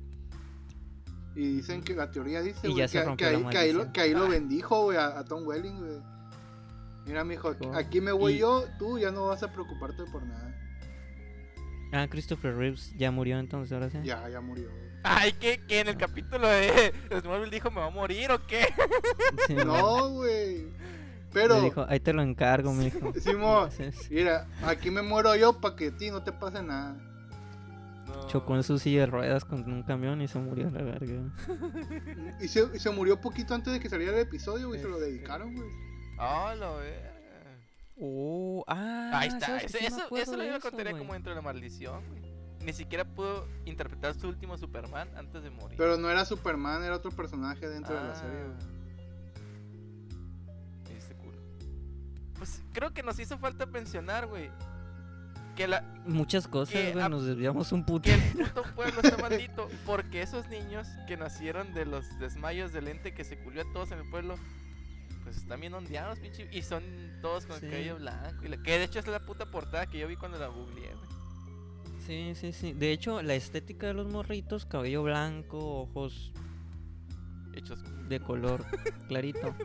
Y 1.35 1.57
dicen 1.57 1.83
que 1.83 1.93
la 1.93 2.09
teoría 2.09 2.41
dice, 2.41 2.69
güey, 2.69 2.87
que, 2.87 2.97
ahí, 2.99 3.05
la 3.05 3.15
que 3.17 3.25
ahí 3.25 3.33
lo, 3.35 3.43
maldición. 3.43 3.91
que 3.91 4.01
ahí 4.01 4.13
lo 4.13 4.29
bendijo, 4.29 4.83
güey, 4.85 4.97
a, 4.97 5.19
a 5.19 5.25
Tom 5.25 5.45
Welling, 5.45 5.77
güey. 5.79 5.99
Mira, 7.05 7.23
mijo, 7.25 7.49
aquí, 7.49 7.67
aquí 7.73 7.99
me 8.01 8.13
voy 8.13 8.35
Y- 8.35 8.37
yo, 8.39 8.63
tú 8.79 8.97
ya 8.97 9.11
no 9.11 9.27
vas 9.27 9.43
a 9.43 9.51
preocuparte 9.51 10.05
por 10.05 10.23
nada. 10.23 10.55
Ah, 11.91 12.07
Christopher 12.09 12.55
Reeves 12.55 12.93
ya 12.97 13.11
murió 13.11 13.39
entonces, 13.39 13.71
ahora 13.71 13.89
sí. 13.89 13.99
Ya, 14.03 14.27
ya 14.29 14.41
murió. 14.41 14.69
Ay, 15.03 15.33
¿qué? 15.33 15.61
¿Que 15.67 15.81
en 15.81 15.87
el 15.87 15.97
capítulo 15.97 16.47
de 16.47 16.93
Smallville 17.21 17.51
dijo 17.51 17.69
me 17.71 17.79
va 17.79 17.87
a 17.87 17.91
morir 17.91 18.31
o 18.31 18.45
qué? 18.47 18.65
Sí, 19.47 19.53
No, 19.55 20.09
güey. 20.09 20.67
Pero, 21.31 21.61
dijo, 21.61 21.85
ahí 21.89 21.99
te 21.99 22.13
lo 22.13 22.21
encargo, 22.21 22.73
mijo. 22.73 23.11
Simón, 23.19 23.69
Sí, 23.71 23.91
sí. 23.91 24.07
mira, 24.15 24.47
aquí 24.65 24.89
me 24.89 25.01
muero 25.01 25.35
yo 25.35 25.59
para 25.59 25.75
que 25.75 25.87
a 25.87 25.97
ti 25.97 26.09
no 26.09 26.23
te 26.23 26.31
pase 26.31 26.63
nada. 26.63 26.95
No. 28.07 28.27
Chocó 28.27 28.55
en 28.55 28.63
su 28.63 28.79
silla 28.79 29.01
de 29.01 29.05
ruedas 29.07 29.43
con 29.43 29.69
un 29.71 29.83
camión 29.83 30.21
y 30.21 30.27
se 30.29 30.39
murió 30.39 30.67
a 30.69 30.71
la 30.71 30.81
verga. 30.81 31.21
Y 32.39 32.47
se, 32.47 32.67
y 32.73 32.79
se 32.79 32.89
murió 32.89 33.19
poquito 33.19 33.53
antes 33.53 33.73
de 33.73 33.79
que 33.81 33.89
saliera 33.89 34.13
el 34.13 34.19
episodio, 34.21 34.67
güey, 34.69 34.79
se 34.79 34.87
lo 34.87 34.97
dedicaron, 34.99 35.53
güey. 35.55 35.69
Ah, 36.17 36.55
lo 36.57 36.77
verga. 36.77 37.14
Oh, 37.97 38.63
ah, 38.67 39.11
Ahí 39.13 39.29
está, 39.29 39.57
eso, 39.57 39.77
lo 40.09 40.37
de 40.39 40.45
iba 40.47 40.55
a 40.55 40.57
eso, 40.57 40.69
contar 40.69 40.89
güey. 40.89 40.97
como 40.99 41.13
dentro 41.13 41.31
de 41.31 41.35
la 41.35 41.41
maldición, 41.41 42.03
güey. 42.09 42.25
Ni 42.63 42.73
siquiera 42.73 43.05
pudo 43.05 43.47
interpretar 43.65 44.15
su 44.15 44.27
último 44.27 44.57
Superman 44.57 45.07
antes 45.15 45.43
de 45.43 45.49
morir. 45.51 45.77
Pero 45.77 45.97
no 45.97 46.09
era 46.09 46.25
Superman, 46.25 46.83
era 46.83 46.95
otro 46.95 47.11
personaje 47.11 47.67
dentro 47.69 47.93
de 47.95 48.01
la 48.01 48.11
Ah. 48.11 48.15
serie, 48.15 48.43
güey. 48.43 48.57
Me 50.89 50.95
diste 50.95 51.15
culo. 51.15 51.37
Pues 52.37 52.61
creo 52.73 52.93
que 52.93 53.03
nos 53.03 53.19
hizo 53.19 53.37
falta 53.37 53.65
mencionar, 53.65 54.25
güey. 54.27 54.49
Que 55.55 55.67
la, 55.69 55.81
Muchas 56.05 56.47
cosas, 56.49 56.73
Que 56.73 56.91
güey, 56.91 57.03
a- 57.05 57.07
nos 57.09 57.25
desviamos 57.25 57.71
un 57.71 57.85
puto. 57.85 58.01
que 58.03 58.15
el 58.15 58.21
puto 58.33 58.63
pueblo 58.75 58.99
está 59.01 59.17
maldito 59.17 59.69
porque 59.85 60.21
esos 60.21 60.47
niños 60.49 60.87
que 61.07 61.15
nacieron 61.17 61.73
de 61.73 61.85
los 61.85 62.03
desmayos 62.19 62.73
del 62.73 62.89
ente 62.89 63.13
que 63.13 63.23
se 63.23 63.37
culió 63.37 63.61
a 63.61 63.73
todos 63.73 63.91
en 63.91 63.99
el 63.99 64.09
pueblo 64.09 64.35
pues 65.25 65.35
están 65.37 65.59
bien 65.59 65.73
ondeados 65.73 66.19
pinche 66.19 66.47
y 66.53 66.61
son 66.61 66.83
todos 67.21 67.45
con 67.45 67.59
Sí. 67.59 67.65
el 67.65 67.71
cabello 67.71 67.95
blanco 67.97 68.45
y 68.45 68.47
la- 68.47 68.57
que 68.63 68.77
de 68.77 68.83
hecho 68.85 68.99
es 68.99 69.07
la 69.07 69.19
puta 69.25 69.51
portada 69.51 69.87
que 69.87 69.99
yo 69.99 70.07
vi 70.07 70.15
cuando 70.15 70.37
la 70.39 70.47
googleé 70.47 70.93
güey. 70.95 71.09
Sí, 72.05 72.33
sí, 72.35 72.53
sí. 72.53 72.71
De 72.73 72.91
hecho, 72.91 73.21
la 73.23 73.33
estética 73.35 73.87
de 73.87 73.95
los 73.95 74.07
morritos, 74.07 74.65
cabello 74.65 75.01
blanco, 75.03 75.81
ojos 75.81 76.31
hechos 77.55 77.79
de 78.07 78.19
color 78.19 78.63
clarito. 79.07 79.55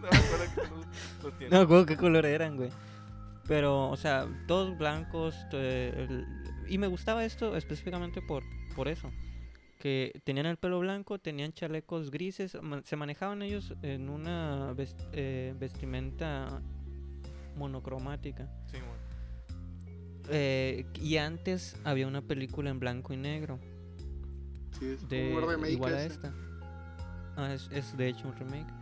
no 1.22 1.30
tiene. 1.38 1.50
No 1.50 1.58
me 1.58 1.64
acuerdo 1.64 1.86
qué 1.86 1.96
color 1.96 2.24
eran, 2.26 2.56
güey. 2.56 2.70
Pero, 3.46 3.90
o 3.90 3.96
sea, 3.96 4.26
todos 4.46 4.76
blancos. 4.78 5.34
eh, 5.52 6.24
y 6.68 6.78
me 6.78 6.86
gustaba 6.86 7.24
esto 7.24 7.56
específicamente 7.56 8.22
por, 8.22 8.42
por 8.74 8.88
eso. 8.88 9.10
Que 9.80 10.20
tenían 10.24 10.44
el 10.44 10.58
pelo 10.58 10.78
blanco, 10.78 11.18
tenían 11.18 11.52
chalecos 11.52 12.10
grises, 12.10 12.56
se 12.84 12.96
manejaban 12.96 13.40
ellos 13.40 13.74
en 13.80 14.10
una 14.10 14.74
eh, 15.12 15.54
vestimenta 15.58 16.60
monocromática. 17.56 18.46
Sí, 18.66 18.76
güey. 18.76 19.00
Eh, 20.32 20.86
y 21.00 21.16
antes 21.16 21.76
había 21.82 22.06
una 22.06 22.20
película 22.20 22.68
en 22.68 22.78
blanco 22.78 23.14
y 23.14 23.16
negro. 23.16 23.58
Sí, 24.78 24.90
es 24.90 25.08
de 25.08 25.34
un 25.34 25.48
remake 25.48 25.72
igual 25.72 25.94
a 25.94 26.04
esta. 26.04 26.32
Ah, 27.36 27.54
es, 27.54 27.68
es 27.72 27.96
de 27.96 28.08
hecho 28.08 28.28
un 28.28 28.36
remake. 28.36 28.72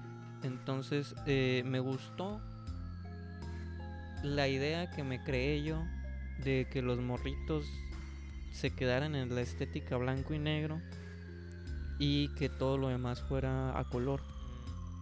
Entonces 0.42 1.14
eh, 1.26 1.62
me 1.64 1.78
gustó 1.78 2.40
la 4.24 4.48
idea 4.48 4.90
que 4.90 5.04
me 5.04 5.22
creé 5.22 5.62
yo 5.62 5.80
de 6.44 6.66
que 6.70 6.82
los 6.82 6.98
morritos 6.98 7.64
se 8.52 8.74
quedaran 8.74 9.14
en 9.14 9.34
la 9.34 9.40
estética 9.40 9.96
blanco 9.96 10.34
y 10.34 10.38
negro 10.38 10.80
y 11.98 12.28
que 12.34 12.48
todo 12.48 12.78
lo 12.78 12.88
demás 12.88 13.22
fuera 13.22 13.78
a 13.78 13.84
color. 13.84 14.20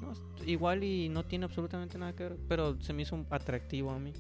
No, 0.00 0.12
igual 0.44 0.84
y 0.84 1.08
no 1.08 1.24
tiene 1.24 1.46
absolutamente 1.46 1.96
nada 1.98 2.14
que 2.14 2.24
ver, 2.24 2.36
pero 2.48 2.80
se 2.82 2.92
me 2.92 3.02
hizo 3.02 3.14
un 3.14 3.26
atractivo 3.30 3.90
a 3.90 3.98
mí. 3.98 4.12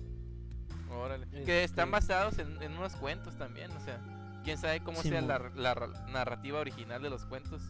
Órale. 0.90 1.26
Que 1.44 1.64
están 1.64 1.90
basados 1.90 2.38
en, 2.38 2.62
en 2.62 2.72
unos 2.72 2.94
cuentos 2.96 3.36
también, 3.36 3.70
o 3.72 3.80
sea. 3.80 4.00
quién 4.44 4.56
sabe 4.56 4.80
cómo 4.80 5.02
Sí, 5.02 5.10
sea 5.10 5.20
la, 5.20 5.38
la 5.54 5.74
ra- 5.74 6.06
narrativa 6.08 6.60
original 6.60 7.02
de 7.02 7.10
los 7.10 7.26
cuentos. 7.26 7.60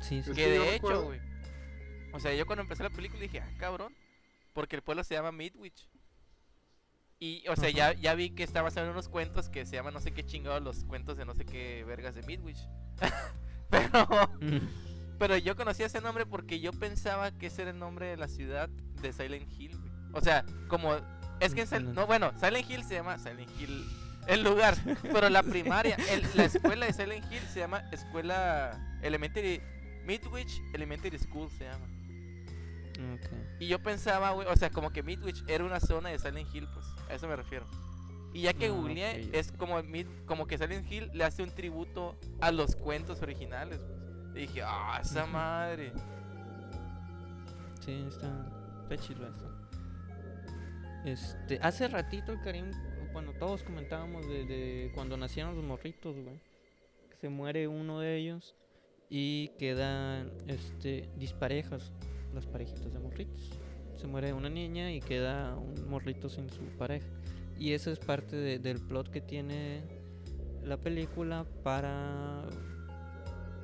Sí, 0.00 0.22
sí. 0.22 0.30
Es 0.30 0.36
que 0.36 0.48
de 0.48 0.76
hecho, 0.76 1.02
güey. 1.04 1.20
O 2.12 2.20
sea, 2.20 2.34
yo 2.34 2.46
cuando 2.46 2.62
empecé 2.62 2.82
la 2.82 2.90
película 2.90 3.20
dije, 3.20 3.40
ah, 3.40 3.50
cabrón. 3.58 3.94
Porque 4.52 4.76
el 4.76 4.82
pueblo 4.82 5.04
se 5.04 5.14
llama 5.14 5.30
Midwich. 5.30 5.88
Y, 7.22 7.44
o 7.48 7.54
sea, 7.56 7.68
ya, 7.68 7.92
ya 7.92 8.14
vi 8.14 8.30
que 8.30 8.42
está 8.42 8.62
basado 8.62 8.86
en 8.86 8.92
unos 8.92 9.10
cuentos 9.10 9.50
que 9.50 9.66
se 9.66 9.76
llaman 9.76 9.92
no 9.92 10.00
sé 10.00 10.10
qué 10.12 10.24
chingados 10.24 10.62
los 10.62 10.84
cuentos 10.84 11.18
de 11.18 11.26
no 11.26 11.34
sé 11.34 11.44
qué 11.44 11.84
vergas 11.84 12.14
de 12.14 12.22
Midwich. 12.22 12.66
pero, 13.70 14.08
Mm. 14.40 14.66
pero 15.18 15.36
yo 15.36 15.54
conocía 15.54 15.84
ese 15.84 16.00
nombre 16.00 16.24
porque 16.24 16.60
yo 16.60 16.72
pensaba 16.72 17.30
que 17.32 17.48
ese 17.48 17.60
era 17.62 17.72
el 17.72 17.78
nombre 17.78 18.06
de 18.06 18.16
la 18.16 18.26
ciudad 18.26 18.70
de 18.70 19.12
Silent 19.12 19.52
Hill, 19.58 19.76
güey. 19.76 19.92
O 20.14 20.22
sea, 20.22 20.46
como. 20.68 20.94
Es 21.40 21.54
que 21.54 21.62
en 21.70 21.92
No, 21.94 22.06
bueno, 22.06 22.32
Silent 22.40 22.70
Hill 22.70 22.84
se 22.84 22.94
llama 22.94 23.18
Silent 23.18 23.50
Hill. 23.60 23.84
El 24.26 24.42
lugar. 24.42 24.74
Pero 25.02 25.28
la 25.28 25.42
primaria, 25.42 25.96
el- 26.08 26.24
la 26.34 26.44
escuela 26.44 26.86
de 26.86 26.94
Silent 26.94 27.30
Hill 27.30 27.42
se 27.52 27.60
llama 27.60 27.80
Escuela 27.92 28.98
Elementary. 29.02 29.60
Midwich 30.06 30.62
Elementary 30.72 31.18
School 31.18 31.50
se 31.50 31.64
llama. 31.64 31.86
Y 33.58 33.68
yo 33.68 33.82
pensaba, 33.82 34.30
güey, 34.32 34.46
o 34.48 34.56
sea, 34.56 34.70
como 34.70 34.90
que 34.90 35.02
Midwich 35.02 35.42
era 35.48 35.64
una 35.64 35.80
zona 35.80 36.08
de 36.10 36.18
Silent 36.18 36.54
Hill, 36.54 36.66
pues, 36.72 36.86
a 37.08 37.14
eso 37.14 37.28
me 37.28 37.36
refiero. 37.36 37.66
Y 38.32 38.42
ya 38.42 38.52
que 38.52 38.66
Ah, 38.66 38.70
googleé, 38.70 39.26
ok, 39.28 39.34
es 39.34 39.52
como, 39.52 39.82
Mid- 39.82 40.24
como 40.26 40.46
que 40.46 40.56
Silent 40.58 40.90
Hill 40.90 41.10
le 41.12 41.24
hace 41.24 41.42
un 41.42 41.50
tributo 41.50 42.16
a 42.40 42.52
los 42.52 42.76
cuentos 42.76 43.22
originales, 43.22 43.80
pues. 43.80 44.00
Y 44.36 44.38
dije, 44.46 44.62
ah, 44.64 45.00
esa 45.02 45.26
madre. 45.26 45.92
Sí, 47.84 48.04
está, 48.08 48.46
está 48.82 48.96
chido 48.98 49.26
eso. 49.26 49.50
Este, 51.04 51.58
hace 51.62 51.88
ratito 51.88 52.32
el 52.32 52.40
Karim, 52.40 52.70
cuando 53.12 53.32
todos 53.32 53.62
comentábamos 53.62 54.28
de, 54.28 54.44
de 54.44 54.92
cuando 54.94 55.16
nacieron 55.16 55.54
los 55.56 55.64
morritos, 55.64 56.14
güey. 56.16 56.38
Se 57.20 57.28
muere 57.28 57.68
uno 57.68 58.00
de 58.00 58.16
ellos 58.16 58.54
y 59.10 59.48
quedan 59.58 60.30
este 60.46 61.10
disparejas, 61.16 61.92
las 62.34 62.46
parejitas 62.46 62.92
de 62.92 62.98
morritos. 62.98 63.50
Se 63.96 64.06
muere 64.06 64.32
una 64.32 64.48
niña 64.48 64.92
y 64.92 65.00
queda 65.00 65.54
un 65.56 65.88
morrito 65.90 66.28
sin 66.28 66.48
su 66.50 66.62
pareja. 66.78 67.06
Y 67.58 67.72
eso 67.72 67.90
es 67.90 67.98
parte 67.98 68.36
de- 68.36 68.58
del 68.58 68.78
plot 68.80 69.10
que 69.10 69.20
tiene 69.20 69.82
la 70.64 70.76
película 70.78 71.44
para 71.62 72.44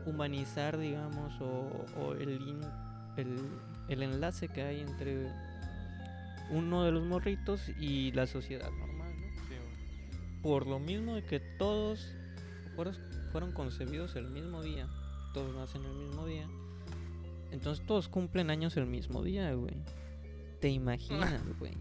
humanizar, 0.04 0.78
digamos, 0.78 1.32
o, 1.40 1.84
o 2.00 2.12
el, 2.12 2.30
in- 2.30 2.60
el, 3.16 3.36
el 3.88 4.02
enlace 4.02 4.48
que 4.48 4.62
hay 4.62 4.80
entre 4.80 5.30
uno 6.50 6.84
de 6.84 6.92
los 6.92 7.02
morritos 7.04 7.68
y 7.80 8.12
la 8.12 8.26
sociedad 8.26 8.70
normal, 8.70 9.12
¿no? 9.20 9.26
Por 10.42 10.66
lo 10.66 10.78
mismo 10.78 11.14
de 11.16 11.24
que 11.24 11.40
todos 11.40 12.12
fueron, 12.76 12.94
fueron 13.32 13.52
concebidos 13.52 14.14
el 14.16 14.28
mismo 14.28 14.62
día, 14.62 14.86
todos 15.34 15.54
nacen 15.56 15.84
el 15.84 15.94
mismo 15.94 16.24
día, 16.26 16.46
entonces 17.56 17.84
todos 17.86 18.08
cumplen 18.08 18.50
años 18.50 18.76
el 18.76 18.86
mismo 18.86 19.22
día, 19.22 19.52
güey. 19.54 19.74
¿Te 20.60 20.68
imaginas, 20.68 21.42
güey? 21.58 21.72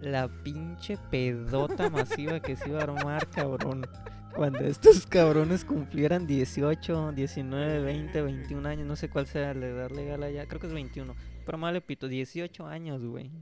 La 0.00 0.28
pinche 0.44 0.96
pedota 1.10 1.90
masiva 1.90 2.40
que 2.40 2.56
se 2.56 2.68
iba 2.68 2.80
a 2.80 2.84
armar, 2.84 3.28
cabrón. 3.30 3.86
Cuando 4.34 4.60
estos 4.60 5.06
cabrones 5.06 5.64
cumplieran 5.64 6.26
18, 6.26 7.12
19, 7.12 7.80
20, 7.80 8.22
21 8.22 8.68
años, 8.68 8.86
no 8.86 8.94
sé 8.94 9.08
cuál 9.08 9.26
sea 9.26 9.54
la 9.54 9.66
edad 9.66 9.90
legal 9.90 10.22
allá, 10.22 10.46
creo 10.46 10.60
que 10.60 10.68
es 10.68 10.72
21. 10.72 11.14
Pero 11.44 11.58
mal 11.58 11.74
le 11.74 11.80
pito, 11.80 12.06
18 12.06 12.66
años, 12.66 13.04
güey. 13.04 13.32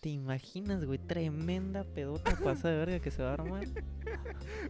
¿Te 0.00 0.10
imaginas, 0.10 0.84
güey? 0.84 0.98
Tremenda 0.98 1.84
pedota 1.84 2.36
pasa 2.44 2.68
de 2.68 2.76
verga 2.76 3.00
que 3.00 3.10
se 3.10 3.22
va 3.22 3.30
a 3.30 3.34
armar. 3.34 3.66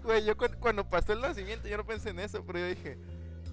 Güey, 0.05 0.24
yo 0.24 0.37
cu- 0.37 0.47
cuando 0.61 0.89
pasó 0.89 1.12
el 1.12 1.20
nacimiento 1.20 1.66
yo 1.68 1.76
no 1.76 1.84
pensé 1.84 2.11
en 2.11 2.20
eso, 2.20 2.45
pero 2.47 2.61
yo 2.61 2.66
dije, 2.68 2.97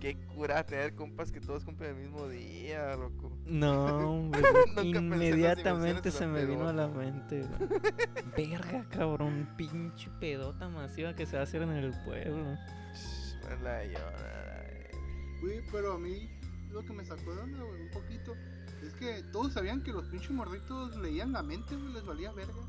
qué 0.03 0.17
cura 0.35 0.65
tener 0.65 0.95
compas 0.95 1.31
que 1.31 1.39
todos 1.39 1.63
cumplen 1.63 1.91
el 1.91 1.95
mismo 1.95 2.27
día, 2.27 2.93
loco. 2.97 3.31
No, 3.45 4.29
inmediatamente 4.83 6.11
se 6.11 6.27
me 6.27 6.45
vino 6.45 6.67
a 6.67 6.73
la 6.73 6.89
mente, 6.89 7.47
güey. 7.47 7.69
Verga, 8.35 8.85
cabrón, 8.89 9.47
pinche 9.55 10.09
pedota 10.19 10.67
masiva 10.67 11.15
que 11.15 11.25
se 11.25 11.37
va 11.37 11.39
a 11.39 11.43
hacer 11.43 11.61
en 11.61 11.69
el 11.69 11.93
pueblo. 12.03 12.57
Me 13.47 13.63
la 13.63 13.85
llora, 13.85 14.65
Güey, 15.39 15.61
pero 15.71 15.93
a 15.93 15.97
mí 15.97 16.29
lo 16.73 16.83
que 16.83 16.91
me 16.91 17.05
sacó 17.05 17.33
de 17.33 17.41
onda, 17.41 17.63
güey, 17.63 17.81
un 17.83 17.91
poquito, 17.91 18.35
es 18.85 18.93
que 18.95 19.23
todos 19.31 19.53
sabían 19.53 19.83
que 19.83 19.93
los 19.93 20.09
pinches 20.09 20.31
morritos 20.31 20.97
leían 20.97 21.31
la 21.31 21.43
mente, 21.43 21.77
güey, 21.77 21.93
les 21.93 22.05
valía 22.05 22.33
verga. 22.33 22.61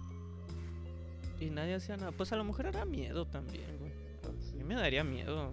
Y 1.40 1.50
nadie 1.50 1.74
hacía 1.74 1.96
nada. 1.96 2.12
Pues 2.12 2.32
a 2.32 2.36
la 2.36 2.44
mujer 2.44 2.66
era 2.66 2.84
miedo 2.84 3.26
también, 3.26 3.76
güey. 3.80 3.92
A 4.22 4.56
mí 4.56 4.62
me 4.62 4.76
daría 4.76 5.02
miedo 5.02 5.52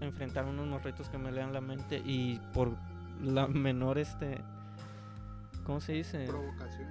enfrentar 0.00 0.44
unos 0.44 0.66
morritos 0.66 1.08
que 1.08 1.18
me 1.18 1.30
lean 1.32 1.52
la 1.52 1.60
mente 1.60 2.02
y 2.04 2.40
por 2.52 2.76
la 3.22 3.46
menor, 3.46 3.98
este... 3.98 4.38
¿Cómo 5.64 5.80
se 5.80 5.92
dice? 5.94 6.26
Provocación. 6.26 6.88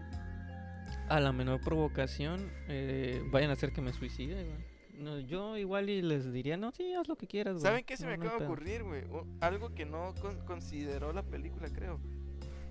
a 1.10 1.20
la 1.20 1.32
menor 1.32 1.62
provocación 1.62 2.50
eh, 2.68 3.22
vayan 3.32 3.52
a 3.52 3.54
hacer 3.54 3.72
que 3.72 3.82
me 3.82 3.94
suicide, 3.94 4.46
güey. 4.46 4.74
No, 5.04 5.20
yo 5.20 5.58
igual 5.58 5.90
y 5.90 6.02
les 6.02 6.32
diría, 6.32 6.56
no, 6.58 6.72
sí, 6.72 6.94
haz 6.94 7.08
lo 7.08 7.16
que 7.16 7.28
quieras, 7.28 7.54
güey. 7.56 7.64
¿Saben 7.64 7.84
qué 7.84 7.98
se 7.98 8.06
no, 8.06 8.12
me 8.12 8.18
no 8.18 8.24
acaba 8.26 8.34
de 8.36 8.40
pedo". 8.40 8.52
ocurrir, 8.52 8.84
güey? 8.84 9.04
O- 9.12 9.26
Algo 9.42 9.74
que 9.76 9.86
no 9.86 10.14
con- 10.22 10.40
consideró 10.46 11.14
la 11.14 11.24
película, 11.24 11.68
creo. 11.70 12.00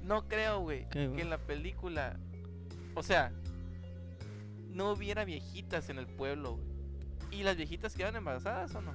No 0.05 0.27
creo, 0.29 0.61
güey, 0.61 0.89
¿Qué, 0.89 1.07
güey? 1.07 1.17
que 1.17 1.23
en 1.23 1.31
la 1.31 1.39
película, 1.39 2.19
o 2.95 3.03
sea, 3.05 3.33
no 4.71 4.93
hubiera 4.93 5.25
viejitas 5.25 5.89
en 5.91 5.99
el 5.99 6.07
pueblo, 6.07 6.57
güey. 6.57 6.67
¿Y 7.41 7.43
las 7.45 7.57
viejitas 7.57 7.95
quedan 7.95 8.17
embarazadas 8.17 8.75
o 8.75 8.81
no? 8.81 8.93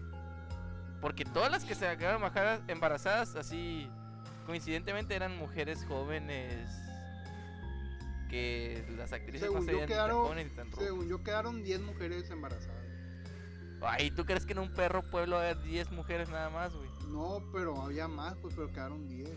Porque 1.01 1.25
todas 1.25 1.51
las 1.51 1.63
que 1.63 1.75
se 1.75 1.95
quedaron 1.97 2.21
embarazadas- 2.67 3.35
así, 3.35 3.87
coincidentemente 4.45 5.15
eran 5.15 5.37
mujeres 5.37 5.85
jóvenes 5.85 6.69
que 8.29 8.85
las 8.97 9.13
actrices 9.13 9.41
Según 9.41 9.59
no 9.59 9.65
se 9.65 9.71
yo 9.71 9.77
veían 9.77 9.89
ni 9.89 9.95
tan 9.95 10.05
quedaron- 10.05 10.23
jóvenes 10.25 10.45
ni 10.51 10.55
tan. 10.55 10.73
Según 10.73 11.07
yo 11.07 11.23
quedaron 11.23 11.63
10 11.63 11.81
mujeres 11.81 12.29
embarazadas. 12.29 12.83
Ay, 13.81 14.09
¿tú 14.11 14.25
crees 14.25 14.45
que 14.45 14.53
en 14.53 14.59
un 14.59 14.73
perro 14.73 15.03
pueblo 15.03 15.35
va 15.35 15.43
a 15.43 15.45
haber 15.51 15.61
10 15.63 15.91
mujeres 15.91 16.29
nada 16.29 16.49
más, 16.49 16.73
güey? 16.73 16.89
No, 17.09 17.41
pero 17.53 17.79
había 17.81 18.07
más, 18.07 18.35
pues, 18.37 18.55
pero 18.55 18.71
quedaron 18.71 19.07
10. 19.07 19.29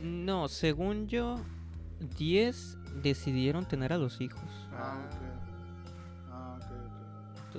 No, 0.00 0.48
según 0.48 1.06
yo, 1.06 1.38
10 2.16 2.76
decidieron 3.02 3.66
tener 3.68 3.92
a 3.92 3.98
los 3.98 4.20
hijos. 4.20 4.42
Ah, 4.72 4.98
ok. 5.06 5.16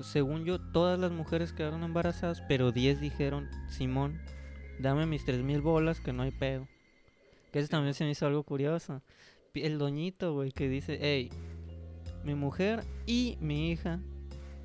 Según 0.02 0.46
yo, 0.46 0.60
todas 0.60 1.00
las 1.00 1.12
mujeres 1.12 1.54
quedaron 1.54 1.84
embarazadas, 1.84 2.42
pero 2.48 2.72
10 2.72 3.02
dijeron, 3.02 3.50
Simón, 3.70 4.20
dame 4.80 5.06
mis 5.06 5.26
3000 5.26 5.62
bolas 5.62 6.00
que 6.00 6.14
no 6.14 6.24
hay 6.24 6.32
pedo. 6.32 6.68
Que 7.52 7.60
eso 7.60 7.70
también 7.70 7.94
se 7.94 8.04
me 8.04 8.12
hizo 8.12 8.28
algo 8.28 8.44
curioso. 8.44 9.02
El 9.54 9.78
doñito, 9.78 10.34
güey, 10.34 10.52
que 10.52 10.70
dice, 10.70 11.00
hey, 11.02 11.30
mi 12.24 12.36
mujer 12.36 12.84
y 13.06 13.38
mi 13.42 13.72
hija 13.72 14.00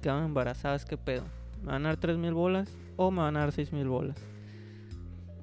quedaron 0.02 0.24
embarazadas, 0.24 0.84
¿qué 0.84 0.96
pedo? 0.96 1.24
¿Me 1.62 1.72
van 1.72 1.86
a 1.86 1.90
dar 1.90 1.96
3000 1.96 2.34
bolas 2.34 2.68
o 2.96 3.10
me 3.10 3.22
van 3.22 3.36
a 3.36 3.40
dar 3.40 3.52
6000 3.52 3.88
bolas? 3.88 4.33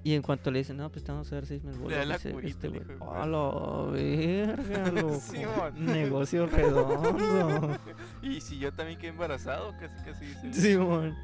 Y 0.03 0.15
en 0.15 0.21
cuanto 0.23 0.49
le 0.49 0.59
dicen, 0.59 0.77
no, 0.77 0.89
pues 0.91 1.03
te 1.03 1.11
vamos 1.11 1.31
a 1.31 1.35
dar 1.35 1.45
6000 1.45 1.77
bolas. 1.77 1.99
da 1.99 2.05
la 2.05 2.15
dice 2.17 2.29
este 2.29 2.33
güey, 2.33 2.49
hijo 2.49 2.59
de 2.59 3.19
a 3.21 3.25
la 3.27 3.91
verga, 3.91 4.91
loco. 5.01 5.71
Negocio 5.75 6.45
redondo. 6.47 7.77
Y 8.23 8.41
si 8.41 8.57
yo 8.59 8.71
también 8.73 8.97
quedé 8.97 9.09
embarazado, 9.09 9.73
casi 9.79 10.03
casi 10.03 10.25
dice. 10.25 10.53
Simón. 10.53 11.15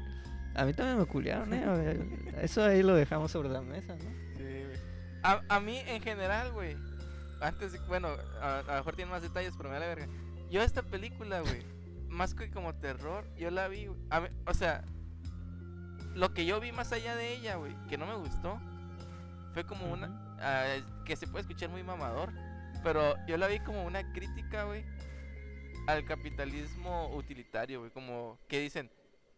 A 0.54 0.64
mí 0.64 0.72
también 0.74 0.98
me 0.98 1.06
culiaron, 1.06 1.52
¿eh? 1.52 2.00
Eso 2.40 2.64
ahí 2.64 2.82
lo 2.82 2.94
dejamos 2.94 3.30
sobre 3.30 3.48
la 3.48 3.60
mesa, 3.62 3.94
¿no? 3.96 4.10
Sí, 4.36 4.42
güey. 4.42 4.78
A, 5.22 5.42
a 5.48 5.60
mí 5.60 5.78
en 5.86 6.00
general, 6.02 6.52
güey. 6.52 6.76
Antes, 7.40 7.72
de- 7.72 7.78
bueno, 7.86 8.08
a, 8.40 8.62
lo 8.66 8.72
mejor 8.74 8.96
tiene 8.96 9.10
más 9.10 9.22
detalles, 9.22 9.54
pero 9.56 9.68
me 9.68 9.74
da 9.76 9.80
la 9.80 9.86
verga. 9.86 10.08
Yo 10.50 10.62
esta 10.62 10.82
película, 10.82 11.40
güey, 11.40 11.62
más 12.08 12.34
que 12.34 12.50
como 12.50 12.74
terror, 12.74 13.24
yo 13.36 13.50
la 13.50 13.68
vi, 13.68 13.86
güey, 13.86 14.00
a 14.10 14.20
mí- 14.20 14.28
o 14.46 14.54
sea, 14.54 14.84
lo 16.14 16.32
que 16.32 16.44
yo 16.46 16.60
vi 16.60 16.72
más 16.72 16.92
allá 16.92 17.16
de 17.16 17.34
ella, 17.34 17.56
güey, 17.56 17.74
que 17.88 17.98
no 17.98 18.06
me 18.06 18.14
gustó, 18.14 18.60
fue 19.54 19.64
como 19.64 19.90
una, 19.92 20.36
ah, 20.40 20.76
que 21.04 21.16
se 21.16 21.26
puede 21.26 21.42
escuchar 21.42 21.68
muy 21.68 21.82
mamador, 21.82 22.32
pero 22.82 23.14
yo 23.26 23.36
la 23.36 23.48
vi 23.48 23.60
como 23.60 23.84
una 23.84 24.12
crítica, 24.12 24.64
güey, 24.64 24.84
al 25.86 26.04
capitalismo 26.04 27.14
utilitario, 27.14 27.80
güey, 27.80 27.90
como 27.90 28.38
que 28.48 28.60
dicen, 28.60 28.90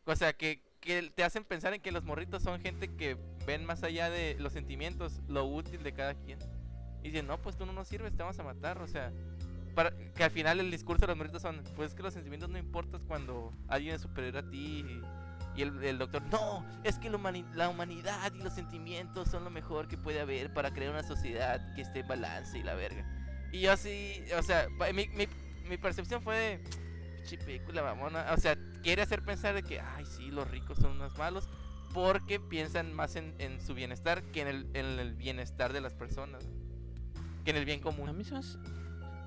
o 0.05 0.17
sea, 0.17 0.33
que, 0.33 0.63
que 0.81 1.11
te 1.15 1.25
hacen 1.25 1.45
pensar 1.45 1.75
en 1.75 1.81
que 1.81 1.93
los 1.93 2.05
morritos 2.05 2.43
son 2.43 2.61
gente 2.61 2.89
que 2.97 3.17
ven 3.47 3.65
más 3.65 3.83
allá 3.83 4.11
de 4.11 4.37
los 4.39 4.53
sentimientos, 4.53 5.21
lo 5.29 5.45
útil 5.45 5.83
de 5.83 5.93
cada 5.93 6.15
quien. 6.15 6.39
Y 7.03 7.11
dicen, 7.11 7.27
no, 7.27 7.41
pues 7.41 7.57
tú 7.57 7.67
no 7.67 7.73
nos 7.73 7.89
sirves, 7.89 8.15
te 8.15 8.23
vamos 8.23 8.39
a 8.39 8.43
matar, 8.43 8.79
o 8.83 8.87
sea, 8.87 9.13
para, 9.75 9.93
que 10.15 10.25
al 10.25 10.31
final 10.31 10.61
el 10.61 10.71
discurso 10.71 11.03
de 11.03 11.09
los 11.09 11.17
morritos 11.17 11.43
son, 11.43 11.63
pues 11.77 11.91
es 11.91 11.95
que 11.95 12.03
los 12.03 12.13
sentimientos 12.13 12.51
no 12.51 12.59
importan 12.59 13.01
cuando 13.07 13.53
alguien 13.69 13.95
es 13.95 14.03
superior 14.03 14.39
a 14.39 14.51
ti. 14.51 14.85
Y, 14.87 15.03
el, 15.63 15.83
el 15.85 15.99
doctor, 15.99 16.23
no, 16.31 16.65
es 16.85 16.99
que 16.99 17.11
la, 17.11 17.19
humani- 17.19 17.49
la 17.55 17.69
humanidad 17.69 18.33
y 18.35 18.39
los 18.43 18.53
sentimientos 18.55 19.29
son 19.29 19.45
lo 19.45 19.51
mejor 19.51 19.89
que 19.89 19.97
puede 19.99 20.21
haber 20.21 20.53
para 20.53 20.73
crear 20.73 20.91
una 20.93 21.03
sociedad 21.03 21.75
que 21.75 21.83
esté 21.83 22.01
en 22.01 22.09
balance 22.09 22.59
y 22.59 22.63
la 22.63 22.75
verga. 22.75 23.05
Y 23.53 23.61
yo 23.61 23.73
así, 23.73 24.23
o 24.39 24.43
sea, 24.43 24.67
mi, 24.95 25.09
mi, 25.09 25.27
mi 25.69 25.77
percepción 25.77 26.23
fue 26.23 26.37
de, 26.37 27.37
película, 27.45 27.83
vamos 27.83 28.15
a... 28.15 28.33
O 28.35 28.37
sea, 28.37 28.57
quiere 28.83 29.03
hacer 29.03 29.23
pensar 29.23 29.55
de 29.55 29.63
que, 29.63 29.81
ay, 29.81 30.05
sí, 30.05 30.31
los 30.31 30.51
ricos 30.51 30.79
son 30.79 30.93
unos 30.93 31.17
malos. 31.19 31.49
Porque 31.93 32.39
piensan 32.39 32.93
más 32.95 33.17
en, 33.17 33.35
en 33.39 33.61
su 33.61 33.75
bienestar 33.75 34.23
que 34.31 34.43
en 34.43 34.47
el, 34.49 34.67
en 34.75 34.87
el 35.01 35.15
bienestar 35.15 35.73
de 35.73 35.81
las 35.81 35.93
personas. 35.93 36.45
Que 37.45 37.51
en 37.51 37.57
el 37.57 37.65
bien 37.65 37.81
A 37.81 37.83
común. 37.83 38.17
mí 38.17 38.23
se 38.23 38.33
me 38.33 38.39
hace- 38.39 38.59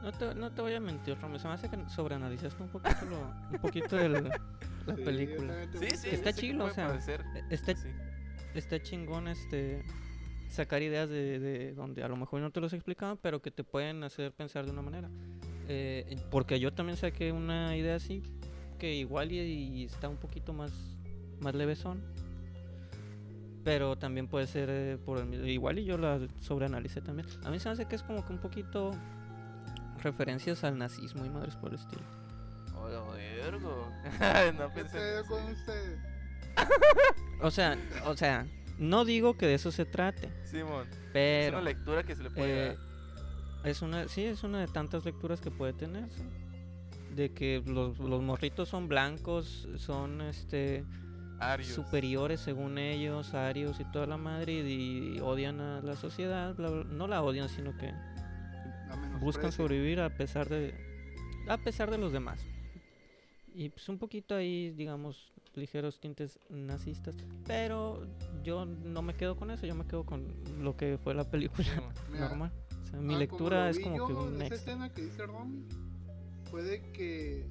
No 0.04 0.12
te, 0.12 0.36
no 0.36 0.52
te 0.52 0.62
voy 0.62 0.74
a 0.74 0.80
mentir, 0.80 1.18
Romeo. 1.20 1.40
Se 1.40 1.48
me 1.48 1.54
hace 1.54 1.70
que 1.70 1.78
sobreanalizaste 1.90 2.62
un 2.62 2.70
poquito, 2.70 3.06
lo- 3.10 3.34
un 3.52 3.60
poquito 3.62 3.98
el- 4.00 4.14
la 4.86 4.96
Sí, 4.96 5.02
película. 5.04 5.54
Sí, 5.80 5.96
sí, 5.98 6.10
Está 6.10 6.34
chilo, 6.34 6.66
o 6.66 6.70
sea, 6.70 6.88
parecer, 6.90 7.24
Está, 7.50 7.74
sí. 7.76 7.88
está 8.54 8.82
chingón 8.82 9.28
este 9.30 9.82
sacar 10.50 10.82
ideas 10.84 11.10
de, 11.10 11.40
de 11.40 11.74
donde 11.74 12.04
a 12.04 12.08
lo 12.08 12.16
mejor 12.18 12.42
no 12.42 12.52
te 12.52 12.60
los 12.62 12.74
explicaban, 12.74 13.18
pero 13.22 13.42
que 13.42 13.50
te 13.50 13.64
pueden 13.64 14.04
hacer 14.04 14.34
pensar 14.34 14.66
de 14.66 14.72
una 14.72 14.82
manera. 14.84 15.10
Eh, 15.70 16.18
porque 16.30 16.60
yo 16.60 16.74
también 16.74 16.98
saqué 16.98 17.32
una 17.32 17.76
idea 17.78 17.96
así, 17.96 18.22
que 18.78 18.94
igual 18.94 19.32
y, 19.32 19.40
y 19.40 19.86
está 19.86 20.10
un 20.10 20.18
poquito 20.18 20.52
más, 20.54 20.72
más 21.40 21.56
levesón. 21.56 22.02
Pero 23.64 23.96
también 23.98 24.28
puede 24.28 24.46
ser 24.46 24.68
eh, 24.70 24.98
por 25.06 25.20
el 25.20 25.48
igual 25.50 25.80
y 25.80 25.86
yo 25.86 25.98
la 25.98 26.20
sobreanalicé 26.42 27.00
también. 27.02 27.28
A 27.46 27.50
mí 27.50 27.60
se 27.60 27.70
me 27.70 27.74
hace 27.74 27.86
que 27.86 27.96
es 27.96 28.04
como 28.04 28.26
que 28.26 28.34
un 28.34 28.40
poquito 28.40 28.92
referencias 30.04 30.64
al 30.64 30.78
nazismo 30.78 31.26
y 31.26 31.30
madres 31.30 31.56
por 31.56 31.70
el 31.70 31.80
estilo. 31.80 32.04
Hola, 32.76 33.02
vergo. 33.44 33.90
no 34.58 34.74
¿Qué 34.74 34.82
pensé 34.82 35.20
en 35.20 35.26
con? 35.26 35.40
O 37.42 37.52
sea, 37.52 37.78
o 38.06 38.16
sea, 38.16 38.46
no 38.78 39.06
digo 39.06 39.38
que 39.38 39.48
de 39.48 39.56
eso 39.56 39.72
se 39.72 39.86
trate, 39.86 40.30
Simón, 40.46 40.88
es 40.90 40.98
pero 41.12 41.58
una 41.58 41.66
lectura 41.66 42.04
que 42.04 42.16
se 42.16 42.24
le 42.24 42.30
puede 42.30 42.72
Eh, 42.72 42.78
es 43.64 43.82
una, 43.82 44.08
sí, 44.08 44.26
es 44.26 44.44
una 44.44 44.60
de 44.60 44.68
tantas 44.68 45.06
lecturas 45.06 45.40
que 45.40 45.52
puede 45.52 45.74
tener, 45.74 46.10
sí. 46.12 46.24
De 47.16 47.32
que 47.32 47.62
los, 47.66 48.00
los 48.00 48.22
morritos 48.22 48.70
son 48.70 48.88
blancos, 48.88 49.68
son 49.78 50.22
este. 50.22 50.84
Arios. 51.40 51.74
superiores 51.74 52.40
según 52.40 52.78
ellos, 52.78 53.34
arios 53.34 53.80
y 53.80 53.86
toda 53.86 54.06
la 54.08 54.18
madre, 54.18 54.54
y, 54.54 55.18
y 55.18 55.20
odian 55.20 55.60
a 55.60 55.82
la 55.82 55.96
sociedad, 55.96 56.56
bla, 56.56 56.70
bla, 56.70 56.84
no 56.86 57.08
la 57.08 57.22
odian, 57.22 57.50
sino 57.50 57.76
que 57.78 57.92
buscan 59.24 59.52
sobrevivir 59.52 60.00
a 60.02 60.10
pesar 60.16 60.50
de 60.50 60.74
a 61.48 61.58
pesar 61.58 61.90
de 61.92 61.98
los 61.98 62.12
demás. 62.12 62.40
Y 63.56 63.70
pues 63.70 63.88
un 63.90 63.98
poquito 64.00 64.36
ahí, 64.36 64.72
digamos, 64.72 65.32
ligeros 65.56 66.00
tintes 66.00 66.40
nazistas, 66.50 67.16
pero 67.46 68.08
yo 68.44 68.66
no 68.66 69.02
me 69.02 69.14
quedo 69.14 69.36
con 69.36 69.52
eso, 69.52 69.66
yo 69.68 69.76
me 69.76 69.86
quedo 69.86 70.06
con 70.06 70.34
lo 70.62 70.76
que 70.76 70.98
fue 70.98 71.14
la 71.14 71.30
película. 71.30 71.68
Mira, 72.12 72.30
normal. 72.30 72.52
O 72.70 72.86
sea, 72.88 73.00
Ah, 73.00 73.02
mi 73.02 73.08
como 73.08 73.20
lectura 73.20 73.70
es 73.70 73.80
como 73.80 74.08
que 74.08 74.14
un 74.14 74.42
esa 74.42 74.56
escena 74.56 74.92
que 74.94 75.02
dice 75.04 75.26
Romy 75.26 75.66
fue 76.50 76.64
de 76.64 76.92
que 76.92 77.46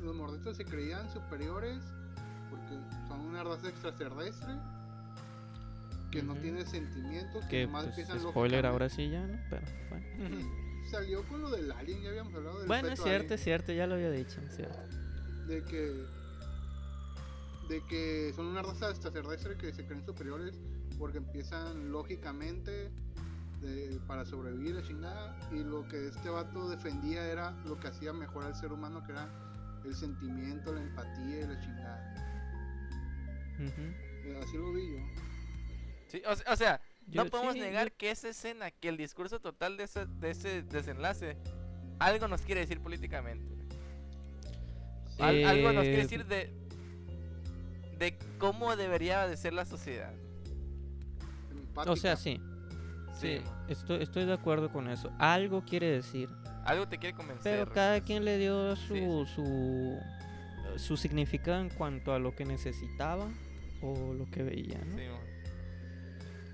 los 0.00 0.14
morditos 0.14 0.56
se 0.56 0.64
creían 0.64 1.08
superiores 1.12 1.82
porque 2.50 2.74
son 3.08 3.20
una 3.20 3.42
raza 3.44 3.68
extraterrestre 3.68 4.54
que 6.14 6.22
no 6.22 6.32
Ujú. 6.32 6.42
tiene 6.42 6.64
sentimientos, 6.64 7.44
que, 7.46 7.66
nomás 7.66 7.84
pues, 7.84 7.96
piensan 7.96 8.20
spoiler 8.20 8.64
ahora 8.66 8.88
sí 8.88 9.10
ya, 9.10 9.26
¿no? 9.26 9.38
Pero 9.50 9.66
bueno. 9.90 10.06
Salió 10.90 11.22
con 11.28 11.42
lo 11.42 11.50
del 11.50 11.72
alien, 11.72 12.02
ya 12.02 12.10
habíamos 12.10 12.34
hablado 12.34 12.58
del 12.58 12.68
Bueno, 12.68 12.88
es 12.88 13.02
cierto, 13.02 13.34
es 13.34 13.42
cierto, 13.42 13.72
ya 13.72 13.86
lo 13.86 13.94
había 13.94 14.10
dicho, 14.10 14.40
es 14.40 14.54
cierto. 14.56 14.78
de 15.48 15.64
que 15.64 16.06
de 17.68 17.82
que 17.86 18.32
son 18.36 18.46
una 18.46 18.60
raza 18.62 18.90
extraterrestre 18.90 19.56
que 19.56 19.72
se 19.72 19.86
creen 19.86 20.04
superiores 20.04 20.54
porque 20.98 21.16
empiezan 21.18 21.90
lógicamente 21.90 22.90
de- 23.62 23.98
para 24.06 24.26
sobrevivir 24.26 24.74
la 24.74 24.82
chingada 24.82 25.34
y 25.50 25.64
lo 25.64 25.88
que 25.88 26.08
este 26.08 26.28
vato 26.28 26.68
defendía 26.68 27.26
era 27.26 27.52
lo 27.64 27.80
que 27.80 27.88
hacía 27.88 28.12
mejor 28.12 28.44
al 28.44 28.54
ser 28.54 28.70
humano 28.70 29.02
que 29.06 29.12
era 29.12 29.26
el 29.84 29.94
sentimiento, 29.94 30.74
la 30.74 30.82
empatía 30.82 31.40
y 31.40 31.46
la 31.46 31.58
chingada. 31.60 32.14
Ujú. 33.58 33.82
Eh, 34.26 34.40
Así 34.42 34.56
lo 34.58 34.72
vi 34.72 34.92
yo. 34.92 34.98
Sí, 36.14 36.22
o, 36.28 36.36
se- 36.36 36.44
o 36.48 36.54
sea, 36.54 36.80
no 37.08 37.26
podemos 37.26 37.54
sí, 37.54 37.58
yo- 37.58 37.64
negar 37.66 37.90
que 37.90 38.10
esa 38.12 38.28
escena, 38.28 38.70
que 38.70 38.88
el 38.88 38.96
discurso 38.96 39.40
total 39.40 39.76
de 39.76 39.82
ese, 39.84 40.06
de 40.06 40.30
ese 40.30 40.62
desenlace, 40.62 41.36
algo 41.98 42.28
nos 42.28 42.42
quiere 42.42 42.60
decir 42.60 42.78
políticamente. 42.80 43.44
Al- 45.18 45.44
algo 45.44 45.72
nos 45.72 45.82
quiere 45.82 45.98
Eh, 45.98 46.02
decir 46.02 46.24
de, 46.26 46.52
de 47.98 48.16
cómo 48.38 48.76
debería 48.76 49.26
de 49.26 49.36
ser 49.36 49.54
la 49.54 49.64
sociedad. 49.64 50.12
O 51.74 51.96
sea, 51.96 52.14
sí, 52.16 52.40
Sí, 53.20 53.38
sí, 53.38 53.44
estoy, 53.68 54.02
estoy 54.02 54.24
de 54.24 54.32
acuerdo 54.34 54.70
con 54.72 54.88
eso. 54.88 55.10
Algo 55.18 55.64
quiere 55.64 55.90
decir, 55.90 56.28
algo 56.64 56.86
te 56.88 56.98
quiere 56.98 57.16
convencer. 57.16 57.60
pero 57.60 57.72
cada 57.72 58.00
quien 58.00 58.24
le 58.24 58.38
dio 58.38 58.76
su, 58.76 58.94
Sí, 58.94 59.34
su, 59.34 59.98
su 60.76 60.96
significado 60.96 61.60
en 61.60 61.70
cuanto 61.70 62.12
a 62.12 62.20
lo 62.20 62.36
que 62.36 62.44
necesitaba 62.44 63.28
o 63.82 64.14
lo 64.14 64.28
que 64.30 64.42
veía, 64.44 64.78
¿no? 64.84 64.96
Sí, 64.96 65.02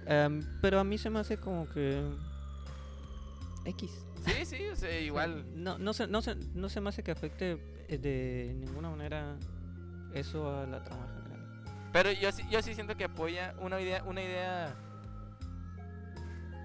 Em, 0.06 0.42
pero 0.60 0.80
a 0.80 0.84
mí 0.84 0.98
se 0.98 1.10
me 1.10 1.18
hace 1.20 1.36
como 1.38 1.68
que 1.68 2.02
X. 3.66 3.90
sí, 4.24 4.44
sí, 4.46 4.66
o 4.72 4.76
sea, 4.76 4.98
igual. 5.00 5.44
No, 5.54 5.78
no, 5.78 5.92
se, 5.92 6.06
no, 6.06 6.22
se, 6.22 6.34
no 6.36 6.68
se 6.68 6.80
me 6.80 6.88
hace 6.88 7.02
que 7.02 7.10
afecte 7.10 7.58
eh, 7.88 7.98
de 7.98 8.54
ninguna 8.56 8.90
manera 8.90 9.36
eso 10.14 10.54
a 10.58 10.66
la 10.66 10.82
trama 10.82 11.06
general. 11.08 11.90
Pero 11.92 12.12
yo 12.12 12.30
sí, 12.32 12.42
yo 12.50 12.62
sí 12.62 12.74
siento 12.74 12.96
que 12.96 13.04
apoya 13.04 13.54
una 13.60 13.80
idea, 13.80 14.02
una 14.04 14.22
idea 14.22 14.74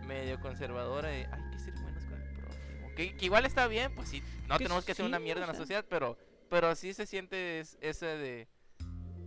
medio 0.07 0.39
conservadora 0.39 1.09
de 1.09 1.25
hay 1.25 1.51
que 1.51 1.59
ser 1.59 1.73
buenos 1.81 2.05
con 2.05 2.21
el 2.21 2.29
prójimo. 2.35 2.95
Que, 2.95 3.17
que 3.17 3.25
igual 3.25 3.45
está 3.45 3.67
bien, 3.67 3.93
pues 3.95 4.09
sí, 4.09 4.21
no 4.47 4.57
Que 4.57 4.65
tenemos 4.65 4.85
que 4.85 4.91
hacer 4.93 5.05
una 5.05 5.19
mierda 5.19 5.41
o 5.41 5.45
en 5.45 5.51
la 5.51 5.55
sociedad, 5.57 5.83
pero, 5.89 6.17
pero 6.49 6.75
sí 6.75 6.93
se 6.93 7.05
siente 7.07 7.59
es- 7.59 7.77
ese 7.81 8.05
de 8.05 8.47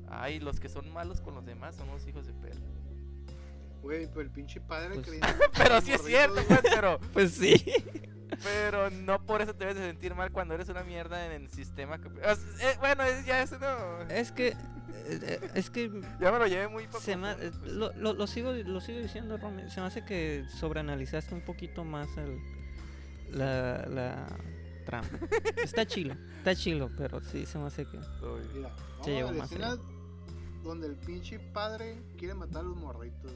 ay, 0.09 0.39
los 0.41 0.61
que 0.61 0.69
son 0.69 0.91
malos 0.93 1.21
con 1.21 1.35
los 1.35 1.45
demás 1.45 1.77
son 1.77 1.89
los 1.89 2.07
hijos 2.07 2.27
de 2.27 2.33
perro. 2.35 2.63
Güey, 3.83 4.07
pero 4.09 4.21
el 4.23 4.31
pinche 4.31 4.61
padre 4.61 4.95
Pues- 4.95 5.07
creyendo 5.07 5.45
Pero 5.57 5.81
sí 5.81 5.93
es 5.93 6.03
cierto, 6.03 6.41
pues, 6.47 6.61
pero, 6.63 6.99
Pues 7.13 7.33
sí. 7.33 7.65
pero 8.43 8.91
no 8.91 9.25
por 9.25 9.41
eso 9.43 9.55
te 9.55 9.65
debes 9.67 9.77
de 9.77 9.87
sentir 9.89 10.15
mal 10.15 10.31
cuando 10.33 10.55
eres 10.55 10.69
una 10.69 10.83
mierda 10.85 11.25
en 11.27 11.33
el 11.43 11.49
sistema. 11.51 11.99
que- 12.01 12.09
o 12.09 12.13
sea, 12.15 12.71
eh, 12.71 12.77
bueno, 12.81 13.03
es- 13.05 13.25
ya 13.25 13.43
eso 13.43 13.59
no. 13.59 14.03
Es 14.11 14.33
que. 14.33 14.49
eh, 15.07 15.51
Es 15.55 15.71
que. 15.71 15.91
Ya 16.21 16.31
me 16.33 16.39
lo 16.39 16.47
llevé 16.47 16.69
muy 16.69 16.87
Se 17.01 17.17
me- 17.17 17.35
profundo, 17.35 17.61
pues. 17.63 17.73
lo, 17.73 17.93
lo- 17.95 18.13
lo 18.15 18.27
sigo, 18.27 18.53
lo 18.53 18.81
sigo 18.81 18.99
diciendo, 19.01 19.37
Romy. 19.39 19.71
Se 19.71 19.81
me 19.81 19.87
hace 19.87 20.05
que 20.05 20.45
sobreanalizaste 20.59 21.35
un 21.35 21.41
poquito 21.43 21.85
más 21.85 22.09
el, 22.17 22.39
la, 23.31 23.87
la 23.87 24.27
trama. 24.87 25.09
Está 25.63 25.87
chilo, 25.87 26.15
está 26.39 26.55
chilo, 26.55 26.91
pero 26.97 27.21
sí 27.21 27.47
se 27.47 27.59
me 27.59 27.67
hace 27.67 27.85
que. 27.87 27.99
Mira, 28.55 28.71
Se 28.77 28.83
vamos 29.01 29.07
llevó 29.07 29.29
a 29.29 29.33
la 29.33 29.39
más 29.39 29.53
escena 29.53 29.77
donde 30.65 30.87
el 30.89 30.97
pinche 30.97 31.39
padre 31.39 32.03
quiere 32.19 32.35
matar 32.35 32.61
a 32.61 32.65
los 32.65 32.77
morritos. 32.77 33.33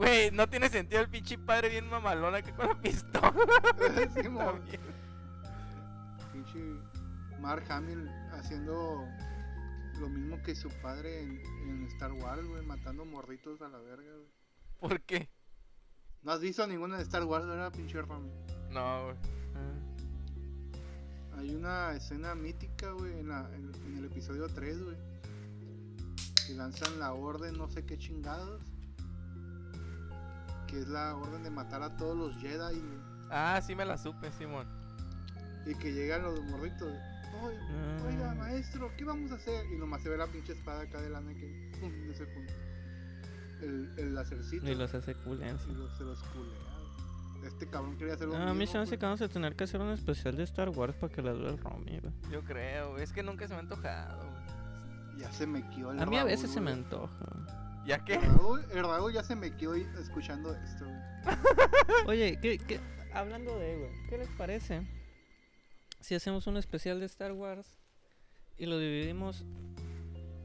Güey, 0.00 0.30
no 0.30 0.48
tiene 0.48 0.70
sentido 0.70 1.02
el 1.02 1.10
pinche 1.10 1.36
padre 1.36 1.68
bien 1.68 1.86
mamalona 1.90 2.40
que 2.40 2.52
con 2.52 2.68
la 2.68 2.80
pistola. 2.80 3.34
Sí, 4.14 4.22
pinche 6.32 6.58
Mark 7.38 7.64
Hamill 7.70 8.08
haciendo 8.32 9.04
lo 9.98 10.08
mismo 10.08 10.42
que 10.42 10.54
su 10.54 10.70
padre 10.80 11.20
en, 11.22 11.38
en 11.68 11.84
Star 11.88 12.12
Wars, 12.12 12.42
güey, 12.46 12.64
matando 12.64 13.04
morritos 13.04 13.60
a 13.60 13.68
la 13.68 13.76
verga, 13.78 14.10
güey. 14.14 14.28
¿Por 14.78 15.02
qué? 15.02 15.28
¿No 16.22 16.32
has 16.32 16.40
visto 16.40 16.66
ninguna 16.66 16.96
de 16.96 17.02
Star 17.02 17.24
Wars, 17.24 17.44
verdad, 17.46 17.70
pinche 17.70 18.00
Rami? 18.00 18.30
No, 18.70 19.04
güey. 19.04 19.16
ah, 19.56 21.36
Hay 21.38 21.54
una 21.54 21.92
escena 21.92 22.34
mítica, 22.34 22.92
güey, 22.92 23.20
en, 23.20 23.30
en- 23.30 23.72
en 23.86 23.96
el 23.98 24.06
episodio 24.06 24.48
3, 24.48 24.82
güey. 24.82 24.96
Que 26.46 26.54
lanzan 26.54 26.98
la 26.98 27.12
orden, 27.12 27.58
no 27.58 27.68
sé 27.68 27.84
qué 27.84 27.98
chingados. 27.98 28.62
Que 30.70 30.78
es 30.80 30.88
la 30.88 31.16
orden 31.16 31.42
de 31.42 31.50
matar 31.50 31.82
a 31.82 31.96
todos 31.96 32.16
los 32.16 32.36
Jedi. 32.40 32.80
Ah, 33.30 33.60
sí 33.60 33.74
me 33.74 33.84
la 33.84 33.98
supe, 33.98 34.30
Simón. 34.32 34.66
Y 35.66 35.74
que 35.74 35.92
llegan 35.92 36.22
los 36.22 36.40
morritos. 36.44 36.88
"Oye, 37.42 37.58
Oiga, 38.06 38.30
ah, 38.30 38.34
maestro, 38.34 38.90
¿qué 38.96 39.04
vamos 39.04 39.30
a 39.32 39.34
hacer? 39.34 39.66
Y 39.72 39.76
nomás 39.76 40.02
se 40.02 40.08
ve 40.08 40.16
la 40.16 40.26
pinche 40.26 40.52
espada 40.52 40.82
acá 40.82 41.00
de 41.00 41.10
lana 41.10 41.32
que. 41.34 41.70
El, 43.62 43.92
el 43.98 44.14
lacercito. 44.14 44.66
y 44.70 44.74
los 44.74 44.94
hace 44.94 45.14
culencia. 45.16 45.70
y 45.70 45.74
los- 45.74 45.96
se 45.98 46.04
los 46.04 46.18
culea. 46.22 47.46
Este 47.46 47.66
cabrón 47.68 47.96
quería 47.96 48.14
hacer 48.14 48.28
lo 48.28 48.36
Ah, 48.36 48.50
a 48.50 48.54
mí 48.54 48.66
se 48.66 48.76
me 48.78 48.84
hace 48.84 48.98
que 48.98 49.04
vamos 49.06 49.20
a 49.22 49.28
tener 49.28 49.54
que 49.56 49.64
hacer 49.64 49.80
un 49.80 49.90
especial 49.90 50.36
de 50.36 50.42
Star 50.44 50.68
Wars 50.70 50.94
para 50.96 51.12
que 51.12 51.22
la 51.22 51.32
dure 51.32 51.50
el 51.50 51.58
Romy, 51.58 51.98
güey. 52.00 52.12
Yo 52.30 52.42
creo. 52.42 52.98
Es 52.98 53.12
que 53.12 53.22
nunca 53.22 53.46
se 53.48 53.54
me 53.54 53.58
ha 53.58 53.62
antojado, 53.62 54.18
güey. 54.18 55.20
Ya 55.20 55.32
se 55.32 55.46
me 55.46 55.66
quedó 55.70 55.92
el 55.92 56.00
A 56.00 56.06
mí 56.06 56.16
a 56.18 56.24
veces 56.24 56.50
se 56.50 56.60
me 56.60 56.70
güey. 56.72 56.84
antoja. 56.84 57.59
¿Ya 57.86 58.04
qué? 58.04 58.14
El 58.14 58.22
Raúl, 58.22 58.64
el 58.72 58.82
Raúl 58.84 59.12
ya 59.12 59.22
se 59.22 59.34
me 59.34 59.56
quedó 59.56 59.74
escuchando 59.74 60.54
esto, 60.54 60.84
güey. 60.84 60.96
Oye, 62.06 62.38
¿qué, 62.40 62.58
qué- 62.58 62.80
hablando 63.12 63.58
de, 63.58 63.76
güey, 63.78 63.90
¿qué 64.08 64.18
les 64.18 64.28
parece 64.30 64.86
si 66.00 66.14
hacemos 66.14 66.46
un 66.46 66.56
especial 66.56 67.00
de 67.00 67.06
Star 67.06 67.32
Wars 67.32 67.66
y 68.58 68.66
lo 68.66 68.78
dividimos? 68.78 69.44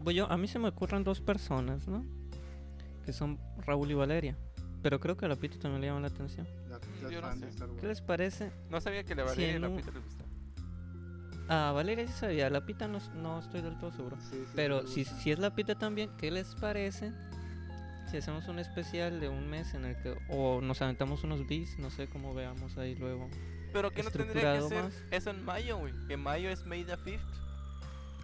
Pues 0.04 0.16
yo, 0.16 0.32
a 0.32 0.38
mí 0.38 0.48
se 0.48 0.60
me 0.60 0.70
ocurren 0.70 1.04
dos 1.04 1.20
personas, 1.22 1.88
¿no? 1.88 2.06
Que 3.06 3.14
son 3.14 3.40
Raúl 3.66 3.92
y 3.92 3.94
Valeria. 3.96 4.38
Pero 4.82 5.00
creo 5.00 5.18
que 5.18 5.26
a 5.26 5.28
la 5.28 5.36
Pito 5.36 5.58
también 5.58 5.82
le 5.82 5.88
llama 5.88 6.00
la 6.02 6.08
atención. 6.08 6.48
La, 6.70 6.80
la 7.02 7.10
yo 7.10 7.20
no 7.22 7.34
sé. 7.34 7.40
de 7.40 7.50
Star 7.50 7.70
Wars. 7.70 7.82
¿Qué 7.82 7.88
les 7.88 8.02
parece? 8.02 8.52
No 8.70 8.80
sabía 8.82 9.04
que 9.04 9.16
le 9.16 9.24
Sí, 9.24 9.28
valía 9.30 9.56
y 9.56 9.60
la 9.60 9.70
un- 9.70 9.78
pita 9.78 9.92
le 9.92 10.00
gustaba. 10.00 10.25
Ah, 11.48 11.72
Valeria 11.76 12.08
sí 12.08 12.14
sabía, 12.14 12.50
la 12.50 12.66
pita 12.66 12.88
no, 12.88 13.00
no 13.16 13.40
estoy 13.40 13.62
del 13.62 13.78
todo 13.78 13.92
seguro. 13.92 14.18
Sí, 14.20 14.44
sí, 14.46 14.52
Pero 14.56 14.88
si, 14.88 15.06
si 15.06 15.32
es 15.32 15.40
la 15.40 15.54
pita 15.54 15.76
también, 15.76 16.10
¿qué 16.18 16.32
les 16.32 16.56
parece? 16.56 17.12
Si 18.10 18.18
hacemos 18.18 18.48
un 18.48 18.60
especial 18.60 19.20
de 19.20 19.30
un 19.30 19.48
mes 19.50 19.74
en 19.74 19.86
el 19.86 19.96
que. 20.02 20.16
O 20.30 20.62
nos 20.62 20.82
aventamos 20.82 21.24
unos 21.24 21.46
bis, 21.48 21.78
no 21.80 21.90
sé 21.90 22.08
cómo 22.08 22.34
veamos 22.34 22.78
ahí 22.78 22.96
luego. 22.96 23.30
Pero 23.74 23.92
que 23.92 24.04
no 24.04 24.12
tendría 24.12 24.56
que 24.56 24.62
ser 24.70 24.84
más. 24.86 25.04
eso 25.12 25.30
en 25.32 25.44
mayo, 25.44 25.78
güey. 25.78 25.94
Que 26.08 26.16
mayo 26.18 26.50
es 26.50 26.66
May 26.66 26.84
the 26.84 26.94
5th. 26.98 27.20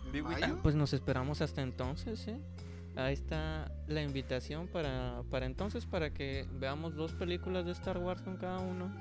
¿En 0.06 0.12
Big 0.12 0.26
Week. 0.26 0.40
mayo? 0.40 0.60
Pues 0.64 0.76
nos 0.76 0.94
esperamos 0.94 1.42
hasta 1.42 1.62
entonces, 1.62 2.20
¿sí? 2.20 2.36
Ahí 2.96 3.14
está 3.14 3.72
la 3.88 4.02
invitación 4.02 4.68
para, 4.68 5.24
para 5.30 5.46
entonces, 5.46 5.86
para 5.86 6.14
que 6.14 6.48
veamos 6.54 6.96
dos 6.96 7.14
películas 7.14 7.66
de 7.66 7.72
Star 7.72 7.98
Wars 7.98 8.22
con 8.22 8.38
cada 8.38 8.60
uno. 8.60 8.92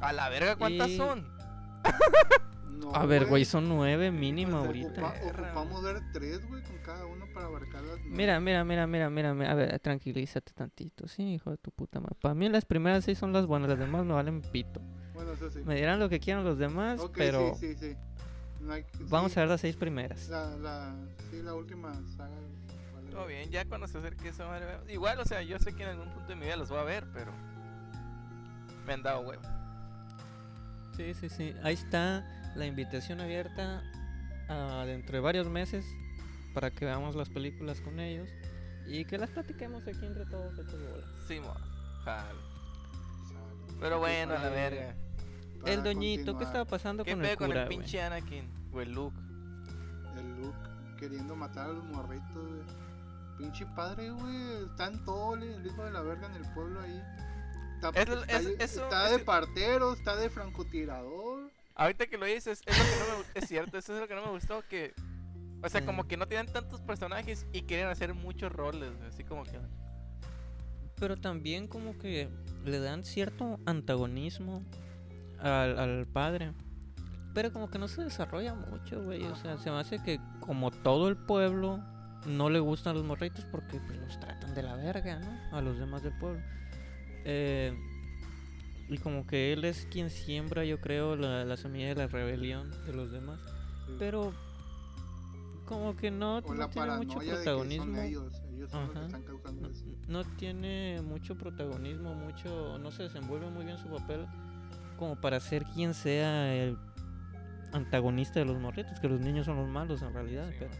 A 0.00 0.12
la 0.12 0.28
verga, 0.28 0.56
¿cuántas 0.56 0.88
Y- 0.90 0.96
son? 0.96 1.26
No, 2.78 2.94
A 2.94 3.06
ver, 3.06 3.26
güey, 3.26 3.44
son 3.44 3.68
nueve 3.68 4.10
mínimo 4.10 4.58
Pues, 4.58 4.66
ahorita. 4.66 5.02
ocupa- 5.02 5.14
ocupamos 5.44 5.82
ver 5.82 6.00
tres, 6.12 6.46
güey, 6.48 6.62
con 6.62 6.76
cada 6.78 7.04
uno 7.06 7.26
para 7.34 7.46
abarcar 7.46 7.82
las 7.82 7.96
nueve. 7.98 8.10
Mira, 8.10 8.40
mira, 8.40 8.64
mira, 8.64 8.86
mira, 8.86 9.10
mira, 9.10 9.34
mira, 9.34 9.50
a 9.50 9.54
ver, 9.54 9.78
tranquilízate 9.80 10.52
tantito, 10.52 11.08
sí, 11.08 11.34
hijo 11.34 11.50
de 11.50 11.56
tu 11.58 11.70
puta 11.70 12.00
madre. 12.00 12.16
Para 12.20 12.34
mí 12.34 12.48
las 12.48 12.64
primeras 12.64 13.04
seis 13.04 13.18
son 13.18 13.32
las 13.32 13.46
buenas, 13.46 13.68
las 13.68 13.78
demás 13.78 14.04
me 14.04 14.12
valen 14.14 14.40
pito. 14.42 14.80
Bueno, 15.14 15.32
eso 15.32 15.50
sí. 15.50 15.60
Me 15.64 15.74
dirán 15.74 15.98
lo 15.98 16.08
que 16.08 16.20
quieran 16.20 16.44
los 16.44 16.58
demás, 16.58 17.00
Ok, 17.00 17.14
pero 17.16 17.54
sí, 17.56 17.74
sí. 17.74 17.96
No 18.60 18.74
vamos 19.08 19.32
sí, 19.32 19.38
a 19.38 19.42
ver 19.42 19.50
las 19.50 19.60
seis 19.60 19.76
primeras. 19.76 20.28
La, 20.28 20.56
la, 20.56 20.94
sí, 21.30 21.42
la 21.42 21.54
última 21.54 21.92
saga. 22.16 22.30
vale, 22.94 23.10
Todo 23.10 23.26
bien, 23.26 23.50
ya 23.50 23.64
cuando 23.64 23.86
se 23.88 23.98
acerque 23.98 24.28
esa 24.28 24.46
madre. 24.46 24.66
Igual, 24.92 25.18
o 25.20 25.24
sea, 25.24 25.42
yo 25.42 25.58
sé 25.58 25.72
que 25.74 25.82
en 25.84 25.90
algún 25.90 26.08
punto 26.10 26.28
de 26.28 26.36
mi 26.36 26.46
vida 26.46 26.56
los 26.56 26.68
voy 26.68 26.78
a 26.78 26.84
ver, 26.84 27.04
pero. 27.12 27.32
Me 28.86 28.94
han 28.94 29.02
dado 29.02 29.20
huevo. 29.20 29.42
Sí, 30.96 31.14
sí, 31.14 31.28
sí. 31.28 31.54
Ahí 31.62 31.74
está 31.74 32.24
la 32.58 32.66
invitación 32.66 33.20
abierta 33.20 33.82
a 34.48 34.84
dentro 34.86 35.12
de 35.14 35.20
varios 35.20 35.48
meses 35.48 35.84
para 36.54 36.70
que 36.70 36.84
veamos 36.84 37.14
las 37.14 37.28
películas 37.28 37.80
con 37.80 38.00
ellos 38.00 38.28
y 38.86 39.04
que 39.04 39.16
las 39.18 39.30
platiquemos 39.30 39.86
aquí 39.86 40.04
entre 40.04 40.24
todos 40.26 40.58
estos 40.58 40.80
bolas. 40.82 41.06
Sí. 41.28 41.40
Sale. 42.04 42.38
Pero 43.80 43.98
bueno, 44.00 44.34
a 44.34 44.38
la 44.38 44.48
verga. 44.48 44.94
El 45.66 45.82
doñito, 45.82 46.36
¿qué 46.38 46.44
estaba 46.44 46.64
pasando 46.64 47.04
¿Qué 47.04 47.12
con 47.12 47.24
el 47.24 47.36
con 47.36 47.48
cura, 47.48 47.62
el 47.62 47.66
güey? 47.66 47.78
pinche 47.78 48.00
Anakin? 48.02 48.48
O 48.72 48.80
el 48.80 48.92
Luke. 48.92 49.16
El 50.16 50.36
Luke 50.40 50.58
queriendo 50.98 51.36
matar 51.36 51.70
a 51.70 51.72
los 51.72 51.84
morritos. 51.84 52.64
Pinche 53.38 53.66
padre, 53.76 54.10
güey. 54.10 54.64
Está 54.70 54.86
en 54.88 55.04
todo 55.04 55.34
el 55.34 55.42
el 55.44 55.66
hijo 55.66 55.84
de 55.84 55.90
la 55.92 56.00
verga 56.02 56.26
en 56.26 56.34
el 56.44 56.52
pueblo 56.54 56.80
ahí. 56.80 57.02
Está, 57.76 57.88
Es 57.90 58.08
está- 58.08 58.36
es- 58.36 58.46
eso- 58.72 58.84
está 58.84 59.06
es- 59.06 59.18
de 59.18 59.24
partero, 59.24 59.92
está 59.92 60.16
de 60.16 60.30
francotirador. 60.30 61.50
Ahorita 61.78 62.06
que 62.06 62.18
lo 62.18 62.26
dices, 62.26 62.62
es 62.66 62.78
lo 62.78 62.84
que 62.84 63.12
no 63.12 63.18
me 63.18 63.40
es 63.40 63.44
cierto, 63.48 63.78
eso 63.78 63.94
es 63.94 64.00
lo 64.00 64.06
que 64.08 64.14
no 64.14 64.26
me 64.26 64.30
gustó 64.32 64.62
que 64.68 64.92
o 65.62 65.68
sea, 65.68 65.84
como 65.84 66.04
Mm. 66.04 66.06
que 66.06 66.16
no 66.16 66.26
tienen 66.28 66.52
tantos 66.52 66.80
personajes 66.80 67.46
y 67.52 67.62
quieren 67.62 67.88
hacer 67.88 68.14
muchos 68.14 68.52
roles, 68.52 68.92
así 69.08 69.24
como 69.24 69.44
que 69.44 69.58
Pero 71.00 71.16
también 71.16 71.66
como 71.66 71.98
que 71.98 72.28
le 72.64 72.78
dan 72.80 73.04
cierto 73.04 73.58
antagonismo 73.66 74.64
al, 75.40 75.78
al 75.78 76.06
padre. 76.06 76.52
Pero 77.34 77.52
como 77.52 77.70
que 77.70 77.78
no 77.78 77.86
se 77.88 78.02
desarrolla 78.02 78.54
mucho, 78.54 79.02
güey. 79.02 79.24
O 79.26 79.36
sea, 79.36 79.58
se 79.58 79.70
me 79.70 79.78
hace 79.78 80.02
que 80.02 80.20
como 80.40 80.70
todo 80.70 81.08
el 81.08 81.16
pueblo 81.16 81.78
no 82.26 82.50
le 82.50 82.58
gustan 82.58 82.94
los 82.94 83.04
morritos 83.04 83.44
porque 83.46 83.78
pues, 83.80 83.98
los 83.98 84.18
tratan 84.18 84.54
de 84.54 84.62
la 84.62 84.74
verga, 84.76 85.20
¿no? 85.20 85.56
A 85.56 85.60
los 85.60 85.78
demás 85.78 86.02
del 86.02 86.16
pueblo. 86.18 86.42
Eh, 87.24 87.76
y 88.88 88.98
como 88.98 89.26
que 89.26 89.52
él 89.52 89.64
es 89.64 89.86
quien 89.90 90.10
siembra, 90.10 90.64
yo 90.64 90.80
creo, 90.80 91.16
la, 91.16 91.44
la 91.44 91.56
semilla 91.56 91.88
de 91.88 91.94
la 91.94 92.06
rebelión 92.06 92.70
de 92.86 92.92
los 92.92 93.10
demás. 93.12 93.38
Sí. 93.86 93.92
Pero 93.98 94.32
como 95.66 95.96
que 95.96 96.10
no, 96.10 96.40
tiene 96.42 96.96
mucho 96.96 97.18
protagonismo. 97.18 97.98
ellos. 98.00 98.42
Ellos 98.54 98.72
No, 98.72 99.68
eso. 99.68 99.84
no 100.08 100.24
tiene 100.36 101.00
mucho 101.02 101.36
protagonismo, 101.36 102.14
mucho, 102.14 102.78
no 102.78 102.90
se 102.90 103.04
desenvuelve 103.04 103.50
muy 103.50 103.66
bien 103.66 103.78
su 103.78 103.88
papel 103.88 104.26
como 104.98 105.16
para 105.20 105.38
ser 105.40 105.64
quien 105.74 105.94
sea 105.94 106.52
el 106.54 106.76
antagonista 107.72 108.40
de 108.40 108.46
los 108.46 108.58
morritos, 108.58 108.98
que 108.98 109.08
los 109.08 109.20
niños 109.20 109.46
son 109.46 109.56
los 109.56 109.68
malos 109.68 110.02
en 110.02 110.12
realidad, 110.12 110.48
Sí, 110.50 110.56
pero 110.58 110.70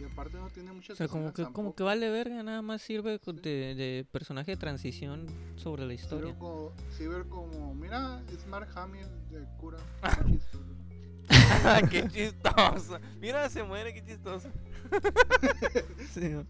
Y 0.00 0.04
aparte 0.04 0.38
no 0.38 0.48
tiene 0.48 0.70
o 0.70 0.74
muchas 0.74 0.96
sea, 0.96 1.08
como 1.08 1.34
que 1.34 1.44
como 1.52 1.74
que 1.74 1.82
vale 1.82 2.08
verga, 2.08 2.42
nada 2.42 2.62
más 2.62 2.80
sirve 2.80 3.18
de, 3.18 3.74
de 3.74 4.06
personaje 4.10 4.52
de 4.52 4.56
transición 4.56 5.26
sobre 5.56 5.84
la 5.84 5.92
historia. 5.92 6.28
ver 6.28 6.38
como, 6.38 6.72
sí 6.96 7.06
ver 7.06 7.26
como, 7.26 7.74
mira, 7.74 8.22
es 8.32 8.46
Mark 8.46 8.70
Hamill 8.74 9.06
de 9.30 9.44
cura. 9.58 9.78
Qué 10.24 10.30
chistoso. 10.32 10.80
qué 11.90 12.08
chistoso. 12.08 12.98
Mira, 13.20 13.48
se 13.50 13.62
muere, 13.62 13.92
qué 13.92 14.02
chistoso. 14.02 14.48
Sí, 16.12 16.28
¿no? 16.30 16.44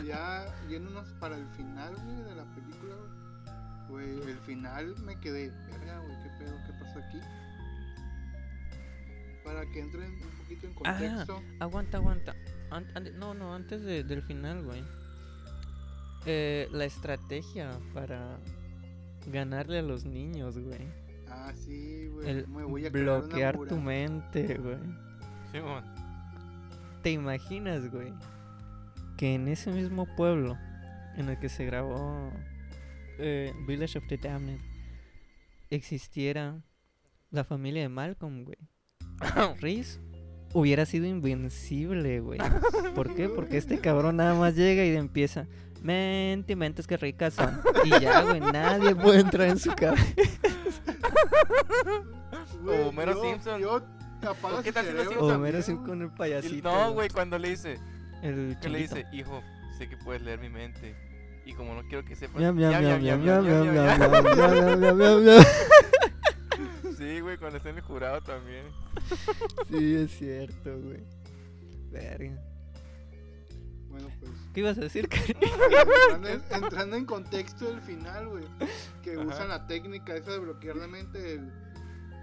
Y 0.00 0.06
ya 0.06 0.46
yéndonos 0.68 1.08
para 1.14 1.36
el 1.36 1.46
final, 1.56 1.96
güey, 2.04 2.22
de 2.22 2.34
la 2.36 2.44
película. 2.54 2.94
Güey, 3.88 4.30
el 4.30 4.38
final 4.40 4.94
me 4.98 5.18
quedé, 5.18 5.50
verga, 5.70 5.98
güey, 6.00 6.22
qué 6.22 6.28
pedo, 6.38 6.56
qué 6.66 6.72
pasó 6.74 6.98
aquí. 7.00 7.18
Para 9.44 9.66
que 9.70 9.80
entren 9.80 10.10
un 10.12 10.30
poquito 10.42 10.66
en 10.66 10.72
Ah, 10.86 10.98
contexto. 10.98 11.42
Aguanta, 11.60 11.98
aguanta. 11.98 12.34
An- 12.70 12.86
an- 12.94 13.18
no, 13.18 13.34
no, 13.34 13.54
antes 13.54 13.82
de- 13.82 14.02
del 14.04 14.22
final, 14.22 14.62
güey. 14.64 14.82
Eh, 16.26 16.68
la 16.72 16.86
estrategia 16.86 17.78
para 17.92 18.38
ganarle 19.26 19.78
a 19.78 19.82
los 19.82 20.04
niños, 20.04 20.58
güey. 20.58 20.88
Ah, 21.28 21.52
sí, 21.54 22.08
güey. 22.08 22.28
El 22.30 22.48
Me 22.48 22.64
voy 22.64 22.86
a 22.86 22.90
crear 22.90 23.08
una 23.08 23.26
bloquear 23.26 23.58
tu 23.68 23.76
mente, 23.76 24.54
güey. 24.56 24.78
Simón. 25.52 25.84
¿Te 27.02 27.10
imaginas, 27.10 27.90
güey? 27.90 28.12
Que 29.18 29.34
en 29.34 29.48
ese 29.48 29.70
mismo 29.70 30.06
pueblo 30.16 30.56
en 31.16 31.28
el 31.28 31.38
que 31.38 31.48
se 31.50 31.66
grabó 31.66 32.32
eh, 33.18 33.52
Village 33.66 33.98
of 33.98 34.06
the 34.08 34.16
Damned 34.16 34.58
existiera 35.70 36.60
la 37.30 37.44
familia 37.44 37.82
de 37.82 37.88
Malcolm, 37.88 38.44
güey. 38.44 38.56
Reese 39.60 40.04
hubiera 40.54 40.86
sido 40.86 41.06
invencible, 41.06 42.20
güey. 42.20 42.38
¿Por 42.94 43.14
qué? 43.14 43.28
Porque 43.28 43.58
este 43.58 43.78
cabrón 43.78 44.16
nada 44.16 44.34
más 44.34 44.54
llega 44.54 44.84
y 44.84 44.96
empieza. 44.96 45.46
Mente, 45.82 46.56
mentes 46.56 46.86
que 46.86 46.96
ricas 46.96 47.34
son. 47.34 47.60
Y 47.84 47.90
ya, 48.00 48.22
güey, 48.22 48.40
nadie 48.40 48.94
puede 48.94 49.20
entrar 49.20 49.48
en 49.48 49.58
su 49.58 49.70
cabeza. 49.74 50.14
Güey, 52.62 52.80
Homero 52.80 53.20
Simpson. 53.20 53.60
Yo 53.60 53.82
¿Qué 54.62 54.72
tal 54.72 54.86
si 54.86 54.90
cerebro 54.92 55.10
Simpson? 55.10 55.30
Homero 55.32 55.58
güey. 55.62 55.76
con 55.84 56.02
el 56.02 56.10
payasito. 56.10 56.72
no, 56.72 56.92
güey, 56.92 57.10
cuando 57.10 57.38
le 57.38 57.50
dice, 57.50 57.78
El 58.22 58.56
que 58.62 58.70
le 58.70 58.78
dice, 58.78 59.04
hijo, 59.12 59.42
sé 59.76 59.86
que 59.88 59.98
puedes 59.98 60.22
leer 60.22 60.38
mi 60.38 60.48
mente. 60.48 60.94
Y 61.44 61.52
como 61.52 61.74
no 61.74 61.82
quiero 61.82 62.06
que 62.06 62.16
sepas. 62.16 62.40
Sí, 66.96 67.20
güey, 67.20 67.38
cuando 67.38 67.58
está 67.58 67.70
en 67.70 67.76
el 67.76 67.82
jurado 67.82 68.20
también. 68.20 68.66
Sí, 69.68 69.94
es 69.94 70.10
cierto, 70.18 70.80
güey. 70.80 71.02
Verga. 71.90 72.42
Bueno, 73.88 74.08
pues. 74.20 74.32
¿Qué 74.52 74.60
ibas 74.60 74.78
a 74.78 74.82
decir, 74.82 75.08
Cari? 75.08 75.34
entrando, 75.40 76.28
en, 76.28 76.42
entrando 76.50 76.96
en 76.96 77.06
contexto 77.06 77.66
del 77.66 77.80
final, 77.80 78.28
güey. 78.28 78.44
Que 79.02 79.12
Ajá. 79.12 79.22
usan 79.22 79.48
la 79.48 79.66
técnica 79.66 80.16
esa 80.16 80.32
de 80.32 80.38
bloquear 80.38 80.76
la 80.76 80.86
mente 80.86 81.18
del 81.18 81.52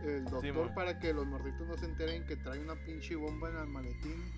el 0.03 0.26
doctor 0.26 0.74
para 0.74 0.97
que 0.99 1.13
los 1.13 1.28
morritos 1.28 1.67
no 1.67 1.78
se 1.78 1.86
enteren 1.86 2.26
que 2.26 2.36
trae 2.36 2.59
una 2.59 2.76
pinche 2.86 3.15
bomba 3.15 3.49
en 3.49 3.57
el 3.57 3.67
maletín. 3.67 4.32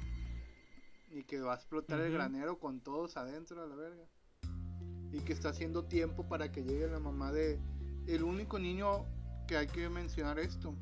Y 1.12 1.24
que 1.24 1.40
va 1.40 1.54
a 1.54 1.56
explotar 1.56 2.00
el 2.00 2.12
granero 2.12 2.60
con 2.60 2.82
todos 2.82 3.18
adentro 3.18 3.62
a 3.62 3.68
la 3.68 3.76
verga. 3.76 4.04
Y 5.12 5.20
que 5.20 5.34
está 5.34 5.50
haciendo 5.50 5.86
tiempo 5.86 6.28
para 6.28 6.52
que 6.52 6.64
llegue 6.64 6.88
la 6.88 7.00
mamá 7.00 7.32
de. 7.32 7.60
El 8.08 8.24
único 8.24 8.60
niño 8.60 9.06
que 9.48 9.58
hay 9.58 9.68
que 9.68 9.90
mencionar 9.90 10.40
esto. 10.40 10.74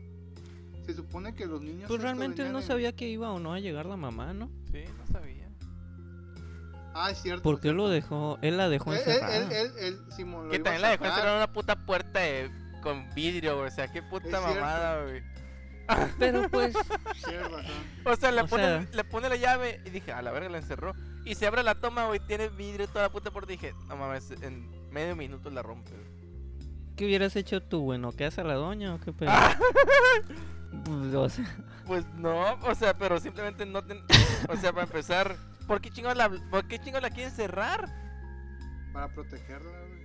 Se 0.86 0.94
supone 0.96 1.34
que 1.36 1.46
los 1.46 1.62
niños. 1.62 1.88
Pues 1.88 2.02
realmente 2.02 2.42
él 2.42 2.52
no 2.52 2.60
en- 2.60 2.66
sabía 2.66 2.96
que 2.96 3.08
iba 3.08 3.32
o 3.32 3.40
no 3.40 3.54
a 3.54 3.60
llegar 3.60 3.86
la 3.86 3.98
mamá, 3.98 4.34
¿no? 4.34 4.50
Sí, 4.72 4.84
no 4.98 5.08
sabía. 5.12 5.48
Ah, 6.94 7.12
es 7.12 7.22
cierto. 7.22 7.44
¿Por 7.44 7.62
qué 7.62 7.72
lo 7.72 7.88
dejó? 7.88 8.38
Él 8.42 8.58
la 8.58 8.68
dejó 8.68 8.92
Él, 8.94 9.00
encerrada. 9.00 9.38
él, 9.38 9.52
él, 9.52 9.72
él, 9.80 10.00
Simón, 10.16 10.46
lo 10.46 10.52
Que 10.52 10.60
también 10.60 10.82
la 10.82 10.90
dejó 10.90 11.04
sacar. 11.06 11.20
encerrar 11.20 11.34
en 11.36 11.44
una 11.44 11.54
puta 11.54 11.86
puerta 11.86 12.20
de- 12.20 12.52
con 12.82 13.14
vidrio, 13.14 13.56
güey. 13.58 13.68
O 13.68 13.72
sea, 13.72 13.88
qué 13.92 14.02
puta 14.02 14.28
Es 14.28 14.34
mamada, 14.34 15.04
güey. 15.04 15.24
Pero 16.20 16.50
pues. 16.50 16.74
O 18.06 18.16
sea, 18.16 18.32
le, 18.32 18.42
O 18.42 18.48
pone, 18.48 18.64
sea- 18.64 18.88
le 18.94 19.04
pone 19.04 19.30
la 19.30 19.36
llave 19.36 19.80
y 19.86 19.90
dije, 19.92 20.12
a 20.12 20.22
la 20.22 20.32
verga 20.32 20.50
la 20.50 20.58
encerró. 20.58 20.94
Y 21.24 21.36
se 21.36 21.46
abre 21.46 21.62
la 21.64 21.76
toma, 21.76 22.08
güey, 22.08 22.20
tiene 22.20 22.50
vidrio 22.50 22.88
toda 22.88 23.04
la 23.04 23.12
puta 23.12 23.30
puerta. 23.32 23.54
Y 23.54 23.58
dije, 23.58 23.74
no 23.88 23.96
mames, 23.96 24.32
en 24.42 24.68
medio 24.92 25.16
minuto 25.16 25.50
la 25.52 25.62
rompe. 25.62 25.92
güey. 25.92 26.21
¿Qué 26.96 27.06
hubieras 27.06 27.36
hecho 27.36 27.62
tú, 27.62 27.82
güey? 27.82 28.00
¿No 28.00 28.12
quedas 28.12 28.38
a 28.40 28.44
la 28.44 28.56
doña 28.56 28.96
o 28.96 29.00
qué 29.00 29.14
pedo? 29.14 29.30
Ah. 29.32 29.58
Pues, 30.86 31.14
o 31.14 31.30
sea, 31.30 31.46
Pues 31.86 32.06
no, 32.16 32.54
o 32.54 32.76
sea, 32.76 32.98
pero 32.98 33.20
simplemente 33.20 33.66
no 33.66 33.84
ten... 33.84 34.00
O 34.48 34.56
sea, 34.56 34.72
para 34.72 34.86
empezar, 34.86 35.36
¿por 35.68 35.82
qué 35.82 35.90
chingos 35.90 36.16
la, 36.16 36.30
por 36.50 36.66
qué 36.68 36.80
chingos 36.80 37.02
la 37.02 37.10
quieren 37.10 37.32
cerrar? 37.32 37.90
Para 38.94 39.10
protegerla, 39.14 39.70
güey. 39.70 40.02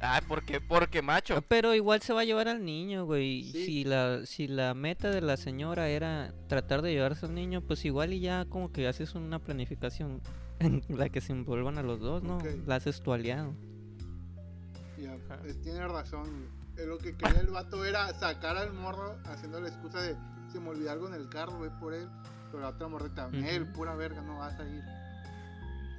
Ah, 0.00 0.20
¿por 0.28 0.44
qué? 0.44 0.60
Porque 0.60 1.02
macho. 1.02 1.42
Pero 1.48 1.74
igual 1.74 2.02
se 2.02 2.12
va 2.12 2.20
a 2.20 2.24
llevar 2.24 2.48
al 2.48 2.64
niño, 2.64 3.04
güey. 3.06 3.44
Sí. 3.44 3.64
Si 3.64 3.84
la 3.84 4.26
si 4.26 4.46
la 4.46 4.74
meta 4.74 5.10
de 5.10 5.22
la 5.22 5.36
señora 5.36 5.88
era 5.88 6.34
tratar 6.48 6.82
de 6.82 6.92
llevarse 6.92 7.26
al 7.26 7.34
niño, 7.34 7.62
pues 7.62 7.84
igual 7.84 8.12
y 8.12 8.20
ya 8.20 8.44
como 8.44 8.70
que 8.72 8.86
haces 8.86 9.14
una 9.14 9.38
planificación 9.38 10.20
en 10.60 10.82
la 10.88 11.08
que 11.08 11.20
se 11.20 11.32
envuelvan 11.32 11.78
a 11.78 11.82
los 11.82 12.00
dos, 12.00 12.22
¿no? 12.22 12.38
La 12.66 12.76
haces 12.76 13.02
tu 13.02 13.12
aliado. 13.12 13.54
Pues, 15.40 15.60
tiene 15.62 15.86
razón. 15.86 16.48
Eh, 16.76 16.86
Lo 16.86 16.98
que 16.98 17.16
quería 17.16 17.40
el 17.40 17.48
vato 17.48 17.84
era 17.84 18.12
sacar 18.18 18.56
al 18.56 18.72
morro 18.72 19.18
haciendo 19.24 19.60
la 19.60 19.68
excusa 19.68 20.00
de 20.02 20.16
se 20.52 20.60
me 20.60 20.68
olvidó 20.70 20.92
algo 20.92 21.08
en 21.08 21.14
el 21.14 21.28
carro, 21.28 21.58
güey, 21.58 21.70
por 21.80 21.94
él. 21.94 22.08
Pero 22.50 22.60
la 22.62 22.68
otra 22.68 22.86
morrita, 22.88 23.26
Ujú. 23.26 23.36
él, 23.36 23.66
pura 23.72 23.94
verga, 23.96 24.22
no 24.22 24.38
vas 24.38 24.58
a 24.60 24.64
ir. 24.68 24.82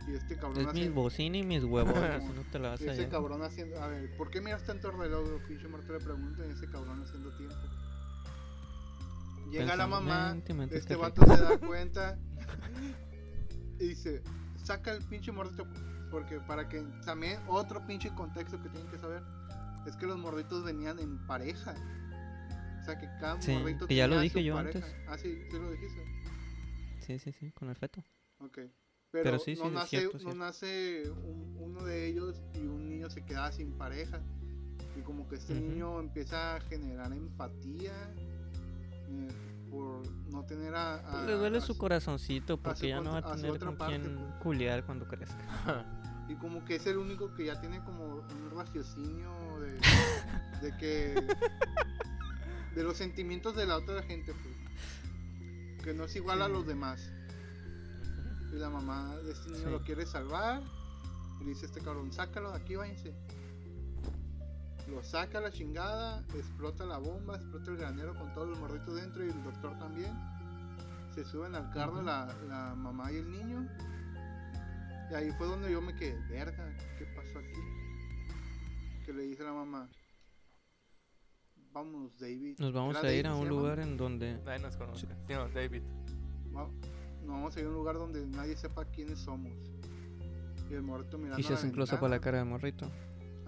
Y 0.07 0.15
este 0.15 0.35
cabrón 0.35 0.53
Es 0.59 0.65
mis 0.67 0.67
haciendo. 0.69 1.01
bocina 1.01 1.37
y 1.37 1.43
mis 1.43 1.63
huevos, 1.65 1.93
si 1.93 2.25
no 2.33 2.43
te 2.51 2.59
la 2.59 2.69
vas 2.69 2.81
Y 2.81 2.87
a 2.87 2.93
ese 2.93 3.09
cabrón 3.09 3.41
haciendo. 3.43 3.81
A 3.83 3.87
ver, 3.87 4.15
¿por 4.15 4.29
qué 4.29 4.39
miras 4.39 4.63
tanto 4.63 4.89
reloj? 4.91 5.41
Pinche 5.47 5.67
muerto 5.67 5.91
le 5.91 5.99
pregunta 5.99 6.45
y 6.47 6.51
ese 6.51 6.67
cabrón 6.69 7.03
haciendo 7.03 7.29
tiempo. 7.35 7.55
Llega 9.51 9.75
la 9.75 9.87
mamá, 9.87 10.29
"Mente, 10.33 10.53
mente, 10.53 10.77
este 10.77 10.95
vato 10.95 11.21
se 11.25 11.41
da 11.41 11.57
cuenta 11.57 12.17
y 13.79 13.87
dice, 13.89 14.21
saca 14.63 14.91
el 14.91 15.03
pinche 15.05 15.31
mordito. 15.31 15.65
Porque 16.11 16.39
para 16.39 16.67
que 16.69 16.81
también 17.05 17.39
otro 17.47 17.85
pinche 17.85 18.09
contexto 18.13 18.61
que 18.61 18.69
tienen 18.69 18.89
que 18.89 18.97
saber 18.97 19.21
es 19.85 19.95
que 19.95 20.05
los 20.05 20.17
morditos 20.17 20.63
venían 20.63 20.99
en 20.99 21.17
pareja. 21.27 21.75
O 22.81 22.85
sea 22.85 22.97
que 22.97 23.07
cada 23.19 23.41
Sí, 23.41 23.51
mordito 23.53 23.87
que 23.87 23.95
ya 23.95 24.07
lo 24.07 24.19
dije 24.19 24.43
yo 24.43 24.55
pareja. 24.55 24.79
antes. 24.85 24.95
Ah, 25.07 25.17
sí, 25.17 25.37
sí 25.51 25.57
lo 25.59 25.71
dijiste. 25.71 26.03
Sí, 27.01 27.19
sí, 27.19 27.31
sí, 27.33 27.51
con 27.51 27.69
el 27.69 27.75
feto. 27.75 28.03
Ok. 28.39 28.59
Pero, 29.09 29.23
Pero 29.23 29.39
sí, 29.39 29.55
no, 29.55 29.61
sí, 29.63 29.67
es 29.67 29.73
nace, 29.73 29.89
cierto, 29.89 30.13
no 30.13 30.19
cierto. 30.19 30.39
nace 30.39 31.09
un- 31.09 31.55
uno 31.59 31.83
de 31.83 32.07
ellos 32.07 32.41
y 32.53 32.59
un 32.59 32.89
niño 32.89 33.09
se 33.09 33.23
queda 33.25 33.51
sin 33.51 33.71
pareja. 33.77 34.19
Y 34.97 35.01
como 35.01 35.27
que 35.27 35.35
este 35.35 35.53
Ujú. 35.53 35.61
niño 35.63 35.99
empieza 35.99 36.55
a 36.55 36.59
generar 36.61 37.11
empatía 37.13 37.93
eh, 39.09 39.27
por 39.71 40.01
no 40.31 40.43
tener 40.45 40.75
a... 40.75 41.21
a- 41.21 41.25
Le 41.25 41.33
duele 41.33 41.59
a 41.59 41.61
su 41.61 41.73
su- 41.73 41.79
corazoncito 41.79 42.55
su 42.57 42.61
porque 42.61 42.89
ya 42.89 42.99
no 43.01 43.11
va 43.13 43.19
a 43.19 43.35
tener 43.35 43.57
con 43.59 43.77
parte, 43.77 43.99
quién 43.99 44.15
pues. 44.17 44.35
culiar 44.41 44.83
cuando 44.85 45.07
crezca. 45.07 45.35
Y 46.29 46.35
como 46.35 46.65
que 46.65 46.75
es 46.75 46.85
el 46.87 46.97
único 46.97 47.33
que 47.33 47.45
ya 47.45 47.59
tiene 47.59 47.81
como 47.83 48.03
un 48.05 48.51
raciocinio 48.55 49.31
de, 49.59 49.79
de 50.61 50.77
que... 50.77 51.15
De 52.75 52.83
los 52.83 52.97
sentimientos 52.97 53.55
de 53.55 53.65
la 53.65 53.77
otra 53.77 54.03
gente, 54.03 54.33
pues. 54.33 55.83
Que 55.83 55.93
no 55.93 56.03
es 56.03 56.15
igual 56.15 56.41
a 56.41 56.47
los 56.47 56.67
demás. 56.67 57.09
Y 58.53 58.55
la 58.57 58.69
mamá 58.69 59.15
de 59.17 59.31
este 59.31 59.49
niño 59.49 59.65
Sí. 59.65 59.71
lo 59.71 59.81
quiere 59.83 60.05
salvar. 60.05 60.61
Y 61.39 61.43
le 61.43 61.49
dice 61.49 61.65
a 61.65 61.69
este 61.69 61.81
cabrón, 61.81 62.11
sácalo 62.11 62.51
de 62.51 62.57
aquí, 62.57 62.75
váyanse. 62.75 63.13
Lo 64.89 65.03
saca 65.03 65.39
a 65.39 65.41
la 65.41 65.51
chingada, 65.51 66.23
explota 66.35 66.85
la 66.85 66.97
bomba, 66.97 67.35
explota 67.35 67.71
el 67.71 67.77
granero 67.77 68.15
con 68.15 68.33
todos 68.33 68.47
los 68.49 68.59
morditos 68.59 68.95
dentro 68.95 69.25
y 69.25 69.29
el 69.29 69.43
doctor 69.43 69.77
también. 69.79 70.13
Se 71.13 71.25
suben 71.25 71.55
al 71.55 71.71
carro 71.71 72.01
la, 72.01 72.33
la 72.47 72.73
mamá 72.75 73.11
y 73.11 73.17
el 73.17 73.31
niño. 73.31 73.67
Y 75.09 75.13
ahí 75.13 75.31
fue 75.37 75.47
donde 75.47 75.71
yo 75.71 75.81
me 75.81 75.95
quedé, 75.95 76.19
verga, 76.29 76.75
¿qué 76.97 77.05
pasó 77.15 77.39
aquí? 77.39 77.59
Que 79.05 79.13
le 79.13 79.23
dice 79.23 79.41
a 79.43 79.45
la 79.47 79.53
mamá, 79.53 79.87
vamos 81.71 82.17
David. 82.19 82.57
Nos 82.59 82.73
vamos 82.73 82.97
¿Era 82.97 83.07
a 83.07 83.13
ir 83.13 83.23
David 83.23 83.25
a 83.25 83.35
un 83.39 83.45
llama? 83.47 83.57
lugar 83.57 83.79
en 83.79 83.97
donde... 83.97 84.37
Nadie 84.43 84.59
nos 84.59 84.75
conoce. 84.75 85.07
Sí, 85.07 85.33
no, 85.33 85.47
David. 85.49 85.83
Va- 86.55 86.67
Nos 87.21 87.27
vamos 87.27 87.55
a 87.55 87.59
ir 87.59 87.65
a 87.65 87.69
un 87.69 87.75
lugar 87.75 87.95
donde 87.95 88.25
nadie 88.27 88.57
sepa 88.57 88.83
quiénes 88.85 89.19
somos. 89.19 89.53
Y 90.69 90.73
el 90.73 90.81
morrito 90.83 91.17
mirando 91.17 91.39
Y 91.39 91.43
se 91.43 91.53
hace 91.53 91.67
un 91.67 91.71
close 91.71 91.95
para 91.95 92.09
la 92.09 92.19
cara 92.19 92.39
del 92.39 92.47
morrito. 92.47 92.89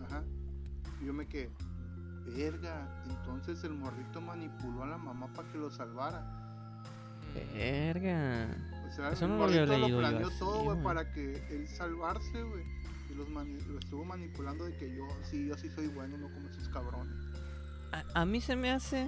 Ajá. 0.06 0.24
Y 1.02 1.06
yo 1.08 1.14
me 1.14 1.28
quedé, 1.28 1.50
verga, 2.26 3.04
entonces 3.10 3.62
el 3.66 3.74
morrito 3.74 4.22
manipuló 4.22 4.84
a 4.84 4.88
la 4.88 4.98
mamá 4.98 5.28
para 5.34 5.50
que 5.52 5.58
lo 5.58 5.70
salvara. 5.70 6.84
Verga. 7.54 8.48
O 8.90 8.92
sea, 8.92 9.10
Eso 9.12 9.28
no 9.28 9.38
lo 9.38 9.44
había 9.46 9.66
lo 9.66 9.74
leído 9.74 9.88
yo 9.90 9.98
planeó 10.00 10.28
así, 10.28 10.40
todo, 10.40 10.64
güey, 10.64 10.84
para 10.84 11.12
que 11.14 11.42
él 11.50 11.68
salvarse, 11.68 12.42
güey. 12.44 12.64
Y 13.10 13.14
los 13.16 13.30
mani- 13.30 13.60
lo 13.68 13.80
estuvo 13.80 14.04
manipulando 14.06 14.66
de 14.66 14.76
que 14.78 14.94
yo, 14.96 15.08
sí, 15.24 15.48
yo 15.48 15.58
sí 15.58 15.70
soy 15.70 15.88
bueno, 15.88 16.18
no 16.18 16.32
como 16.32 16.48
esos 16.50 16.68
cabrones. 16.70 17.14
A, 17.92 18.22
a 18.22 18.26
mí 18.26 18.42
se 18.42 18.56
me 18.56 18.70
hace 18.72 19.08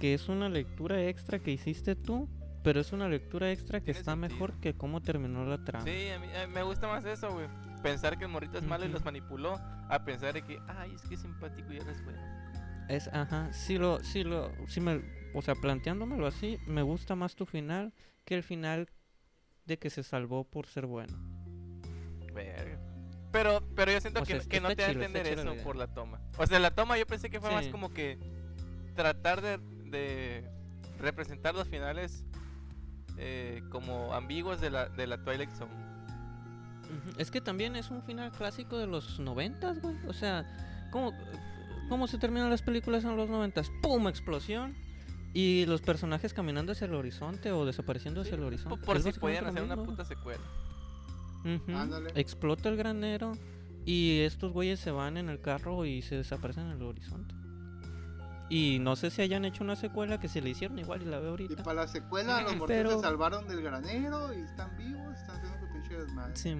que 0.00 0.14
es 0.14 0.28
una 0.28 0.48
lectura 0.48 1.02
extra 1.06 1.38
que 1.38 1.50
hiciste 1.52 1.94
tú, 1.96 2.28
pero 2.62 2.80
es 2.80 2.92
una 2.92 3.08
lectura 3.08 3.50
extra 3.50 3.80
que 3.80 3.90
está 3.92 4.12
sentido. 4.12 4.28
mejor 4.34 4.52
que 4.60 4.74
cómo 4.74 5.00
terminó 5.02 5.44
la 5.44 5.64
trama. 5.64 5.84
Sí, 5.84 6.08
a 6.10 6.18
mí, 6.18 6.26
a 6.34 6.46
mí 6.46 6.52
me 6.54 6.62
gusta 6.62 6.86
más 6.88 7.04
eso, 7.04 7.30
güey. 7.32 7.46
Pensar 7.82 8.18
que 8.18 8.24
el 8.24 8.30
morrito 8.30 8.58
es 8.58 8.64
malo 8.64 8.84
y 8.84 8.88
los 8.88 9.04
manipuló, 9.04 9.54
a 9.88 10.04
pensar 10.04 10.32
de 10.34 10.42
que, 10.42 10.58
ay, 10.68 10.92
es 10.94 11.02
que 11.02 11.14
es 11.14 11.20
simpático 11.20 11.72
y 11.72 11.76
él 11.76 11.88
es 11.88 12.02
bueno. 12.04 12.18
Es, 12.88 13.08
ajá, 13.08 13.52
si 13.52 13.78
lo, 13.78 14.02
si 14.02 14.24
lo, 14.24 14.50
si 14.68 14.80
me, 14.80 15.02
o 15.34 15.42
sea, 15.42 15.54
planteándomelo 15.54 16.26
así, 16.26 16.58
me 16.66 16.82
gusta 16.82 17.14
más 17.16 17.34
tu 17.34 17.44
final 17.44 17.92
que 18.24 18.34
el 18.34 18.42
final 18.42 18.88
de 19.66 19.78
que 19.78 19.90
se 19.90 20.02
salvó 20.02 20.44
por 20.44 20.66
ser 20.66 20.86
bueno. 20.86 21.16
Verga. 22.32 22.78
Pero, 23.32 23.62
pero 23.74 23.90
yo 23.90 24.00
siento 24.00 24.20
O 24.20 24.24
que, 24.24 24.40
sea, 24.40 24.48
que 24.48 24.60
no 24.60 24.68
te 24.68 24.82
da 24.82 24.88
a 24.88 24.92
entender 24.92 25.36
la 25.36 25.52
eso 25.52 25.64
por 25.64 25.76
la 25.76 25.88
toma. 25.88 26.20
O 26.38 26.46
sea, 26.46 26.60
la 26.60 26.70
toma 26.70 26.96
yo 26.98 27.06
pensé 27.06 27.30
que 27.30 27.40
fue 27.40 27.50
más 27.50 27.66
como 27.66 27.92
que 27.92 28.18
tratar 28.94 29.42
de, 29.42 29.58
de 29.90 30.48
representar 30.98 31.54
los 31.54 31.68
finales 31.68 32.24
eh, 33.16 33.62
como 33.70 34.12
ambiguos 34.14 34.60
de 34.60 34.70
la, 34.70 34.88
de 34.88 35.06
la 35.06 35.22
Twilight 35.24 35.50
Zone. 35.50 35.72
Es 37.18 37.30
que 37.30 37.40
también 37.40 37.74
es 37.74 37.90
un 37.90 38.02
final 38.02 38.30
clásico 38.30 38.78
de 38.78 38.86
los 38.86 39.18
noventas, 39.18 39.80
güey. 39.80 39.96
O 40.06 40.12
sea, 40.12 40.44
¿cómo, 40.92 41.12
¿cómo 41.88 42.06
se 42.06 42.18
terminan 42.18 42.50
las 42.50 42.62
películas 42.62 43.04
en 43.04 43.16
los 43.16 43.28
noventas? 43.28 43.70
¡Pum! 43.82 44.06
Explosión. 44.08 44.76
Y 45.34 45.66
los 45.66 45.82
personajes 45.82 46.32
caminando 46.32 46.72
hacia 46.72 46.86
el 46.86 46.94
horizonte 46.94 47.50
o 47.50 47.66
desapareciendo 47.66 48.20
hacia 48.22 48.36
el 48.36 48.44
horizonte. 48.44 48.78
por 48.86 48.96
si 49.02 49.10
lo 49.20 49.26
hacer 49.48 49.62
una 49.64 49.76
puta 49.76 50.04
secuela. 50.04 50.42
Ándale. 51.44 52.10
Explota 52.14 52.68
el 52.68 52.76
granero 52.76 53.36
y 53.84 54.20
estos 54.20 54.52
güeyes 54.52 54.80
se 54.80 54.90
van 54.92 55.16
en 55.16 55.28
el 55.28 55.40
carro 55.40 55.84
y 55.84 56.00
se 56.02 56.16
desaparecen 56.16 56.66
en 56.66 56.70
el 56.76 56.82
horizonte. 56.82 57.34
Y 58.48 58.78
no 58.80 58.94
sé 58.94 59.10
si 59.10 59.22
hayan 59.22 59.44
hecho 59.44 59.64
una 59.64 59.74
secuela 59.74 60.20
que 60.20 60.28
se 60.28 60.40
le 60.40 60.50
hicieron 60.50 60.78
igual 60.78 61.02
y 61.02 61.06
la 61.06 61.18
veo 61.18 61.28
Y 61.28 61.30
ahorita. 61.30 61.62
para 61.64 61.82
la 61.82 61.88
secuela, 61.88 62.42
los 62.42 62.52
morritos 62.56 62.66
Pero- 62.68 62.90
se 62.96 63.00
salvaron 63.00 63.48
del 63.48 63.62
granero 63.62 64.32
y 64.32 64.40
están 64.42 64.76
vivos, 64.76 65.14
están 65.18 65.36
haciendo 65.36 65.66
su 65.66 65.72
pinche 65.72 65.94
desmadre. 65.98 66.36
Sí. 66.36 66.54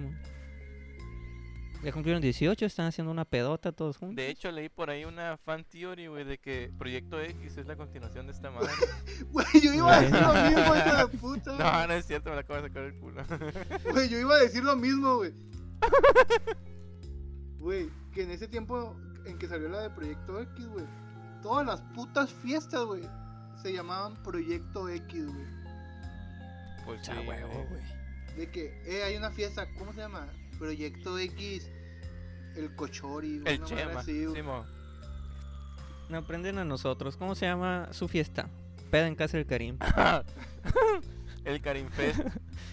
Ya 1.85 1.91
cumplieron 1.91 2.19
18, 2.19 2.65
están 2.65 2.87
haciendo 2.87 3.11
una 3.11 3.25
pedota 3.25 3.71
todos 3.71 3.97
juntos. 3.97 4.15
De 4.15 4.27
hecho, 4.27 4.49
leí 4.51 4.69
por 4.69 4.89
ahí 4.89 5.05
una 5.05 5.37
fan 5.37 5.63
theory, 5.65 6.07
güey, 6.07 6.23
de 6.23 6.39
que 6.39 6.71
Proyecto 6.79 7.21
X 7.21 7.57
es 7.57 7.67
la 7.67 7.75
continuación 7.75 8.25
de 8.25 8.31
esta 8.31 8.49
madre. 8.49 8.71
Güey, 9.29 9.45
yo 9.61 9.71
iba 9.71 9.95
a 9.95 10.01
decir 10.01 10.19
lo 10.19 10.33
mismo, 10.33 10.75
hijo 10.75 10.97
de 10.97 11.17
puta. 11.19 11.55
no, 11.59 11.87
no 11.87 11.93
es 11.93 12.07
cierto, 12.07 12.31
me 12.31 12.37
la 12.37 12.41
acabo 12.41 12.59
de 12.59 12.69
sacar 12.69 12.85
el 12.85 12.95
culo. 12.95 13.23
Güey, 13.91 14.09
yo 14.09 14.17
iba 14.17 14.33
a 14.33 14.39
decir 14.39 14.63
lo 14.63 14.75
mismo, 14.75 15.17
güey. 15.17 15.31
Güey, 17.59 17.89
que 18.11 18.23
en 18.23 18.31
ese 18.31 18.47
tiempo 18.47 18.95
en 19.27 19.37
que 19.37 19.47
salió 19.47 19.69
la 19.69 19.81
de 19.81 19.91
Proyecto 19.91 20.41
X, 20.41 20.67
güey, 20.67 20.85
todas 21.43 21.67
las 21.67 21.81
putas 21.93 22.33
fiestas, 22.33 22.83
güey, 22.83 23.03
se 23.61 23.71
llamaban 23.71 24.23
Proyecto 24.23 24.89
X, 24.89 25.27
güey. 25.27 25.45
pues 26.83 27.05
sí, 27.05 27.11
huevo, 27.11 27.53
güey. 27.53 27.67
güey. 27.67 28.37
De 28.37 28.49
que, 28.49 28.81
eh, 28.87 29.03
hay 29.03 29.17
una 29.17 29.29
fiesta, 29.29 29.67
¿cómo 29.77 29.93
se 29.93 29.99
llama? 29.99 30.25
Proyecto 30.57 31.19
X, 31.19 31.69
el 32.55 32.75
Cochori. 32.75 33.41
El 33.45 33.63
Chema, 33.63 33.99
así. 33.99 34.25
No 36.09 36.17
aprenden 36.17 36.57
a 36.59 36.65
nosotros. 36.65 37.17
¿Cómo 37.17 37.35
se 37.35 37.45
llama 37.45 37.89
su 37.91 38.07
fiesta? 38.07 38.49
Peda 38.91 39.07
en 39.07 39.15
casa 39.15 39.37
del 39.37 39.45
Karim. 39.45 39.77
el 41.45 41.61
Karim 41.61 41.89
Fest 41.89 42.21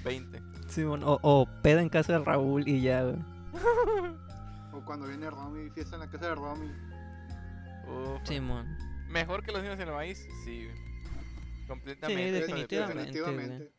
20. 0.04 0.40
Simón, 0.68 1.02
o, 1.04 1.18
o 1.22 1.46
peda 1.62 1.82
en 1.82 1.88
casa 1.88 2.14
de 2.14 2.24
Raúl 2.24 2.66
y 2.66 2.80
ya, 2.82 3.04
güey. 3.04 3.16
O 4.72 4.82
cuando 4.84 5.06
viene 5.06 5.28
Romy, 5.28 5.70
fiesta 5.70 5.96
en 5.96 6.00
la 6.00 6.10
casa 6.10 6.28
de 6.28 6.34
Romy. 6.34 6.70
Uf, 7.86 8.22
Simón. 8.24 8.66
Mejor 9.08 9.42
que 9.44 9.52
los 9.52 9.62
niños 9.62 9.78
en 9.78 9.88
el 9.88 9.94
maíz, 9.94 10.26
sí. 10.44 10.64
güey. 10.64 11.66
Completamente. 11.66 12.24
Sí, 12.24 12.52
definitivamente. 12.52 13.72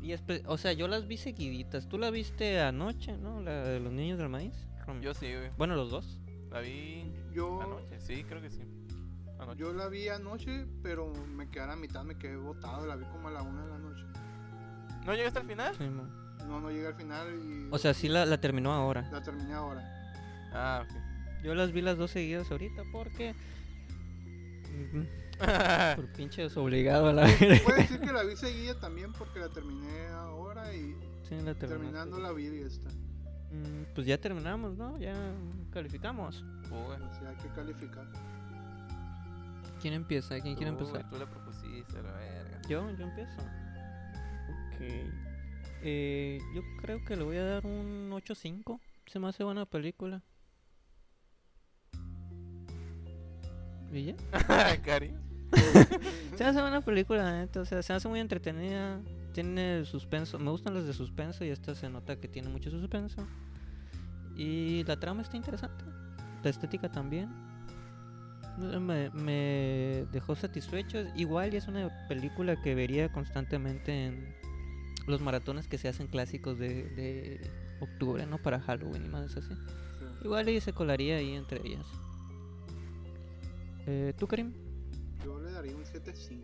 Y 0.00 0.14
o 0.46 0.56
sea, 0.58 0.72
yo 0.72 0.86
las 0.88 1.06
vi 1.08 1.16
seguiditas. 1.16 1.88
Tú 1.88 1.98
la 1.98 2.10
viste 2.10 2.60
anoche, 2.60 3.16
¿no? 3.18 3.40
La 3.40 3.64
de 3.64 3.80
los 3.80 3.92
niños 3.92 4.18
del 4.18 4.28
maíz. 4.28 4.54
Yo 5.02 5.12
sí, 5.12 5.26
güey. 5.34 5.50
Bueno, 5.58 5.74
los 5.74 5.90
dos. 5.90 6.18
La 6.50 6.60
vi 6.60 7.12
Yo, 7.32 7.60
anoche, 7.60 8.00
sí, 8.00 8.24
creo 8.24 8.40
que 8.40 8.48
sí. 8.50 8.62
Anoche. 9.38 9.60
yo 9.60 9.72
la 9.72 9.88
vi 9.88 10.08
anoche, 10.08 10.66
pero 10.82 11.12
me 11.12 11.50
quedé 11.50 11.64
a 11.64 11.66
la 11.68 11.76
mitad, 11.76 12.04
me 12.04 12.16
quedé 12.16 12.36
botado. 12.36 12.86
La 12.86 12.96
vi 12.96 13.04
como 13.06 13.28
a 13.28 13.30
la 13.32 13.42
una 13.42 13.64
de 13.64 13.70
la 13.70 13.78
noche. 13.78 14.04
¿No 15.04 15.14
llegaste 15.14 15.40
al 15.40 15.46
final? 15.46 15.74
No, 16.46 16.60
no 16.60 16.70
llegué 16.70 16.86
al 16.86 16.94
final 16.94 17.28
y 17.34 17.68
O 17.70 17.78
sea, 17.78 17.92
sí 17.92 18.08
la, 18.08 18.24
la 18.24 18.40
terminó 18.40 18.72
ahora. 18.72 19.08
la 19.12 19.22
terminé 19.22 19.52
ahora. 19.52 19.82
Ah, 20.52 20.84
ok. 20.88 21.44
Yo 21.44 21.54
las 21.54 21.72
vi 21.72 21.82
las 21.82 21.98
dos 21.98 22.10
seguidas 22.12 22.50
ahorita 22.50 22.82
porque. 22.90 23.34
Ujú, 24.92 25.04
Por 25.96 26.12
pinche 26.12 26.42
desobligado 26.42 27.08
a 27.08 27.12
la 27.12 27.22
verga. 27.26 27.60
Puede 27.64 27.82
decir 27.82 28.00
que 28.00 28.12
la 28.12 28.22
vi 28.24 28.36
seguida 28.36 28.74
también 28.78 29.12
porque 29.12 29.38
la 29.40 29.48
terminé 29.48 30.08
ahora 30.08 30.74
y 30.74 30.94
Sí, 31.28 31.34
la 31.36 31.54
terminaste. 31.54 31.66
terminando 31.66 32.18
la 32.18 32.32
vi 32.32 32.46
y 32.48 32.60
esta. 32.62 32.88
Mm, 32.90 33.94
pues 33.94 34.06
ya 34.06 34.18
terminamos, 34.18 34.76
¿no? 34.76 34.98
Ya 34.98 35.14
calificamos. 35.70 36.42
Uy, 36.70 36.94
O 37.02 37.14
sea, 37.20 37.30
hay 37.30 37.36
que 37.36 37.48
calificar. 37.54 38.06
¿Quién 39.80 39.94
empieza? 39.94 40.40
¿Quién 40.40 40.56
quiere 40.56 40.72
tú, 40.72 40.78
empezar? 40.84 41.08
Tú 41.08 41.16
la 41.18 41.26
propusiste, 41.30 42.02
la 42.02 42.12
verga. 42.12 42.60
Yo, 42.68 42.90
yo 42.96 43.04
empiezo. 43.04 43.40
Ok. 43.40 44.80
Eh, 45.82 46.40
yo 46.54 46.62
creo 46.82 47.04
que 47.04 47.14
le 47.16 47.22
voy 47.22 47.36
a 47.36 47.44
dar 47.44 47.64
un 47.66 48.10
8.5. 48.12 48.80
Se 49.06 49.18
me 49.20 49.28
hace 49.28 49.44
buena 49.44 49.64
película. 49.66 50.22
¿Y 53.92 54.04
ya? 54.04 54.16
Cari. 54.84 55.14
Se 56.36 56.44
hace 56.44 56.60
buena 56.60 56.80
película, 56.80 57.22
la 57.22 57.38
neta, 57.40 57.60
O 57.60 57.64
sea, 57.64 57.82
se 57.82 57.92
hace 57.92 58.08
muy 58.08 58.20
entretenida. 58.20 59.00
Tiene 59.32 59.84
suspenso. 59.84 60.38
Me 60.38 60.50
gustan 60.50 60.74
las 60.74 60.86
de 60.86 60.92
suspenso 60.92 61.44
y 61.44 61.48
esta 61.48 61.74
se 61.74 61.88
nota 61.88 62.16
que 62.16 62.28
tiene 62.28 62.48
mucho 62.48 62.70
suspenso. 62.70 63.26
Y 64.36 64.84
la 64.84 64.98
trama 64.98 65.22
está 65.22 65.36
interesante. 65.36 65.84
La 66.42 66.50
estética 66.50 66.90
también. 66.90 67.28
Me, 68.58 69.10
me 69.10 70.06
dejó 70.12 70.34
satisfecho. 70.36 70.98
Igual 71.16 71.54
y 71.54 71.56
es 71.56 71.68
una 71.68 71.90
película 72.08 72.60
que 72.60 72.74
vería 72.74 73.10
constantemente 73.10 74.06
en 74.06 74.34
los 75.06 75.20
maratones 75.20 75.66
que 75.66 75.78
se 75.78 75.88
hacen 75.88 76.06
clásicos 76.06 76.58
de, 76.58 76.84
de 76.90 77.50
octubre, 77.80 78.26
¿no? 78.26 78.38
Para 78.38 78.60
Halloween 78.60 79.06
y 79.06 79.08
más 79.08 79.36
así. 79.36 79.48
Sí. 79.48 79.54
Igual 80.24 80.48
y 80.48 80.60
se 80.60 80.72
colaría 80.72 81.16
ahí 81.16 81.34
entre 81.34 81.66
ellas. 81.66 81.86
Eh, 83.86 84.12
¿Tú, 84.18 84.26
Karim? 84.26 84.52
Daría 85.58 85.74
un 85.74 85.82
7.5. 85.84 86.40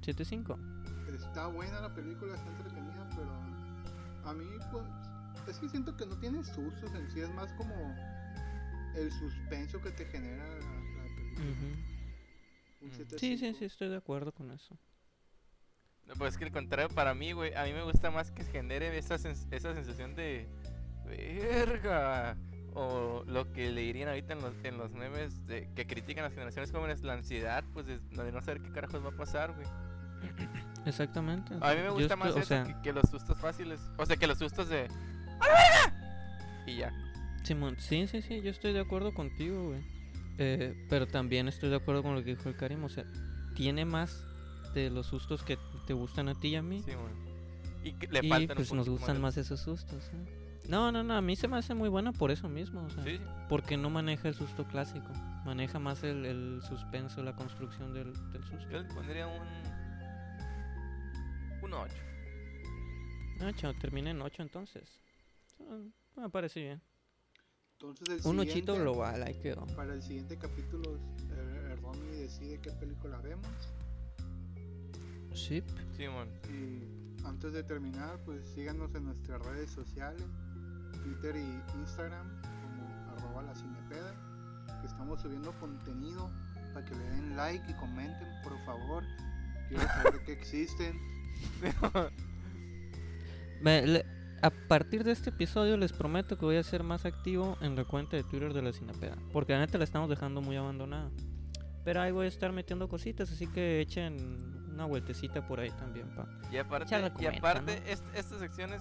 7.5. 0.00 1.14
Está 1.14 1.46
buena 1.48 1.78
la 1.82 1.94
película, 1.94 2.34
está 2.34 2.48
entretenida, 2.48 3.06
pero 3.10 4.30
a 4.30 4.32
mí, 4.32 4.46
pues, 4.72 4.84
es 5.48 5.58
que 5.58 5.68
siento 5.68 5.94
que 5.94 6.06
no 6.06 6.18
tiene 6.18 6.42
sustos 6.42 6.94
en 6.94 7.10
sí, 7.10 7.20
es 7.20 7.28
más 7.34 7.52
como 7.52 7.74
el 8.94 9.12
suspenso 9.12 9.78
que 9.82 9.90
te 9.90 10.06
genera 10.06 10.42
la, 10.48 10.54
la 10.54 11.14
película. 11.16 11.44
Un 12.80 12.88
Mm. 12.88 12.92
7.5. 12.92 13.18
Sí, 13.18 13.36
sí, 13.36 13.54
sí, 13.58 13.64
estoy 13.66 13.90
de 13.90 13.96
acuerdo 13.96 14.32
con 14.32 14.50
eso. 14.52 14.78
No, 16.06 16.14
pues 16.14 16.32
es 16.32 16.38
que 16.38 16.44
el 16.44 16.52
contrario 16.52 16.88
para 16.94 17.12
mí, 17.14 17.32
güey. 17.32 17.52
A 17.54 17.64
mí 17.64 17.74
me 17.74 17.82
gusta 17.82 18.10
más 18.10 18.30
que 18.30 18.42
genere 18.44 18.96
esa, 18.96 19.16
sens- 19.16 19.46
esa 19.50 19.74
sensación 19.74 20.14
de. 20.14 20.48
Verga. 21.04 22.38
O 22.78 23.24
lo 23.26 23.50
que 23.52 23.70
le 23.72 23.80
dirían 23.80 24.08
ahorita 24.10 24.34
en 24.34 24.42
los, 24.42 24.52
en 24.62 24.76
los 24.76 24.92
memes 24.92 25.46
de, 25.46 25.66
que 25.74 25.86
critican 25.86 26.24
a 26.24 26.28
las 26.28 26.34
generaciones 26.34 26.70
jóvenes, 26.70 27.02
la 27.02 27.14
ansiedad, 27.14 27.64
pues 27.72 27.86
de, 27.86 27.98
de 27.98 28.32
no 28.32 28.42
saber 28.42 28.60
qué 28.60 28.70
carajos 28.70 29.02
va 29.02 29.08
a 29.08 29.16
pasar, 29.16 29.54
güey. 29.54 29.66
Exactamente. 30.84 31.54
A 31.54 31.70
mí 31.74 31.76
me 31.80 31.84
Yo 31.86 31.92
gusta 31.94 32.14
estoy- 32.14 32.18
más 32.18 32.34
o 32.34 32.38
eso 32.38 32.46
sea, 32.48 32.64
que, 32.64 32.74
que 32.82 32.92
los 32.92 33.08
sustos 33.10 33.40
fáciles. 33.40 33.80
O 33.96 34.04
sea, 34.04 34.16
que 34.16 34.26
los 34.26 34.38
sustos 34.38 34.68
de. 34.68 34.88
Y 36.66 36.76
ya. 36.76 36.92
Simón, 37.44 37.76
sí, 37.78 38.06
sí, 38.08 38.22
sí, 38.22 38.42
yo 38.42 38.50
estoy 38.50 38.72
de 38.72 38.80
acuerdo 38.80 39.14
contigo, 39.14 39.68
güey. 39.68 39.80
Eh, 40.38 40.86
pero 40.90 41.06
también 41.06 41.48
estoy 41.48 41.70
de 41.70 41.76
acuerdo 41.76 42.02
con 42.02 42.14
lo 42.14 42.22
que 42.22 42.36
dijo 42.36 42.48
el 42.48 42.56
Karim. 42.56 42.84
O 42.84 42.88
sea, 42.88 43.04
tiene 43.54 43.84
más 43.84 44.22
de 44.74 44.90
los 44.90 45.06
sustos 45.06 45.42
que 45.42 45.58
te 45.86 45.94
gustan 45.94 46.28
a 46.28 46.34
ti 46.34 46.48
y 46.48 46.56
a 46.56 46.62
mí. 46.62 46.82
Sí, 46.84 46.92
güey. 46.92 47.26
Y 47.84 47.92
que 47.94 48.08
le 48.08 48.20
y 48.22 48.30
un 48.32 48.48
pues 48.48 48.72
nos 48.72 48.88
gustan 48.88 49.20
más 49.20 49.36
esos 49.38 49.60
sustos. 49.60 50.04
¿eh? 50.12 50.45
No, 50.68 50.90
no, 50.90 51.02
no, 51.02 51.14
a 51.14 51.20
mí 51.20 51.36
se 51.36 51.46
me 51.48 51.56
hace 51.58 51.74
muy 51.74 51.88
buena 51.88 52.12
por 52.12 52.30
eso 52.30 52.48
mismo. 52.48 52.84
O 52.84 52.90
sea, 52.90 53.02
Sí, 53.04 53.20
porque 53.48 53.76
no 53.76 53.90
maneja 53.90 54.28
el 54.28 54.34
susto 54.34 54.66
clásico. 54.66 55.08
Maneja 55.44 55.78
más 55.78 56.02
el, 56.02 56.24
el 56.26 56.60
suspenso, 56.62 57.22
la 57.22 57.34
construcción 57.36 57.94
del, 57.94 58.12
del 58.32 58.42
susto. 58.42 58.68
Yo 58.70 58.80
le 58.80 58.88
pondría 58.94 59.26
un. 59.28 59.46
Un 61.62 61.72
8. 61.72 61.94
8, 63.46 63.72
termina 63.80 64.10
en 64.10 64.20
8 64.22 64.42
entonces. 64.42 65.00
Ah, 65.60 65.78
Me 66.16 66.30
parece 66.30 66.60
bien. 66.60 66.82
Entonces 67.72 68.24
el 68.24 68.30
Un 68.30 68.40
ochito 68.40 68.74
global, 68.74 69.22
ahí 69.22 69.34
quedó. 69.40 69.66
Para 69.76 69.92
el 69.94 70.02
siguiente 70.02 70.38
capítulo, 70.38 70.98
eh, 71.30 71.76
Romy 71.82 72.16
decide 72.16 72.58
qué 72.60 72.70
película 72.72 73.18
vemos. 73.20 73.46
Sí. 75.34 75.62
Sí, 75.96 76.08
man. 76.08 76.28
Y 76.48 77.24
antes 77.26 77.52
de 77.52 77.62
terminar, 77.62 78.18
pues 78.24 78.46
síganos 78.54 78.94
en 78.94 79.04
nuestras 79.04 79.42
redes 79.42 79.70
sociales, 79.70 80.24
Twitter 81.06 81.36
y 81.36 81.62
Instagram, 81.78 82.26
como 82.42 83.16
arroba 83.16 83.42
la 83.42 83.54
cinepeda, 83.54 84.12
que 84.80 84.86
estamos 84.88 85.20
subiendo 85.20 85.52
contenido 85.60 86.30
para 86.74 86.84
que 86.84 86.94
le 86.96 87.04
den 87.10 87.36
like 87.36 87.70
y 87.70 87.74
comenten, 87.74 88.28
por 88.42 88.58
favor. 88.64 89.04
Quiero 89.68 89.84
saber 89.84 90.22
que 90.24 90.32
existen. 90.32 90.98
Me- 93.60 93.86
le- 93.86 94.04
a 94.42 94.50
partir 94.50 95.02
de 95.02 95.12
este 95.12 95.30
episodio 95.30 95.76
les 95.76 95.92
prometo 95.92 96.36
que 96.38 96.44
voy 96.44 96.56
a 96.56 96.62
ser 96.62 96.82
más 96.82 97.04
activo 97.06 97.56
en 97.62 97.74
la 97.74 97.84
cuenta 97.84 98.16
de 98.16 98.22
Twitter 98.22 98.52
de 98.52 98.62
la 98.62 98.72
Cinepeda. 98.72 99.16
Porque 99.32 99.52
la 99.54 99.60
neta 99.60 99.78
la 99.78 99.84
estamos 99.84 100.08
dejando 100.10 100.40
muy 100.42 100.56
abandonada. 100.56 101.10
Pero 101.84 102.00
ahí 102.02 102.12
voy 102.12 102.26
a 102.26 102.28
estar 102.28 102.52
metiendo 102.52 102.88
cositas, 102.88 103.30
así 103.30 103.46
que 103.46 103.80
echen 103.80 104.16
una 104.74 104.84
vueltecita 104.84 105.46
por 105.46 105.60
ahí 105.60 105.70
también, 105.70 106.08
pa. 106.14 106.26
Y 106.52 106.58
aparte, 106.58 106.94
y 107.20 107.26
aparte 107.26 107.80
¿no? 107.80 107.90
est- 107.90 108.04
esta 108.14 108.38
sección 108.38 108.72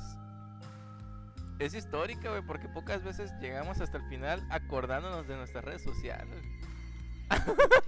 es, 1.59 1.73
histórica, 1.73 2.29
güey, 2.29 2.41
porque 2.45 2.67
pocas 2.69 3.03
veces 3.03 3.31
llegamos 3.41 3.79
hasta 3.81 3.97
el 3.97 4.03
final 4.09 4.45
acordándonos 4.49 5.27
de 5.27 5.35
nuestras 5.37 5.63
redes 5.65 5.83
sociales. 5.83 6.43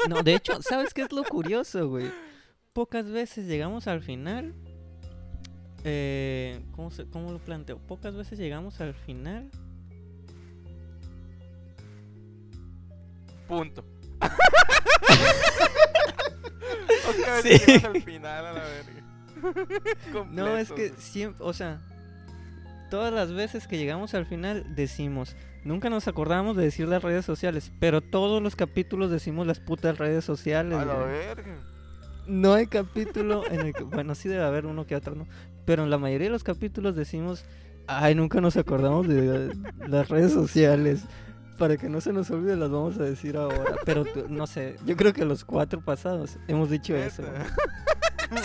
No, 0.09 0.23
de 0.23 0.35
hecho, 0.35 0.61
¿sabes 0.61 0.93
qué 0.93 1.01
es 1.03 1.11
lo 1.11 1.23
curioso, 1.23 1.87
güey? 1.89 2.11
Pocas 2.73 3.09
veces 3.09 3.45
llegamos 3.47 3.87
al 3.87 4.01
final. 4.01 4.53
Eh, 5.83 6.63
¿cómo, 6.75 6.89
se- 6.91 7.05
¿Cómo 7.09 7.31
lo 7.31 7.39
planteo? 7.39 7.77
Pocas 7.79 8.15
veces 8.15 8.39
llegamos 8.39 8.81
al 8.81 8.93
final. 8.93 9.49
Punto. 13.47 13.85
Pocas 17.05 17.41
Sí. 17.41 17.49
veces 17.49 17.67
llegamos 17.67 17.95
al 17.95 18.01
final 18.03 18.45
a 18.45 18.53
la 18.53 18.63
verga. 18.63 18.93
No, 20.31 20.57
es 20.57 20.71
que 20.71 20.89
siempre, 20.97 21.43
o 21.45 21.53
sea, 21.53 21.79
todas 22.89 23.13
las 23.13 23.33
veces 23.33 23.67
que 23.67 23.77
llegamos 23.77 24.13
al 24.13 24.25
final 24.25 24.75
decimos, 24.75 25.35
nunca 25.63 25.89
nos 25.89 26.07
acordamos 26.07 26.55
de 26.55 26.63
decir 26.63 26.87
las 26.87 27.03
redes 27.03 27.25
sociales, 27.25 27.71
pero 27.79 28.01
todos 28.01 28.41
los 28.41 28.55
capítulos 28.55 29.11
decimos 29.11 29.47
las 29.47 29.59
putas 29.59 29.97
redes 29.97 30.25
sociales. 30.25 30.77
A 30.77 30.85
la 30.85 30.95
verga. 30.95 31.57
No 32.27 32.53
hay 32.53 32.67
capítulo 32.67 33.43
en 33.51 33.61
el 33.61 33.73
que, 33.73 33.83
bueno, 33.83 34.15
sí 34.15 34.29
debe 34.29 34.43
haber 34.43 34.65
uno 34.65 34.85
que 34.85 34.95
otro, 34.95 35.15
¿no? 35.15 35.27
Pero 35.65 35.83
en 35.83 35.89
la 35.89 35.97
mayoría 35.97 36.27
de 36.27 36.33
los 36.33 36.43
capítulos 36.43 36.95
decimos, 36.95 37.45
ay, 37.87 38.15
nunca 38.15 38.41
nos 38.41 38.57
acordamos 38.57 39.07
de 39.07 39.55
las 39.87 40.09
redes 40.09 40.33
sociales. 40.33 41.03
Para 41.57 41.75
que 41.75 41.89
no 41.89 42.01
se 42.01 42.13
nos 42.13 42.29
olvide 42.29 42.55
las 42.55 42.69
vamos 42.69 42.99
a 42.99 43.03
decir 43.03 43.35
ahora. 43.35 43.77
Pero 43.83 44.03
no 44.29 44.45
sé, 44.45 44.75
yo 44.85 44.95
creo 44.95 45.11
que 45.11 45.25
los 45.25 45.43
cuatro 45.43 45.81
pasados 45.81 46.37
hemos 46.47 46.69
dicho 46.69 46.95
eso. 46.95 47.23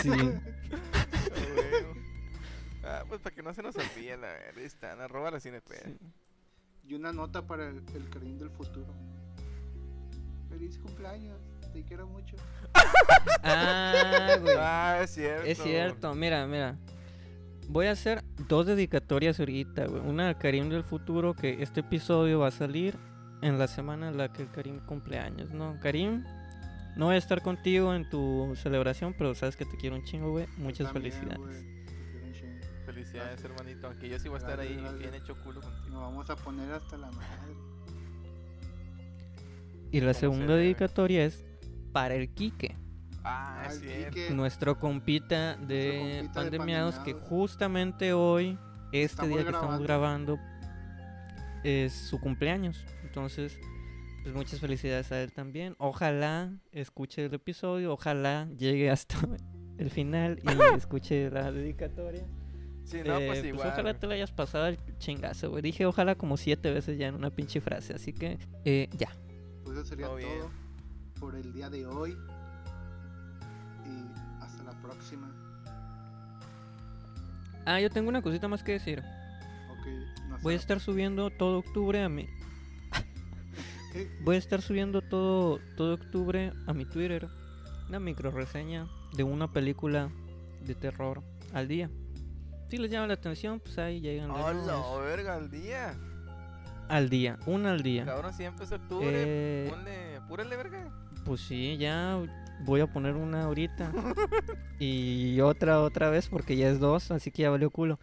Sí. 0.01 0.09
A. 2.93 3.01
Ah, 3.01 3.05
pues 3.07 3.21
para 3.21 3.35
que 3.35 3.43
no 3.43 3.53
se 3.53 3.61
nos 3.61 3.75
olvide 3.75 4.17
la 4.17 4.27
verga. 4.27 4.53
Ahí 4.59 4.65
están, 4.65 5.01
arroba 5.01 5.31
la 5.31 5.39
cinepeda. 5.39 5.81
sí. 5.85 5.97
Y 6.85 6.95
una 6.95 7.13
nota 7.13 7.47
para 7.47 7.69
el, 7.69 7.81
el 7.95 8.09
Karim 8.09 8.37
del 8.37 8.49
futuro. 8.49 8.93
Feliz 10.49 10.77
cumpleaños, 10.79 11.37
te 11.73 11.83
quiero 11.83 12.07
mucho. 12.07 12.35
Ah, 13.45 14.37
güey. 14.41 14.55
Ah, 14.57 14.99
es 15.03 15.11
cierto. 15.11 15.45
Es 15.45 15.57
cierto, 15.57 16.15
mira, 16.15 16.45
mira. 16.47 16.77
Voy 17.67 17.87
a 17.87 17.91
hacer 17.91 18.23
dos 18.47 18.65
dedicatorias 18.65 19.39
ahorita, 19.39 19.87
güey. 19.87 20.01
Una 20.01 20.29
al 20.29 20.37
Karim 20.37 20.69
del 20.69 20.83
futuro, 20.83 21.33
que 21.33 21.61
este 21.61 21.81
episodio 21.81 22.39
va 22.39 22.47
a 22.47 22.51
salir 22.51 22.97
en 23.41 23.59
la 23.59 23.67
semana 23.67 24.09
en 24.09 24.17
la 24.17 24.31
que 24.31 24.43
el 24.43 24.51
Karim 24.51 24.79
cumpleaños, 24.85 25.51
¿no? 25.51 25.77
Karim, 25.81 26.23
no 26.95 27.05
voy 27.05 27.15
a 27.15 27.17
estar 27.17 27.41
contigo 27.41 27.93
en 27.93 28.09
tu 28.09 28.53
celebración, 28.55 29.13
pero 29.17 29.35
sabes 29.35 29.55
que 29.57 29.65
te 29.65 29.77
quiero 29.77 29.95
un 29.95 30.03
chingo, 30.03 30.31
güey. 30.31 30.47
Muchas 30.57 30.91
también, 30.91 31.13
felicidades. 31.13 31.65
Felicidades, 32.93 33.43
hermanito. 33.43 33.87
Aunque 33.87 34.09
yo 34.09 34.19
sí 34.19 34.27
voy 34.29 34.35
a 34.35 34.39
estar 34.39 34.55
Gracias, 34.57 34.77
ahí 34.77 34.81
gracias. 34.83 34.99
bien 34.99 35.13
hecho 35.15 35.35
culo 35.43 35.61
contigo. 35.61 35.89
Nos 35.89 36.01
vamos 36.01 36.29
a 36.29 36.35
poner 36.35 36.71
hasta 36.71 36.97
la 36.97 37.11
madre. 37.11 37.53
Y 39.91 39.99
la 39.99 40.05
¿Cómo 40.07 40.13
se 40.13 40.19
segunda 40.19 40.55
dedicatoria 40.55 41.25
es 41.25 41.45
para 41.91 42.15
el 42.15 42.33
Quique, 42.33 42.75
Ah, 43.23 43.65
es 43.69 43.79
cierto. 43.79 44.15
Quique. 44.15 44.31
nuestro 44.33 44.79
compita 44.79 45.55
de 45.55 46.17
compita 46.21 46.21
de 46.21 46.29
Pandemiados, 46.33 46.99
que 46.99 47.13
justamente 47.13 48.13
hoy, 48.13 48.57
este 48.91 49.03
Estamos 49.05 49.29
día 49.29 49.43
que 49.43 49.51
estamos 49.51 49.81
grabando. 49.81 50.35
grabando, 50.35 50.39
es 51.63 51.93
su 51.93 52.19
cumpleaños. 52.19 52.85
Entonces, 53.03 53.57
pues 54.23 54.33
muchas 54.35 54.59
felicidades 54.59 55.11
a 55.11 55.21
él 55.21 55.31
también. 55.31 55.75
Ojalá 55.77 56.51
escuche 56.71 57.25
el 57.25 57.33
episodio, 57.33 57.93
ojalá 57.93 58.47
llegue 58.57 58.89
hasta 58.89 59.15
el 59.77 59.89
final 59.89 60.39
y 60.43 60.47
escuche 60.77 61.29
la 61.29 61.51
dedicatoria. 61.51 62.25
Sí, 62.85 62.97
no, 63.05 63.17
Eh, 63.17 63.27
pues 63.27 63.45
igual. 63.45 63.67
ojalá 63.69 63.93
te 63.93 64.07
lo 64.07 64.13
hayas 64.13 64.31
pasado 64.31 64.67
el 64.67 64.77
chingazo, 64.99 65.49
güey. 65.49 65.61
Dije 65.61 65.85
ojalá 65.85 66.15
como 66.15 66.37
siete 66.37 66.71
veces 66.71 66.97
ya 66.97 67.07
en 67.07 67.15
una 67.15 67.29
pinche 67.29 67.61
frase, 67.61 67.93
así 67.93 68.13
que 68.13 68.37
eh, 68.65 68.89
ya. 68.97 69.15
Pues 69.63 69.77
eso 69.77 69.85
sería 69.85 70.07
Todo 70.07 70.51
por 71.19 71.35
el 71.35 71.53
día 71.53 71.69
de 71.69 71.85
hoy. 71.85 72.11
Y 73.85 74.41
hasta 74.43 74.63
la 74.63 74.73
próxima. 74.81 75.31
Ah, 77.65 77.79
yo 77.79 77.89
tengo 77.89 78.09
una 78.09 78.21
cosita 78.21 78.47
más 78.47 78.63
que 78.63 78.73
decir. 78.73 78.99
Ok. 78.99 79.83
que 79.85 80.27
no 80.27 80.37
Voy 80.41 80.53
a 80.55 80.57
estar 80.57 80.79
subiendo 80.79 81.29
todo 81.29 81.59
octubre 81.59 82.03
a 82.03 82.09
mi. 82.09 82.27
Voy 84.23 84.35
a 84.35 84.39
estar 84.39 84.61
subiendo 84.61 85.01
todo, 85.01 85.59
todo 85.77 85.93
octubre 85.93 86.51
a 86.67 86.73
mi 86.73 86.85
Twitter 86.85 87.29
una 87.89 87.99
micro 87.99 88.31
reseña 88.31 88.87
de 89.15 89.23
una 89.23 89.51
película 89.51 90.09
de 90.65 90.73
terror 90.73 91.21
al 91.53 91.67
día. 91.67 91.91
Si 92.73 92.79
les 92.79 92.89
llama 92.89 93.05
la 93.05 93.13
atención, 93.13 93.59
pues 93.59 93.77
ahí 93.77 93.99
llegan 94.01 94.31
¡Hola, 94.31 94.51
nuevas. 94.51 95.05
verga, 95.05 95.35
al 95.35 95.51
día! 95.51 95.93
Al 96.89 97.07
día, 97.07 97.37
una 97.45 97.69
al 97.69 97.83
día. 97.83 98.03
Cabrón, 98.03 98.33
si 98.33 98.45
empezó 98.45 98.77
octubre, 98.77 99.11
Eh, 99.13 99.67
ponle, 99.69 100.15
apúrale, 100.15 100.55
verga. 100.57 100.91
Pues 101.23 101.41
sí, 101.41 101.77
ya 101.77 102.19
voy 102.65 102.81
a 102.81 102.87
poner 102.91 103.15
una 103.15 103.43
ahorita. 103.43 103.91
y 104.79 105.39
otra 105.41 105.81
otra 105.81 106.09
vez 106.09 106.27
porque 106.29 106.55
ya 106.55 106.67
es 106.67 106.79
dos, 106.79 107.11
así 107.11 107.29
que 107.29 107.43
ya 107.43 107.51
valió 107.51 107.69
culo. 107.69 107.99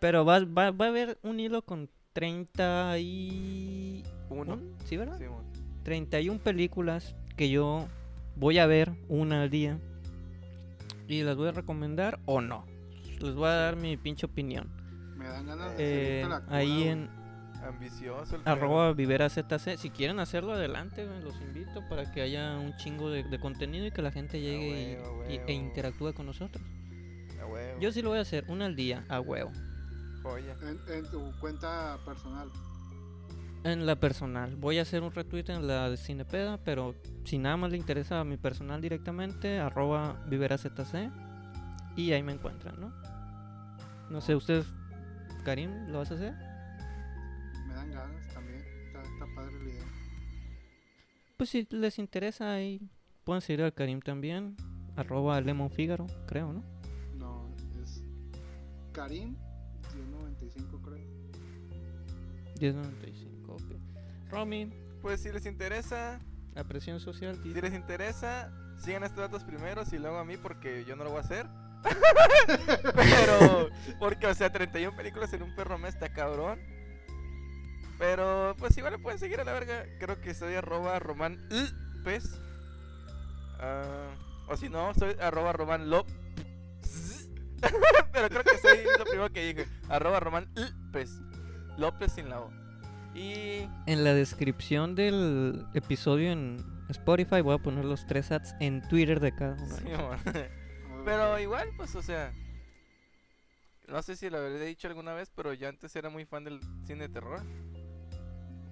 Pero 0.00 0.24
va, 0.24 0.38
va, 0.42 0.70
va 0.70 0.86
a 0.86 0.88
haber 0.88 1.18
un 1.22 1.38
hilo 1.38 1.60
con 1.60 1.90
30 2.14 2.98
y... 3.00 4.04
Uno. 4.30 4.54
¿un? 4.54 4.74
¿Sí, 4.86 4.96
verdad? 4.96 5.18
Simón. 5.18 5.44
31 5.82 6.40
películas 6.40 7.14
que 7.36 7.50
yo 7.50 7.86
voy 8.36 8.58
a 8.58 8.64
ver 8.64 8.90
una 9.10 9.42
al 9.42 9.50
día. 9.50 9.78
Y 11.08 11.24
las 11.24 11.36
voy 11.36 11.48
a 11.48 11.52
recomendar 11.52 12.20
o 12.24 12.40
no. 12.40 12.77
Les 13.20 13.34
voy 13.34 13.48
a 13.48 13.52
dar 13.52 13.76
mi 13.76 13.96
pinche 13.96 14.26
opinión. 14.26 14.68
Me 15.16 15.26
dan 15.28 15.46
ganas 15.46 15.76
de 15.76 16.20
Eh, 16.22 16.26
la 16.28 16.40
cura, 16.40 16.56
ahí 16.56 16.68
güey. 16.74 16.88
en 16.88 17.18
Ambicioso 17.66 18.36
el 18.36 18.42
arroba 18.44 18.92
Vivera 18.92 19.28
ZC. 19.28 19.76
Si 19.76 19.90
quieren 19.90 20.20
hacerlo 20.20 20.52
adelante, 20.52 21.04
los 21.24 21.34
invito 21.40 21.82
para 21.88 22.10
que 22.12 22.22
haya 22.22 22.56
un 22.56 22.76
chingo 22.76 23.10
de, 23.10 23.24
de 23.24 23.40
contenido 23.40 23.84
y 23.86 23.90
que 23.90 24.00
la 24.00 24.12
gente 24.12 24.40
llegue 24.40 24.92
y- 24.92 24.94
huevo, 24.96 25.22
a 25.24 25.30
y- 25.32 25.40
e 25.48 25.52
interactúe 25.52 26.14
con 26.14 26.26
nosotros. 26.26 26.62
perro. 26.62 27.42
A 27.42 27.46
huevo. 27.52 27.80
Yo 27.80 27.90
sí 27.90 28.00
lo 28.00 28.10
voy 28.10 28.18
a 28.18 28.22
hacer, 28.22 28.44
una 28.48 28.66
al 28.66 28.76
día, 28.76 29.04
a 29.08 29.20
huevo. 29.20 29.50
Joya. 30.22 30.56
En, 30.62 30.80
en 30.94 31.10
tu 31.10 31.32
cuenta 31.40 31.98
personal. 32.04 32.48
En 33.64 33.86
la 33.86 33.96
personal. 33.96 34.54
Voy 34.54 34.78
a 34.78 34.82
hacer 34.82 35.02
un 35.02 35.10
retweet 35.10 35.46
en 35.48 35.66
la 35.66 35.90
de 35.90 35.96
Cinepeda, 35.96 36.58
pero 36.64 36.94
si 37.24 37.38
nada 37.38 37.56
más 37.56 37.72
le 37.72 37.76
interesa 37.76 38.20
a 38.20 38.24
mi 38.24 38.36
personal 38.36 38.80
directamente, 38.80 39.58
arroba 39.58 40.22
ViveraZC. 40.28 41.10
Y 41.98 42.12
ahí 42.12 42.22
me 42.22 42.32
encuentran, 42.32 42.80
¿no? 42.80 42.92
No 44.08 44.20
sé, 44.20 44.34
ustedes, 44.36 44.66
Karim, 45.44 45.88
¿lo 45.88 45.98
vas 45.98 46.10
a 46.12 46.14
hacer? 46.14 46.32
Me 47.66 47.74
dan 47.74 47.90
ganas 47.90 48.28
también. 48.32 48.60
Está, 48.86 49.02
está 49.02 49.26
padre 49.34 49.52
la 49.64 49.68
idea. 49.68 49.84
Pues 51.36 51.50
si 51.50 51.66
les 51.70 51.98
interesa 51.98 52.52
ahí, 52.52 52.80
pueden 53.24 53.42
seguir 53.42 53.64
al 53.64 53.74
Karim 53.74 54.00
también. 54.00 54.56
Arroba 54.96 55.40
Lemon 55.40 55.70
Figaro, 55.70 56.06
creo, 56.26 56.52
¿no? 56.52 56.64
No, 57.16 57.48
es 57.82 58.02
Karim 58.92 59.36
1095 59.94 60.80
creo. 60.80 61.04
1095, 62.60 63.52
ok. 63.54 64.30
Romy, 64.30 64.70
Pues 65.02 65.20
si 65.20 65.30
les 65.32 65.46
interesa, 65.46 66.20
la 66.54 66.64
presión 66.64 67.00
social. 67.00 67.36
si 67.42 67.52
les 67.54 67.74
interesa, 67.74 68.52
sigan 68.78 69.02
estos 69.04 69.18
datos 69.18 69.44
primero 69.44 69.82
y 69.90 69.98
luego 69.98 70.18
a 70.18 70.24
mí 70.24 70.36
porque 70.36 70.84
yo 70.84 70.94
no 70.96 71.04
lo 71.04 71.10
voy 71.10 71.18
a 71.18 71.22
hacer. 71.22 71.46
Pero, 72.94 73.70
porque, 73.98 74.26
o 74.26 74.34
sea, 74.34 74.50
31 74.50 74.96
películas 74.96 75.32
en 75.32 75.42
un 75.42 75.54
perro 75.54 75.78
mes 75.78 75.94
está 75.94 76.12
cabrón. 76.12 76.60
Pero, 77.98 78.54
pues 78.58 78.76
igual 78.76 78.94
le 78.94 78.98
pueden 78.98 79.18
seguir 79.18 79.40
a 79.40 79.44
la 79.44 79.52
verga. 79.52 79.84
Creo 79.98 80.20
que 80.20 80.34
soy 80.34 80.54
arroba 80.54 80.98
roman 80.98 81.48
pez. 82.04 82.24
Ah, 83.60 84.10
o 84.48 84.56
si 84.56 84.68
no, 84.68 84.94
soy 84.94 85.16
arroba 85.20 85.52
roman 85.52 85.90
lop. 85.90 86.06
Pero 88.12 88.28
creo 88.28 88.44
que 88.44 88.58
soy 88.58 88.78
lo 88.98 89.04
primero 89.04 89.32
que 89.32 89.52
dije. 89.52 89.68
Arroba 89.88 90.20
roman 90.20 90.48
pez. 90.92 91.10
López 91.76 92.12
sin 92.12 92.28
la 92.28 92.40
O. 92.40 92.50
Y 93.14 93.68
En 93.86 94.04
la 94.04 94.14
descripción 94.14 94.94
del 94.94 95.66
episodio 95.74 96.30
en 96.30 96.64
Spotify 96.88 97.40
voy 97.40 97.54
a 97.54 97.58
poner 97.58 97.84
los 97.84 98.06
tres 98.06 98.30
ads 98.30 98.54
en 98.60 98.86
Twitter 98.88 99.18
de 99.18 99.34
cada 99.34 99.54
uno. 99.54 99.76
Sí. 99.76 100.40
Pero 101.04 101.38
igual, 101.38 101.70
pues, 101.76 101.94
o 101.94 102.02
sea. 102.02 102.32
No 103.88 104.02
sé 104.02 104.16
si 104.16 104.28
lo 104.28 104.38
habré 104.38 104.64
dicho 104.66 104.86
alguna 104.86 105.14
vez, 105.14 105.30
pero 105.34 105.54
yo 105.54 105.68
antes 105.68 105.96
era 105.96 106.10
muy 106.10 106.26
fan 106.26 106.44
del 106.44 106.60
cine 106.86 107.08
de 107.08 107.14
terror. 107.14 107.42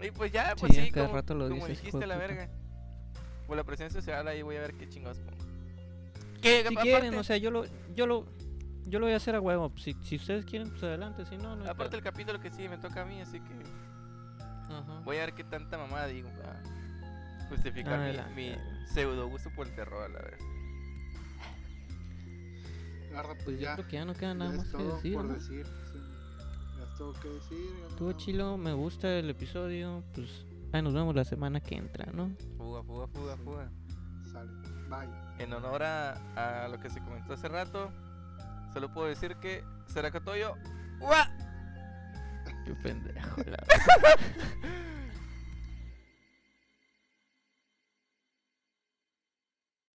Y 0.01 0.11
pues 0.11 0.31
ya, 0.31 0.55
pues 0.59 0.75
Sí, 0.75 0.91
como, 0.91 1.15
rato 1.15 1.35
lo 1.35 1.49
como 1.49 1.67
dices, 1.67 1.83
dijiste 1.83 2.07
la 2.07 2.17
verga. 2.17 2.51
Por 3.47 3.57
la 3.57 3.65
presencia 3.65 4.01
social 4.01 4.29
ahí 4.29 4.43
voy 4.43 4.57
a 4.57 4.61
ver 4.61 4.75
qué 4.75 4.89
chingados 4.89 5.19
pongo. 5.21 5.43
Que 6.43 6.61
Si 6.61 6.67
aparte, 6.67 6.83
quieren, 6.83 7.15
o 7.15 7.25
sea, 7.25 7.39
yo 7.39 7.51
lo, 7.51 7.65
yo 7.95 8.07
lo, 8.07 8.27
yo 8.85 8.99
lo 8.99 9.07
voy 9.07 9.15
a 9.15 9.17
hacer 9.17 9.35
a 9.37 9.41
huevo. 9.41 9.73
Si, 9.79 9.95
si 10.03 10.17
ustedes 10.17 10.45
quieren, 10.45 10.69
pues 10.69 10.83
adelante. 10.83 11.25
Si 11.25 11.39
no, 11.39 11.57
no. 11.57 11.71
aparte 11.71 11.97
el 11.97 12.03
capítulo 12.03 12.39
que 12.41 12.51
sí 12.51 12.69
me 12.69 12.77
toca 12.77 13.03
a 13.03 13.05
mí, 13.07 13.21
así 13.23 13.41
que 13.41 13.55
Ajá. 14.69 15.01
voy 15.05 15.17
a 15.17 15.21
ver 15.21 15.33
qué 15.33 15.45
tanta 15.45 15.79
mamada 15.79 16.09
digo 16.09 16.29
para 16.31 16.61
justificar 17.49 18.29
mi, 18.35 18.51
mi 18.51 18.57
pseudo 18.87 19.29
gusto 19.29 19.51
por 19.57 19.67
el 19.67 19.75
terror, 19.75 20.03
a 20.05 20.09
la 20.09 20.21
verdad. 20.21 20.56
Garra, 23.17 23.35
pues 23.35 23.45
Pues 23.45 23.57
yo 23.59 23.63
ya. 23.65 23.75
creo 23.75 23.87
que 23.89 23.93
ya 23.97 24.05
no 24.05 24.15
queda 24.15 24.35
nada 24.35 24.53
más 24.53 24.69
que 24.69 24.83
decir. 24.83 25.15
por 25.15 25.25
¿no? 25.25 25.35
decir. 25.35 25.67
sí. 25.93 25.99
Ya 26.79 26.85
es 26.85 26.95
todo 26.99 27.13
que 27.15 27.29
decir. 27.29 27.75
no 27.83 27.89
Estuvo 27.89 28.13
chilo, 28.13 28.57
me 28.59 28.73
gusta 28.73 29.19
el 29.19 29.31
episodio. 29.31 30.03
Pues 30.15 30.45
ahí 30.73 30.83
nos 30.83 30.95
vemos 30.95 31.15
la 31.15 31.25
semana 31.25 31.61
que 31.61 31.75
entra, 31.77 32.07
¿no? 32.13 32.31
Fuga, 32.59 32.83
fuga, 32.83 33.07
fuga, 33.09 33.37
fuga. 33.39 33.71
Sale. 34.33 34.51
Bye. 34.89 35.09
En 35.45 35.53
honor 35.53 35.83
a, 35.83 36.65
a 36.65 36.69
lo 36.69 36.79
que 36.79 36.91
se 36.91 37.01
comentó 37.01 37.33
hace 37.35 37.49
rato, 37.49 37.91
solo 38.73 38.93
puedo 38.93 39.09
decir 39.09 39.37
que 39.37 39.65
será 39.87 40.11
Catoyo. 40.11 40.55
¡Ua! 41.01 41.29
Qué 42.65 42.75
pendejo. 42.75 43.43
la 43.47 43.59